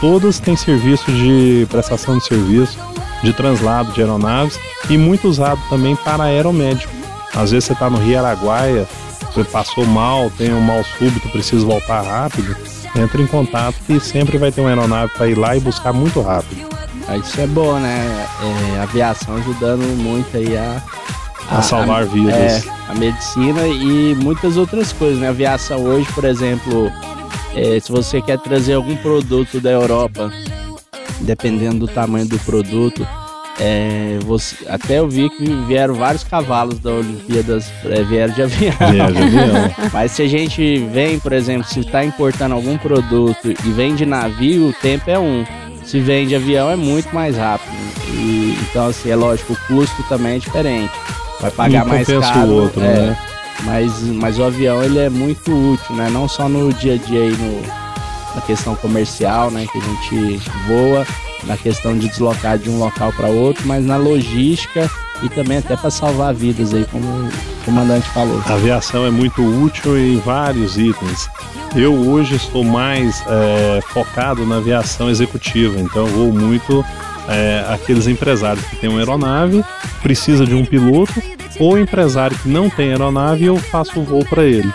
Todas 0.00 0.40
têm 0.40 0.56
serviço 0.56 1.10
de 1.12 1.66
prestação 1.70 2.16
de 2.16 2.24
serviço, 2.24 2.78
de 3.22 3.32
translado 3.34 3.92
de 3.92 4.00
aeronaves 4.00 4.58
e 4.88 4.96
muito 4.96 5.28
usado 5.28 5.60
também 5.68 5.94
para 5.96 6.24
aeromédico. 6.24 6.92
Às 7.34 7.50
vezes 7.50 7.64
você 7.66 7.72
está 7.74 7.90
no 7.90 7.98
Rio 7.98 8.18
Araguaia, 8.24 8.86
você 9.34 9.44
passou 9.44 9.84
mal, 9.84 10.30
tem 10.30 10.52
um 10.54 10.60
mal 10.62 10.82
súbito, 10.98 11.28
precisa 11.28 11.66
voltar 11.66 12.00
rápido, 12.00 12.56
entra 12.96 13.20
em 13.20 13.26
contato 13.26 13.74
que 13.86 14.00
sempre 14.00 14.38
vai 14.38 14.50
ter 14.50 14.62
uma 14.62 14.70
aeronave 14.70 15.12
para 15.12 15.28
ir 15.28 15.36
lá 15.36 15.54
e 15.56 15.60
buscar 15.60 15.92
muito 15.92 16.22
rápido. 16.22 16.77
Isso 17.16 17.40
é 17.40 17.46
bom, 17.46 17.78
né? 17.78 18.26
É, 18.74 18.78
a 18.78 18.82
aviação 18.82 19.36
ajudando 19.36 19.82
muito 19.96 20.36
aí 20.36 20.56
a, 20.56 20.82
A 21.50 21.62
salvar 21.62 22.04
vidas. 22.06 22.34
É, 22.34 22.62
a 22.88 22.94
medicina 22.94 23.66
e 23.66 24.14
muitas 24.16 24.56
outras 24.56 24.92
coisas, 24.92 25.18
né? 25.18 25.28
A 25.28 25.30
aviação 25.30 25.82
hoje, 25.84 26.10
por 26.12 26.24
exemplo, 26.24 26.90
é, 27.54 27.80
se 27.80 27.90
você 27.90 28.20
quer 28.20 28.38
trazer 28.38 28.74
algum 28.74 28.96
produto 28.96 29.60
da 29.60 29.70
Europa, 29.70 30.30
dependendo 31.20 31.86
do 31.86 31.88
tamanho 31.88 32.26
do 32.26 32.38
produto, 32.40 33.06
é, 33.60 34.18
você, 34.22 34.56
até 34.68 35.00
eu 35.00 35.08
vi 35.08 35.28
que 35.30 35.44
vieram 35.66 35.94
vários 35.94 36.22
cavalos 36.22 36.78
da 36.78 36.92
Olimpíadas, 36.92 37.70
é, 37.84 38.02
vieram 38.04 38.32
de 38.32 38.42
avião. 38.42 38.72
Viagem 38.90 39.30
de 39.30 39.38
avião. 39.38 39.74
Mas 39.92 40.12
se 40.12 40.22
a 40.22 40.28
gente 40.28 40.78
vem, 40.92 41.18
por 41.18 41.32
exemplo, 41.32 41.64
se 41.64 41.80
está 41.80 42.04
importando 42.04 42.54
algum 42.54 42.78
produto 42.78 43.50
e 43.50 43.70
vem 43.72 43.96
de 43.96 44.06
navio, 44.06 44.68
o 44.68 44.72
tempo 44.72 45.10
é 45.10 45.18
um. 45.18 45.44
Se 45.88 46.00
vem 46.00 46.26
de 46.26 46.36
avião 46.36 46.70
é 46.70 46.76
muito 46.76 47.12
mais 47.14 47.34
rápido. 47.34 47.72
E, 48.12 48.58
então, 48.60 48.88
assim, 48.88 49.10
é 49.10 49.16
lógico, 49.16 49.54
o 49.54 49.56
custo 49.66 50.02
também 50.02 50.36
é 50.36 50.38
diferente. 50.38 50.92
Vai 51.40 51.50
pagar 51.50 51.86
Um 51.86 51.88
mais 51.88 52.06
compensa 52.06 52.28
o 52.28 52.32
caro. 52.32 52.52
outro, 52.52 52.80
é, 52.82 52.84
né? 52.84 53.18
Mas, 53.64 54.02
mas 54.02 54.38
o 54.38 54.44
avião 54.44 54.82
ele 54.82 54.98
é 54.98 55.08
muito 55.08 55.50
útil, 55.50 55.96
né? 55.96 56.10
Não 56.10 56.28
só 56.28 56.46
no 56.46 56.70
dia 56.74 56.94
a 56.94 56.96
dia 56.98 57.20
aí 57.20 57.32
no, 57.32 57.62
na 58.34 58.42
questão 58.42 58.76
comercial, 58.76 59.50
né? 59.50 59.66
Que 59.72 59.78
a 59.78 59.80
gente 59.80 60.50
voa, 60.66 61.06
na 61.44 61.56
questão 61.56 61.96
de 61.96 62.06
deslocar 62.06 62.58
de 62.58 62.68
um 62.68 62.78
local 62.78 63.10
para 63.14 63.28
outro, 63.28 63.66
mas 63.66 63.84
na 63.84 63.96
logística 63.96 64.90
e 65.22 65.28
também 65.30 65.58
até 65.58 65.74
para 65.74 65.90
salvar 65.90 66.34
vidas 66.34 66.74
aí, 66.74 66.84
como 66.92 67.06
o 67.06 67.30
comandante 67.64 68.08
falou. 68.10 68.42
A 68.46 68.52
aviação 68.52 69.06
é 69.06 69.10
muito 69.10 69.42
útil 69.42 69.98
em 69.98 70.18
vários 70.20 70.76
itens. 70.76 71.28
Eu 71.76 71.94
hoje 71.94 72.34
estou 72.34 72.64
mais 72.64 73.22
é, 73.28 73.80
focado 73.88 74.44
na 74.46 74.56
aviação 74.56 75.10
executiva, 75.10 75.78
então 75.78 76.06
vou 76.06 76.32
muito 76.32 76.84
é, 77.28 77.64
aqueles 77.68 78.06
empresários 78.06 78.64
que 78.66 78.76
têm 78.76 78.88
uma 78.88 78.98
aeronave, 78.98 79.62
precisa 80.02 80.46
de 80.46 80.54
um 80.54 80.64
piloto, 80.64 81.22
ou 81.60 81.78
empresário 81.78 82.36
que 82.38 82.48
não 82.48 82.70
tem 82.70 82.90
aeronave 82.90 83.44
eu 83.44 83.56
faço 83.58 84.00
o 84.00 84.04
voo 84.04 84.24
para 84.24 84.44
ele. 84.44 84.72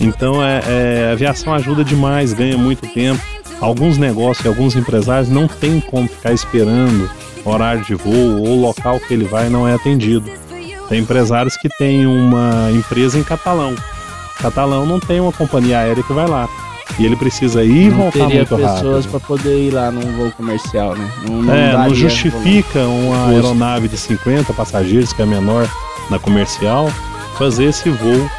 Então 0.00 0.42
é, 0.42 0.60
é, 0.66 1.08
a 1.10 1.12
aviação 1.12 1.52
ajuda 1.52 1.84
demais, 1.84 2.32
ganha 2.32 2.56
muito 2.56 2.86
tempo. 2.92 3.22
Alguns 3.60 3.98
negócios 3.98 4.46
alguns 4.46 4.74
empresários 4.74 5.28
não 5.28 5.46
tem 5.46 5.80
como 5.80 6.08
ficar 6.08 6.32
esperando 6.32 7.08
horário 7.44 7.82
de 7.84 7.94
voo 7.94 8.42
ou 8.42 8.60
local 8.60 8.98
que 8.98 9.12
ele 9.12 9.24
vai 9.24 9.48
não 9.48 9.68
é 9.68 9.74
atendido. 9.74 10.28
Tem 10.88 11.00
empresários 11.00 11.56
que 11.56 11.68
têm 11.68 12.06
uma 12.06 12.70
empresa 12.72 13.18
em 13.18 13.22
Catalão. 13.22 13.74
Catalão 14.40 14.86
não 14.86 15.00
tem 15.00 15.20
uma 15.20 15.32
companhia 15.32 15.78
aérea 15.78 16.02
que 16.02 16.12
vai 16.12 16.26
lá. 16.26 16.48
E 16.98 17.04
ele 17.04 17.16
precisa 17.16 17.64
ir 17.64 17.86
e 17.86 17.90
não 17.90 17.96
voltar 17.96 18.26
teria 18.26 18.36
muito 18.36 18.56
pessoas 18.56 19.06
para 19.06 19.18
poder 19.18 19.66
ir 19.66 19.70
lá 19.72 19.90
num 19.90 20.16
voo 20.16 20.30
comercial, 20.36 20.94
né? 20.94 21.10
Não, 21.28 21.42
não 21.42 21.54
É, 21.54 21.72
não 21.72 21.94
justifica 21.94 22.80
uma 22.86 23.30
aeronave 23.30 23.88
de 23.88 23.96
50 23.96 24.52
passageiros, 24.52 25.12
que 25.12 25.22
é 25.22 25.26
menor 25.26 25.66
na 26.10 26.18
comercial, 26.18 26.90
fazer 27.36 27.64
esse 27.64 27.88
voo 27.88 28.30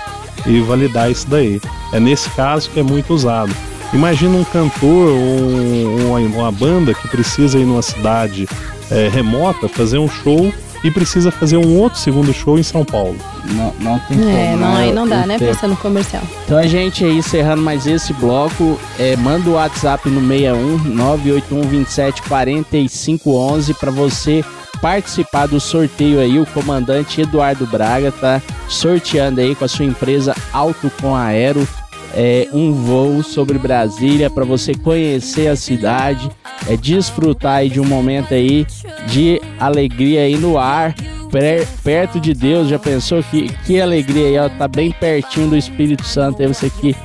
e 0.46 0.62
validar 0.62 1.12
isso 1.12 1.28
daí. 1.28 1.60
É 1.92 2.00
nesse 2.00 2.30
caso 2.30 2.70
que 2.70 2.80
é 2.80 2.84
muito 2.84 3.14
usado. 3.14 3.54
Imagina 3.94 4.38
um 4.38 4.44
cantor 4.44 5.10
ou 5.10 6.08
uma, 6.08 6.20
uma 6.20 6.52
banda 6.52 6.94
que 6.94 7.08
precisa 7.08 7.58
ir 7.58 7.66
numa 7.66 7.82
cidade 7.82 8.48
é, 8.92 9.10
remota 9.10 9.68
fazer 9.68 9.98
um 9.98 10.10
show 10.10 10.54
e 10.86 10.92
precisa 10.92 11.32
fazer 11.32 11.58
um 11.58 11.80
outro 11.80 11.98
segundo 12.00 12.32
show 12.32 12.60
em 12.60 12.64
São 12.64 12.86
Paulo. 12.86 13.16
Não, 13.46 13.74
não 13.80 14.00
tem 14.00 14.18
como, 14.20 14.30
É, 14.30 14.56
não, 14.56 14.74
né? 14.76 14.84
aí 14.84 14.94
não 14.94 15.08
dá, 15.08 15.24
O 15.24 15.26
né? 15.26 15.40
tempo. 15.40 15.52
Pensando 15.52 15.72
no 15.72 15.78
comercial. 15.78 16.22
Então 16.46 16.58
a 16.60 16.68
gente 16.68 17.04
aí 17.04 17.18
encerrando 17.18 17.64
mais 17.64 17.88
esse 17.88 18.14
bloco, 18.14 18.80
é, 19.00 19.16
manda 19.16 19.50
o 19.50 19.54
WhatsApp 19.54 20.08
no 20.10 20.22
61 20.22 20.78
981 20.94 21.62
27 21.64 22.22
45 22.22 23.36
11 23.36 23.74
para 23.74 23.90
você 23.90 24.46
participar 24.80 25.48
do 25.48 25.60
sorteio 25.60 26.20
aí. 26.20 26.40
O 26.40 26.46
comandante 26.46 27.22
Eduardo 27.22 27.66
Braga 27.66 28.12
tá 28.12 28.40
sorteando 28.68 29.42
aí 29.42 29.56
com 29.56 29.66
a 29.66 29.68
sua 29.68 29.86
empresa 29.86 30.36
Auto 30.54 30.92
com 31.02 31.16
Aero 31.16 31.68
é, 32.16 32.48
um 32.54 32.72
voo 32.74 33.22
sobre 33.22 33.58
Brasília 33.58 34.30
para 34.30 34.46
você 34.46 34.74
conhecer 34.74 35.48
a 35.48 35.56
cidade, 35.56 36.30
é 36.68 36.76
desfrutar 36.78 37.58
aí 37.58 37.70
de 37.70 37.80
um 37.80 37.86
momento 37.86 38.34
aí 38.34 38.66
de 39.08 39.42
alegria 39.60 40.22
aí 40.22 40.38
no 40.38 40.58
ar, 40.58 40.96
per- 41.32 41.68
perto 41.84 42.20
de 42.20 42.34
Deus. 42.34 42.70
Já 42.70 42.80
pensou 42.80 43.22
que 43.24 43.50
que 43.66 43.82
alegria 43.82 44.28
aí, 44.28 44.38
ó, 44.38 44.50
tá 44.50 44.68
bem 44.68 44.92
pertinho 44.92 45.50
do 45.50 45.58
Espírito 45.58 46.04
Santo. 46.06 46.42
Aí 46.42 46.48
você 46.48 46.70
que 46.70 46.96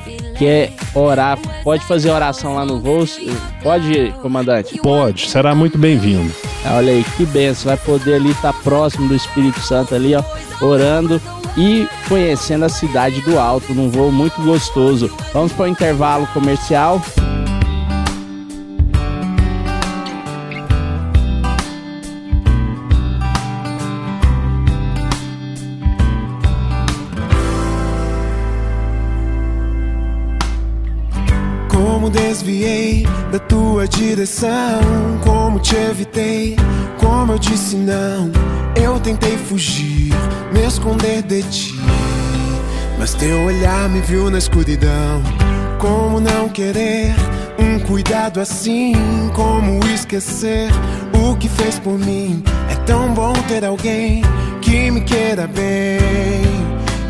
quer 0.40 0.72
orar, 0.94 1.38
pode 1.62 1.84
fazer 1.84 2.10
oração 2.10 2.54
lá 2.54 2.64
no 2.64 2.80
voo? 2.80 3.06
Pode, 3.62 4.14
comandante? 4.22 4.78
Pode, 4.78 5.28
será 5.28 5.54
muito 5.54 5.76
bem-vindo. 5.76 6.32
Olha 6.64 6.92
aí, 6.92 7.04
que 7.14 7.26
benção. 7.26 7.68
Vai 7.68 7.76
poder 7.76 8.14
ali 8.14 8.30
estar 8.30 8.54
próximo 8.54 9.06
do 9.06 9.14
Espírito 9.14 9.60
Santo 9.60 9.94
ali, 9.94 10.14
ó, 10.14 10.24
orando 10.64 11.20
e 11.58 11.86
conhecendo 12.08 12.64
a 12.64 12.70
cidade 12.70 13.20
do 13.20 13.38
alto 13.38 13.74
num 13.74 13.90
voo 13.90 14.10
muito 14.10 14.40
gostoso. 14.40 15.10
Vamos 15.34 15.52
para 15.52 15.66
o 15.66 15.68
intervalo 15.68 16.26
comercial. 16.28 17.02
Direção, 33.90 34.80
como 35.22 35.58
te 35.58 35.76
evitei, 35.76 36.56
como 36.98 37.32
eu 37.32 37.38
disse 37.38 37.76
não. 37.76 38.30
Eu 38.74 38.98
tentei 39.00 39.36
fugir, 39.36 40.12
me 40.52 40.66
esconder 40.66 41.22
de 41.22 41.42
ti, 41.42 41.74
mas 42.98 43.14
teu 43.14 43.44
olhar 43.44 43.88
me 43.88 44.00
viu 44.00 44.30
na 44.30 44.38
escuridão. 44.38 45.22
Como 45.78 46.20
não 46.20 46.48
querer 46.48 47.14
um 47.58 47.78
cuidado 47.80 48.40
assim? 48.40 48.94
Como 49.34 49.84
esquecer 49.86 50.70
o 51.14 51.36
que 51.36 51.48
fez 51.48 51.78
por 51.78 51.98
mim? 51.98 52.42
É 52.70 52.74
tão 52.86 53.12
bom 53.14 53.32
ter 53.48 53.64
alguém 53.64 54.22
que 54.60 54.90
me 54.90 55.00
queira 55.00 55.46
bem 55.46 56.00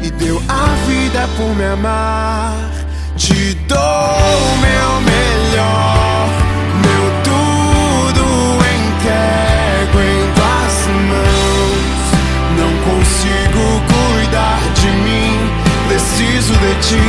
e 0.02 0.10
deu 0.10 0.40
a 0.48 0.66
vida 0.86 1.28
por 1.36 1.54
me 1.56 1.64
amar. 1.64 2.54
Te 3.16 3.54
dou 3.68 3.78
o 3.78 4.58
meu 4.58 5.00
melhor, 5.02 6.09
sequer 9.00 9.88
aguento 9.88 10.40
as 10.64 10.86
mãos. 11.08 12.10
Não 12.58 12.72
consigo 12.84 13.62
cuidar 13.88 14.60
de 14.74 14.90
mim, 14.90 15.38
preciso 15.88 16.52
de 16.54 16.74
ti. 16.86 17.08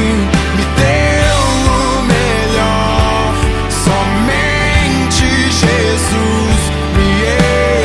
Me 0.56 0.66
deu 0.78 1.40
o 1.68 2.02
melhor, 2.04 3.34
somente 3.84 5.28
Jesus 5.52 6.60
me 6.96 7.12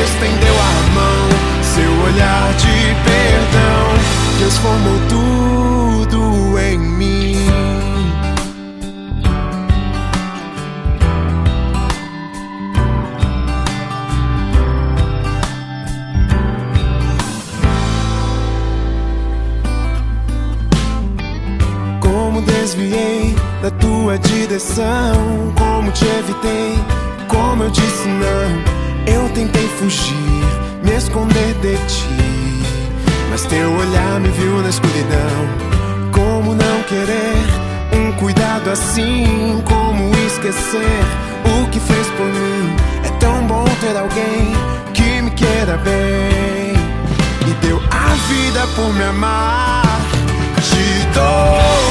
estendeu 0.05 0.55
a 0.55 0.95
mão. 0.95 1.27
Seu 1.63 1.91
olhar 2.05 2.55
de 2.55 2.95
perdão 3.05 3.87
transformou 4.39 4.99
tudo. 5.09 5.76
Desviei 22.67 23.37
da 23.63 23.71
tua 23.71 24.19
direção, 24.19 25.55
como 25.57 25.93
te 25.93 26.05
evitei, 26.05 26.75
como 27.29 27.63
eu 27.63 27.71
disse 27.71 28.09
não. 28.09 29.15
Eu 29.15 29.29
tentei 29.29 29.69
fugir, 29.79 30.43
me 30.83 30.97
esconder 30.97 31.55
de 31.63 31.77
ti, 31.87 32.65
mas 33.31 33.45
teu 33.45 33.71
olhar 33.73 34.19
me 34.19 34.29
viu 34.31 34.61
na 34.63 34.69
escuridão. 34.69 35.39
Como 36.11 36.57
não 36.57 36.83
querer 36.89 37.37
um 37.93 38.11
cuidado 38.19 38.69
assim? 38.69 39.63
Como 39.65 40.11
esquecer 40.27 41.05
o 41.45 41.71
que 41.71 41.79
fez 41.79 42.07
por 42.17 42.27
mim? 42.27 42.77
É 43.05 43.11
tão 43.21 43.47
bom 43.47 43.65
ter 43.81 43.97
alguém 43.97 44.53
que 44.93 45.23
me 45.23 45.31
queira 45.31 45.77
bem 45.77 46.75
e 47.49 47.55
deu 47.65 47.81
a 47.93 48.09
vida 48.27 48.67
por 48.75 48.93
me 48.93 49.05
amar. 49.05 50.01
Te 50.57 51.07
dou 51.15 51.86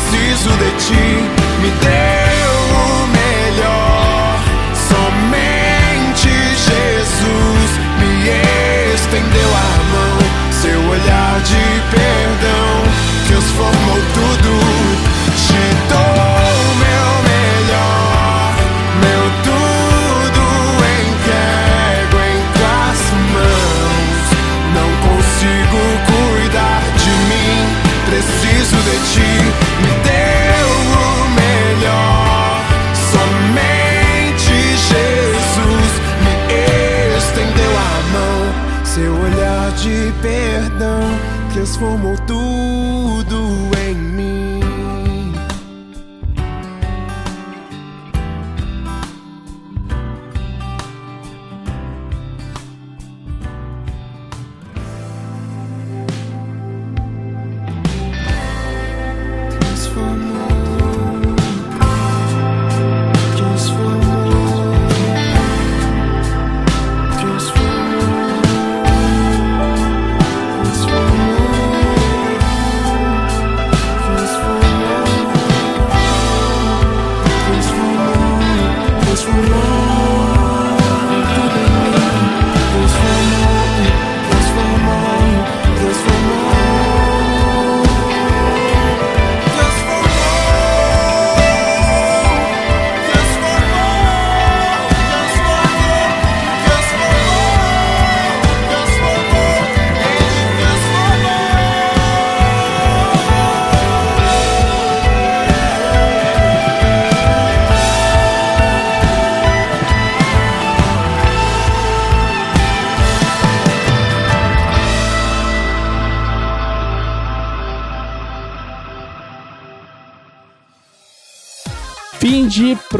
preciso 0.00 0.50
de 0.56 0.70
ti. 0.78 1.04
Me 1.60 1.70
deu 1.70 2.52
o 2.74 3.06
melhor, 3.08 4.38
somente 4.88 6.30
Jesus 6.68 7.70
me 7.98 8.94
estendeu 8.94 9.48
a 9.48 9.70
mão. 9.92 10.18
Seu 10.50 10.80
olhar 10.88 11.40
de 11.42 11.64
perdão 11.90 12.82
transformou 13.28 14.00
tudo. 14.14 14.59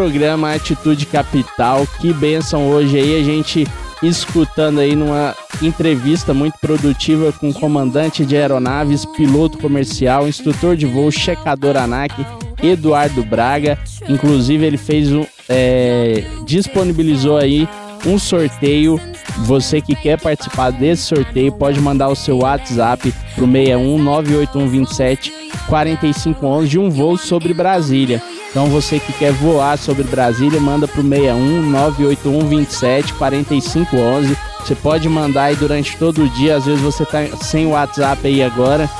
Programa 0.00 0.54
Atitude 0.54 1.04
Capital. 1.04 1.86
Que 2.00 2.10
benção 2.10 2.70
hoje 2.70 2.98
aí 2.98 3.20
a 3.20 3.22
gente 3.22 3.66
escutando 4.02 4.80
aí 4.80 4.96
numa 4.96 5.36
entrevista 5.60 6.32
muito 6.32 6.58
produtiva 6.58 7.30
com 7.32 7.52
comandante 7.52 8.24
de 8.24 8.34
aeronaves, 8.34 9.04
piloto 9.04 9.58
comercial, 9.58 10.26
instrutor 10.26 10.74
de 10.74 10.86
voo, 10.86 11.12
checador 11.12 11.76
ANAC, 11.76 12.14
Eduardo 12.62 13.22
Braga. 13.22 13.78
Inclusive 14.08 14.64
ele 14.64 14.78
fez 14.78 15.12
um, 15.12 15.26
é, 15.46 16.24
disponibilizou 16.46 17.36
aí 17.36 17.68
um 18.06 18.18
sorteio. 18.18 18.98
Você 19.40 19.82
que 19.82 19.94
quer 19.94 20.18
participar 20.18 20.70
desse 20.70 21.02
sorteio 21.02 21.52
pode 21.52 21.78
mandar 21.78 22.08
o 22.08 22.16
seu 22.16 22.38
WhatsApp 22.38 23.12
pro 23.34 23.46
61 23.46 23.98
98127 23.98 25.30
4511 25.68 26.68
de 26.70 26.78
um 26.78 26.88
voo 26.88 27.18
sobre 27.18 27.52
Brasília. 27.52 28.22
Então 28.50 28.66
você 28.66 28.98
que 28.98 29.12
quer 29.12 29.32
voar 29.32 29.78
sobre 29.78 30.02
Brasília, 30.02 30.60
manda 30.60 30.88
pro 30.88 31.02
61 31.02 31.62
981 31.70 32.48
27 32.48 33.14
4511. 33.14 34.36
Você 34.58 34.74
pode 34.74 35.08
mandar 35.08 35.44
aí 35.44 35.56
durante 35.56 35.96
todo 35.96 36.24
o 36.24 36.28
dia, 36.28 36.56
às 36.56 36.66
vezes 36.66 36.80
você 36.80 37.04
tá 37.06 37.18
sem 37.40 37.66
WhatsApp 37.66 38.26
aí 38.26 38.42
agora. 38.42 38.90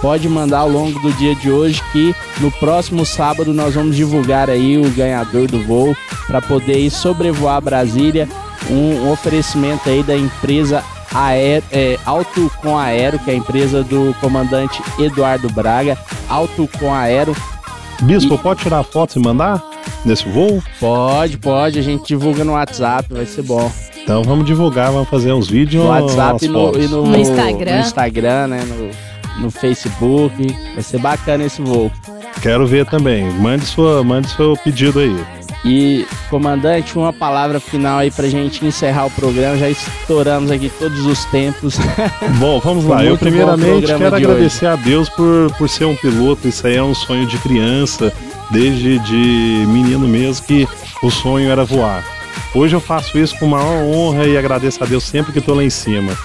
Pode 0.00 0.28
mandar 0.28 0.60
ao 0.60 0.68
longo 0.68 0.98
do 1.00 1.12
dia 1.12 1.34
de 1.34 1.50
hoje 1.50 1.82
que 1.92 2.14
no 2.40 2.50
próximo 2.50 3.06
sábado 3.06 3.54
nós 3.54 3.74
vamos 3.74 3.96
divulgar 3.96 4.50
aí 4.50 4.76
o 4.76 4.90
ganhador 4.90 5.46
do 5.46 5.62
voo 5.64 5.96
para 6.26 6.42
poder 6.42 6.78
ir 6.78 6.90
sobrevoar 6.90 7.62
Brasília. 7.62 8.28
Um, 8.68 9.06
um 9.06 9.12
oferecimento 9.12 9.88
aí 9.88 10.02
da 10.02 10.16
empresa 10.16 10.84
Aero, 11.14 11.64
é, 11.72 11.98
Alto 12.04 12.50
com 12.60 12.76
Aero, 12.76 13.18
que 13.18 13.30
é 13.30 13.34
a 13.34 13.36
empresa 13.36 13.82
do 13.82 14.14
comandante 14.20 14.82
Eduardo 14.98 15.50
Braga. 15.50 15.96
Alto 16.28 16.68
com 16.78 16.92
Aero, 16.92 17.34
Bispo, 18.02 18.38
pode 18.38 18.62
tirar 18.62 18.82
foto 18.84 19.18
e 19.18 19.22
mandar 19.22 19.62
nesse 20.04 20.28
voo? 20.28 20.62
Pode, 20.78 21.36
pode, 21.38 21.78
a 21.78 21.82
gente 21.82 22.06
divulga 22.06 22.44
no 22.44 22.52
WhatsApp, 22.52 23.12
vai 23.12 23.26
ser 23.26 23.42
bom. 23.42 23.70
Então 24.02 24.22
vamos 24.22 24.46
divulgar, 24.46 24.90
vamos 24.90 25.08
fazer 25.08 25.32
uns 25.32 25.48
vídeos 25.48 25.82
No 25.84 25.90
WhatsApp 25.90 26.44
e 26.44 26.48
no, 26.48 26.78
e 26.78 26.88
no, 26.88 27.06
No 27.06 27.16
Instagram. 27.18 27.74
no 27.74 27.80
Instagram, 27.80 28.46
né? 28.46 28.60
No, 28.64 29.42
no 29.42 29.50
Facebook. 29.50 30.56
Vai 30.74 30.82
ser 30.82 30.98
bacana 30.98 31.44
esse 31.44 31.60
voo. 31.60 31.90
Quero 32.40 32.66
ver 32.66 32.86
também. 32.86 33.24
Mande, 33.34 33.66
sua, 33.66 34.02
mande 34.04 34.28
seu 34.30 34.56
pedido 34.56 35.00
aí. 35.00 35.14
E, 35.64 36.06
comandante, 36.30 36.96
uma 36.96 37.12
palavra 37.12 37.58
final 37.58 37.98
aí 37.98 38.10
pra 38.10 38.28
gente 38.28 38.64
encerrar 38.64 39.06
o 39.06 39.10
programa. 39.10 39.56
Já 39.56 39.68
estouramos 39.68 40.50
aqui 40.50 40.70
todos 40.78 41.04
os 41.04 41.24
tempos. 41.26 41.76
Bom, 42.38 42.60
vamos 42.60 42.84
lá. 42.84 43.04
Eu 43.04 43.18
primeiramente 43.18 43.86
quero 43.86 43.98
de 43.98 44.16
agradecer 44.16 44.66
a 44.66 44.76
Deus 44.76 45.08
por, 45.08 45.52
por 45.58 45.68
ser 45.68 45.84
um 45.84 45.96
piloto. 45.96 46.46
Isso 46.46 46.66
aí 46.66 46.76
é 46.76 46.82
um 46.82 46.94
sonho 46.94 47.26
de 47.26 47.36
criança, 47.38 48.12
desde 48.50 48.98
de 49.00 49.64
menino 49.66 50.06
mesmo, 50.06 50.46
que 50.46 50.68
o 51.02 51.10
sonho 51.10 51.50
era 51.50 51.64
voar. 51.64 52.04
Hoje 52.54 52.74
eu 52.74 52.80
faço 52.80 53.18
isso 53.18 53.36
com 53.38 53.46
maior 53.46 53.82
honra 53.82 54.26
e 54.26 54.36
agradeço 54.36 54.82
a 54.82 54.86
Deus 54.86 55.04
sempre 55.04 55.32
que 55.32 55.38
estou 55.38 55.56
lá 55.56 55.64
em 55.64 55.70
cima. 55.70 56.16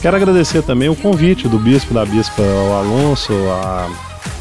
Quero 0.00 0.16
agradecer 0.16 0.62
também 0.62 0.88
o 0.88 0.96
convite 0.96 1.46
do 1.46 1.58
bispo, 1.58 1.94
da 1.94 2.04
bispa 2.04 2.42
o 2.42 2.72
Alonso, 2.72 3.32
a, 3.32 3.88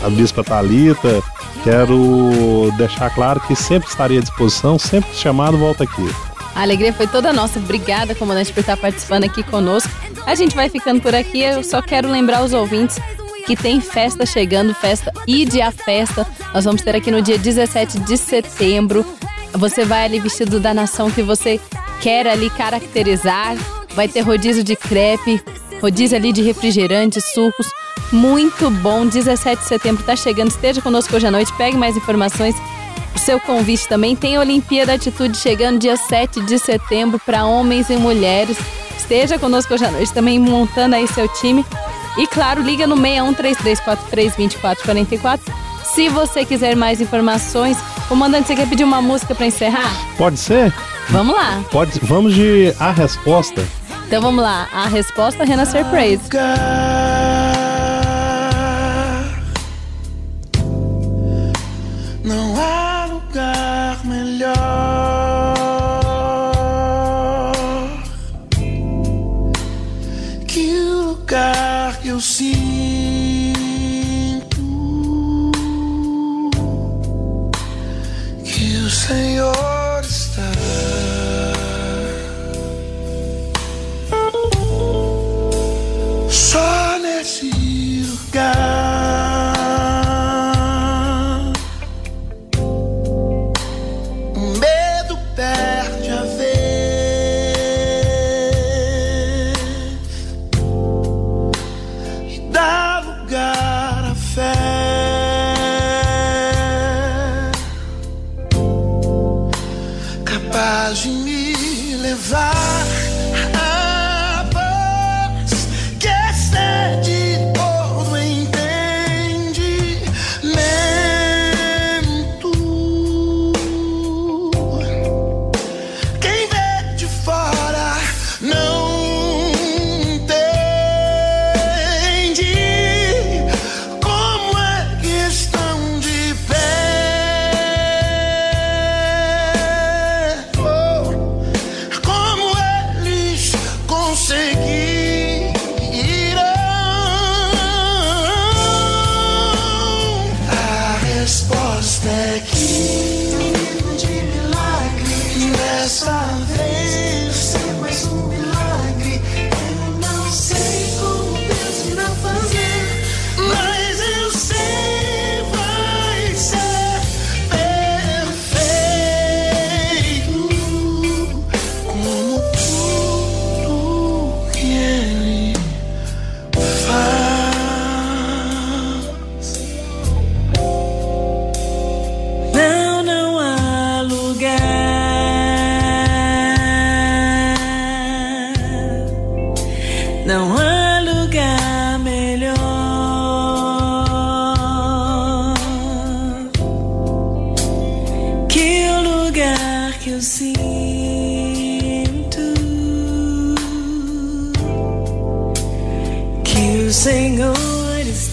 a 0.03 0.09
bispa 0.09 0.43
Talita. 0.43 1.21
Quero 1.63 2.71
deixar 2.77 3.09
claro 3.13 3.39
que 3.41 3.55
sempre 3.55 3.89
estarei 3.89 4.17
à 4.17 4.21
disposição, 4.21 4.79
sempre 4.79 5.13
chamado, 5.15 5.57
volta 5.57 5.83
aqui. 5.83 6.09
A 6.55 6.61
alegria 6.61 6.91
foi 6.91 7.07
toda 7.07 7.31
nossa. 7.31 7.59
Obrigada, 7.59 8.15
comandante, 8.15 8.51
por 8.51 8.59
estar 8.61 8.77
participando 8.77 9.23
aqui 9.23 9.43
conosco. 9.43 9.89
A 10.25 10.35
gente 10.35 10.55
vai 10.55 10.69
ficando 10.69 11.01
por 11.01 11.15
aqui. 11.15 11.41
Eu 11.41 11.63
só 11.63 11.81
quero 11.81 12.09
lembrar 12.09 12.43
os 12.43 12.53
ouvintes 12.53 12.99
que 13.45 13.55
tem 13.55 13.79
festa 13.79 14.25
chegando, 14.25 14.73
festa 14.73 15.11
Ide 15.27 15.61
a 15.61 15.71
Festa. 15.71 16.27
Nós 16.53 16.65
vamos 16.65 16.81
ter 16.81 16.95
aqui 16.95 17.09
no 17.09 17.21
dia 17.21 17.37
17 17.37 17.99
de 17.99 18.17
setembro. 18.17 19.05
Você 19.53 19.85
vai 19.85 20.05
ali 20.05 20.19
vestido 20.19 20.59
da 20.59 20.73
nação 20.73 21.11
que 21.11 21.21
você 21.21 21.59
quer 22.01 22.27
ali 22.27 22.49
caracterizar. 22.49 23.55
Vai 23.93 24.07
ter 24.07 24.21
rodízio 24.21 24.63
de 24.63 24.75
crepe, 24.75 25.43
rodízio 25.81 26.17
ali 26.17 26.31
de 26.31 26.41
refrigerantes, 26.41 27.33
sucos. 27.33 27.67
Muito 28.11 28.69
bom. 28.69 29.05
17 29.05 29.63
de 29.63 29.67
setembro 29.67 30.03
tá 30.03 30.15
chegando. 30.15 30.49
Esteja 30.49 30.81
conosco 30.81 31.13
hoje 31.15 31.27
à 31.27 31.31
noite. 31.31 31.51
Pegue 31.57 31.77
mais 31.77 31.97
informações. 31.97 32.55
O 33.15 33.19
seu 33.19 33.39
convite 33.39 33.87
também 33.87 34.15
tem 34.15 34.37
a 34.37 34.39
Olimpíada 34.39 34.93
Atitude 34.93 35.35
chegando 35.37 35.79
dia 35.79 35.97
7 35.97 36.41
de 36.41 36.59
setembro 36.59 37.19
para 37.25 37.45
homens 37.45 37.89
e 37.89 37.97
mulheres. 37.97 38.57
Esteja 38.97 39.39
conosco 39.39 39.73
hoje 39.73 39.85
à 39.85 39.91
noite 39.91 40.13
também 40.13 40.39
montando 40.39 40.95
aí 40.95 41.07
seu 41.07 41.27
time. 41.27 41.65
E 42.17 42.27
claro, 42.27 42.61
liga 42.61 42.87
no 42.87 42.95
6133432444. 42.95 45.39
Se 45.83 46.07
você 46.09 46.45
quiser 46.45 46.75
mais 46.75 47.01
informações, 47.01 47.77
comandante, 48.07 48.47
você 48.47 48.55
quer 48.55 48.69
pedir 48.69 48.83
uma 48.83 49.01
música 49.01 49.35
para 49.35 49.45
encerrar? 49.45 49.93
Pode 50.17 50.39
ser? 50.39 50.73
Vamos 51.09 51.35
lá. 51.35 51.61
Pode, 51.69 51.99
vamos 52.03 52.33
de 52.33 52.73
a 52.79 52.91
resposta. 52.91 53.61
Então 54.11 54.21
vamos 54.21 54.43
lá. 54.43 54.67
A 54.73 54.89
resposta, 54.89 55.45
Renan 55.45 55.63
Surprise. 55.63 56.19
Não 62.21 62.59
há 62.59 63.05
lugar 63.05 64.03
melhor 64.03 65.00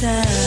está. 0.00 0.37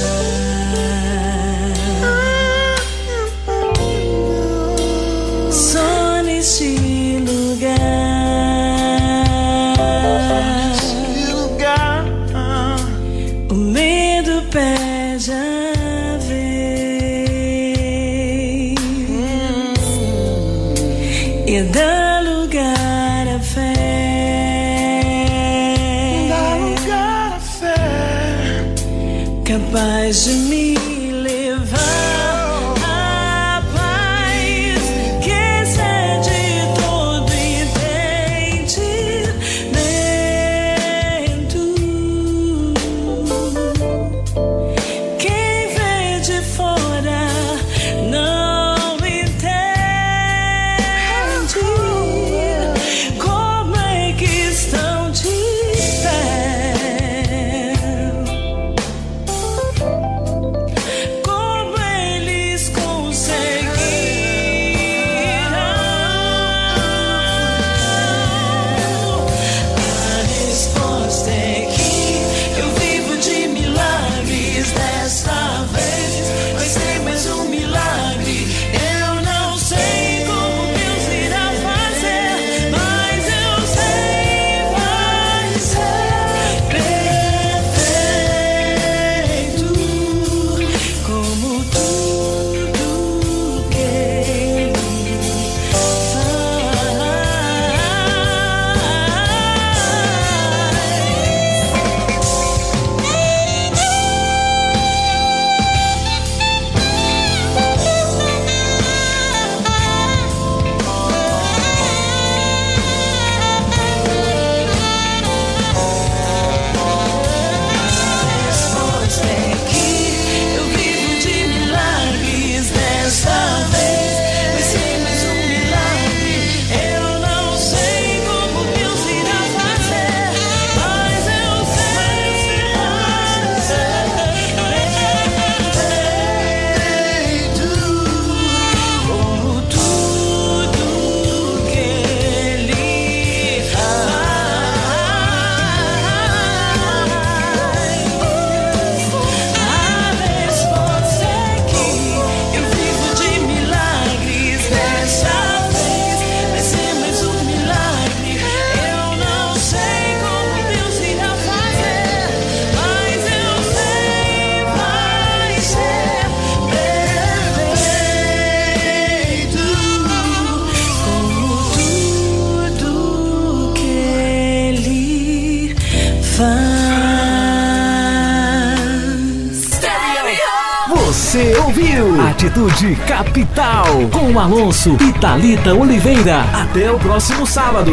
Com 184.71 184.81
Alonso 184.81 184.95
e 185.01 185.11
Thalita 185.19 185.73
Oliveira. 185.73 186.43
Até 186.53 186.89
o 186.89 186.97
próximo 186.97 187.45
sábado. 187.45 187.91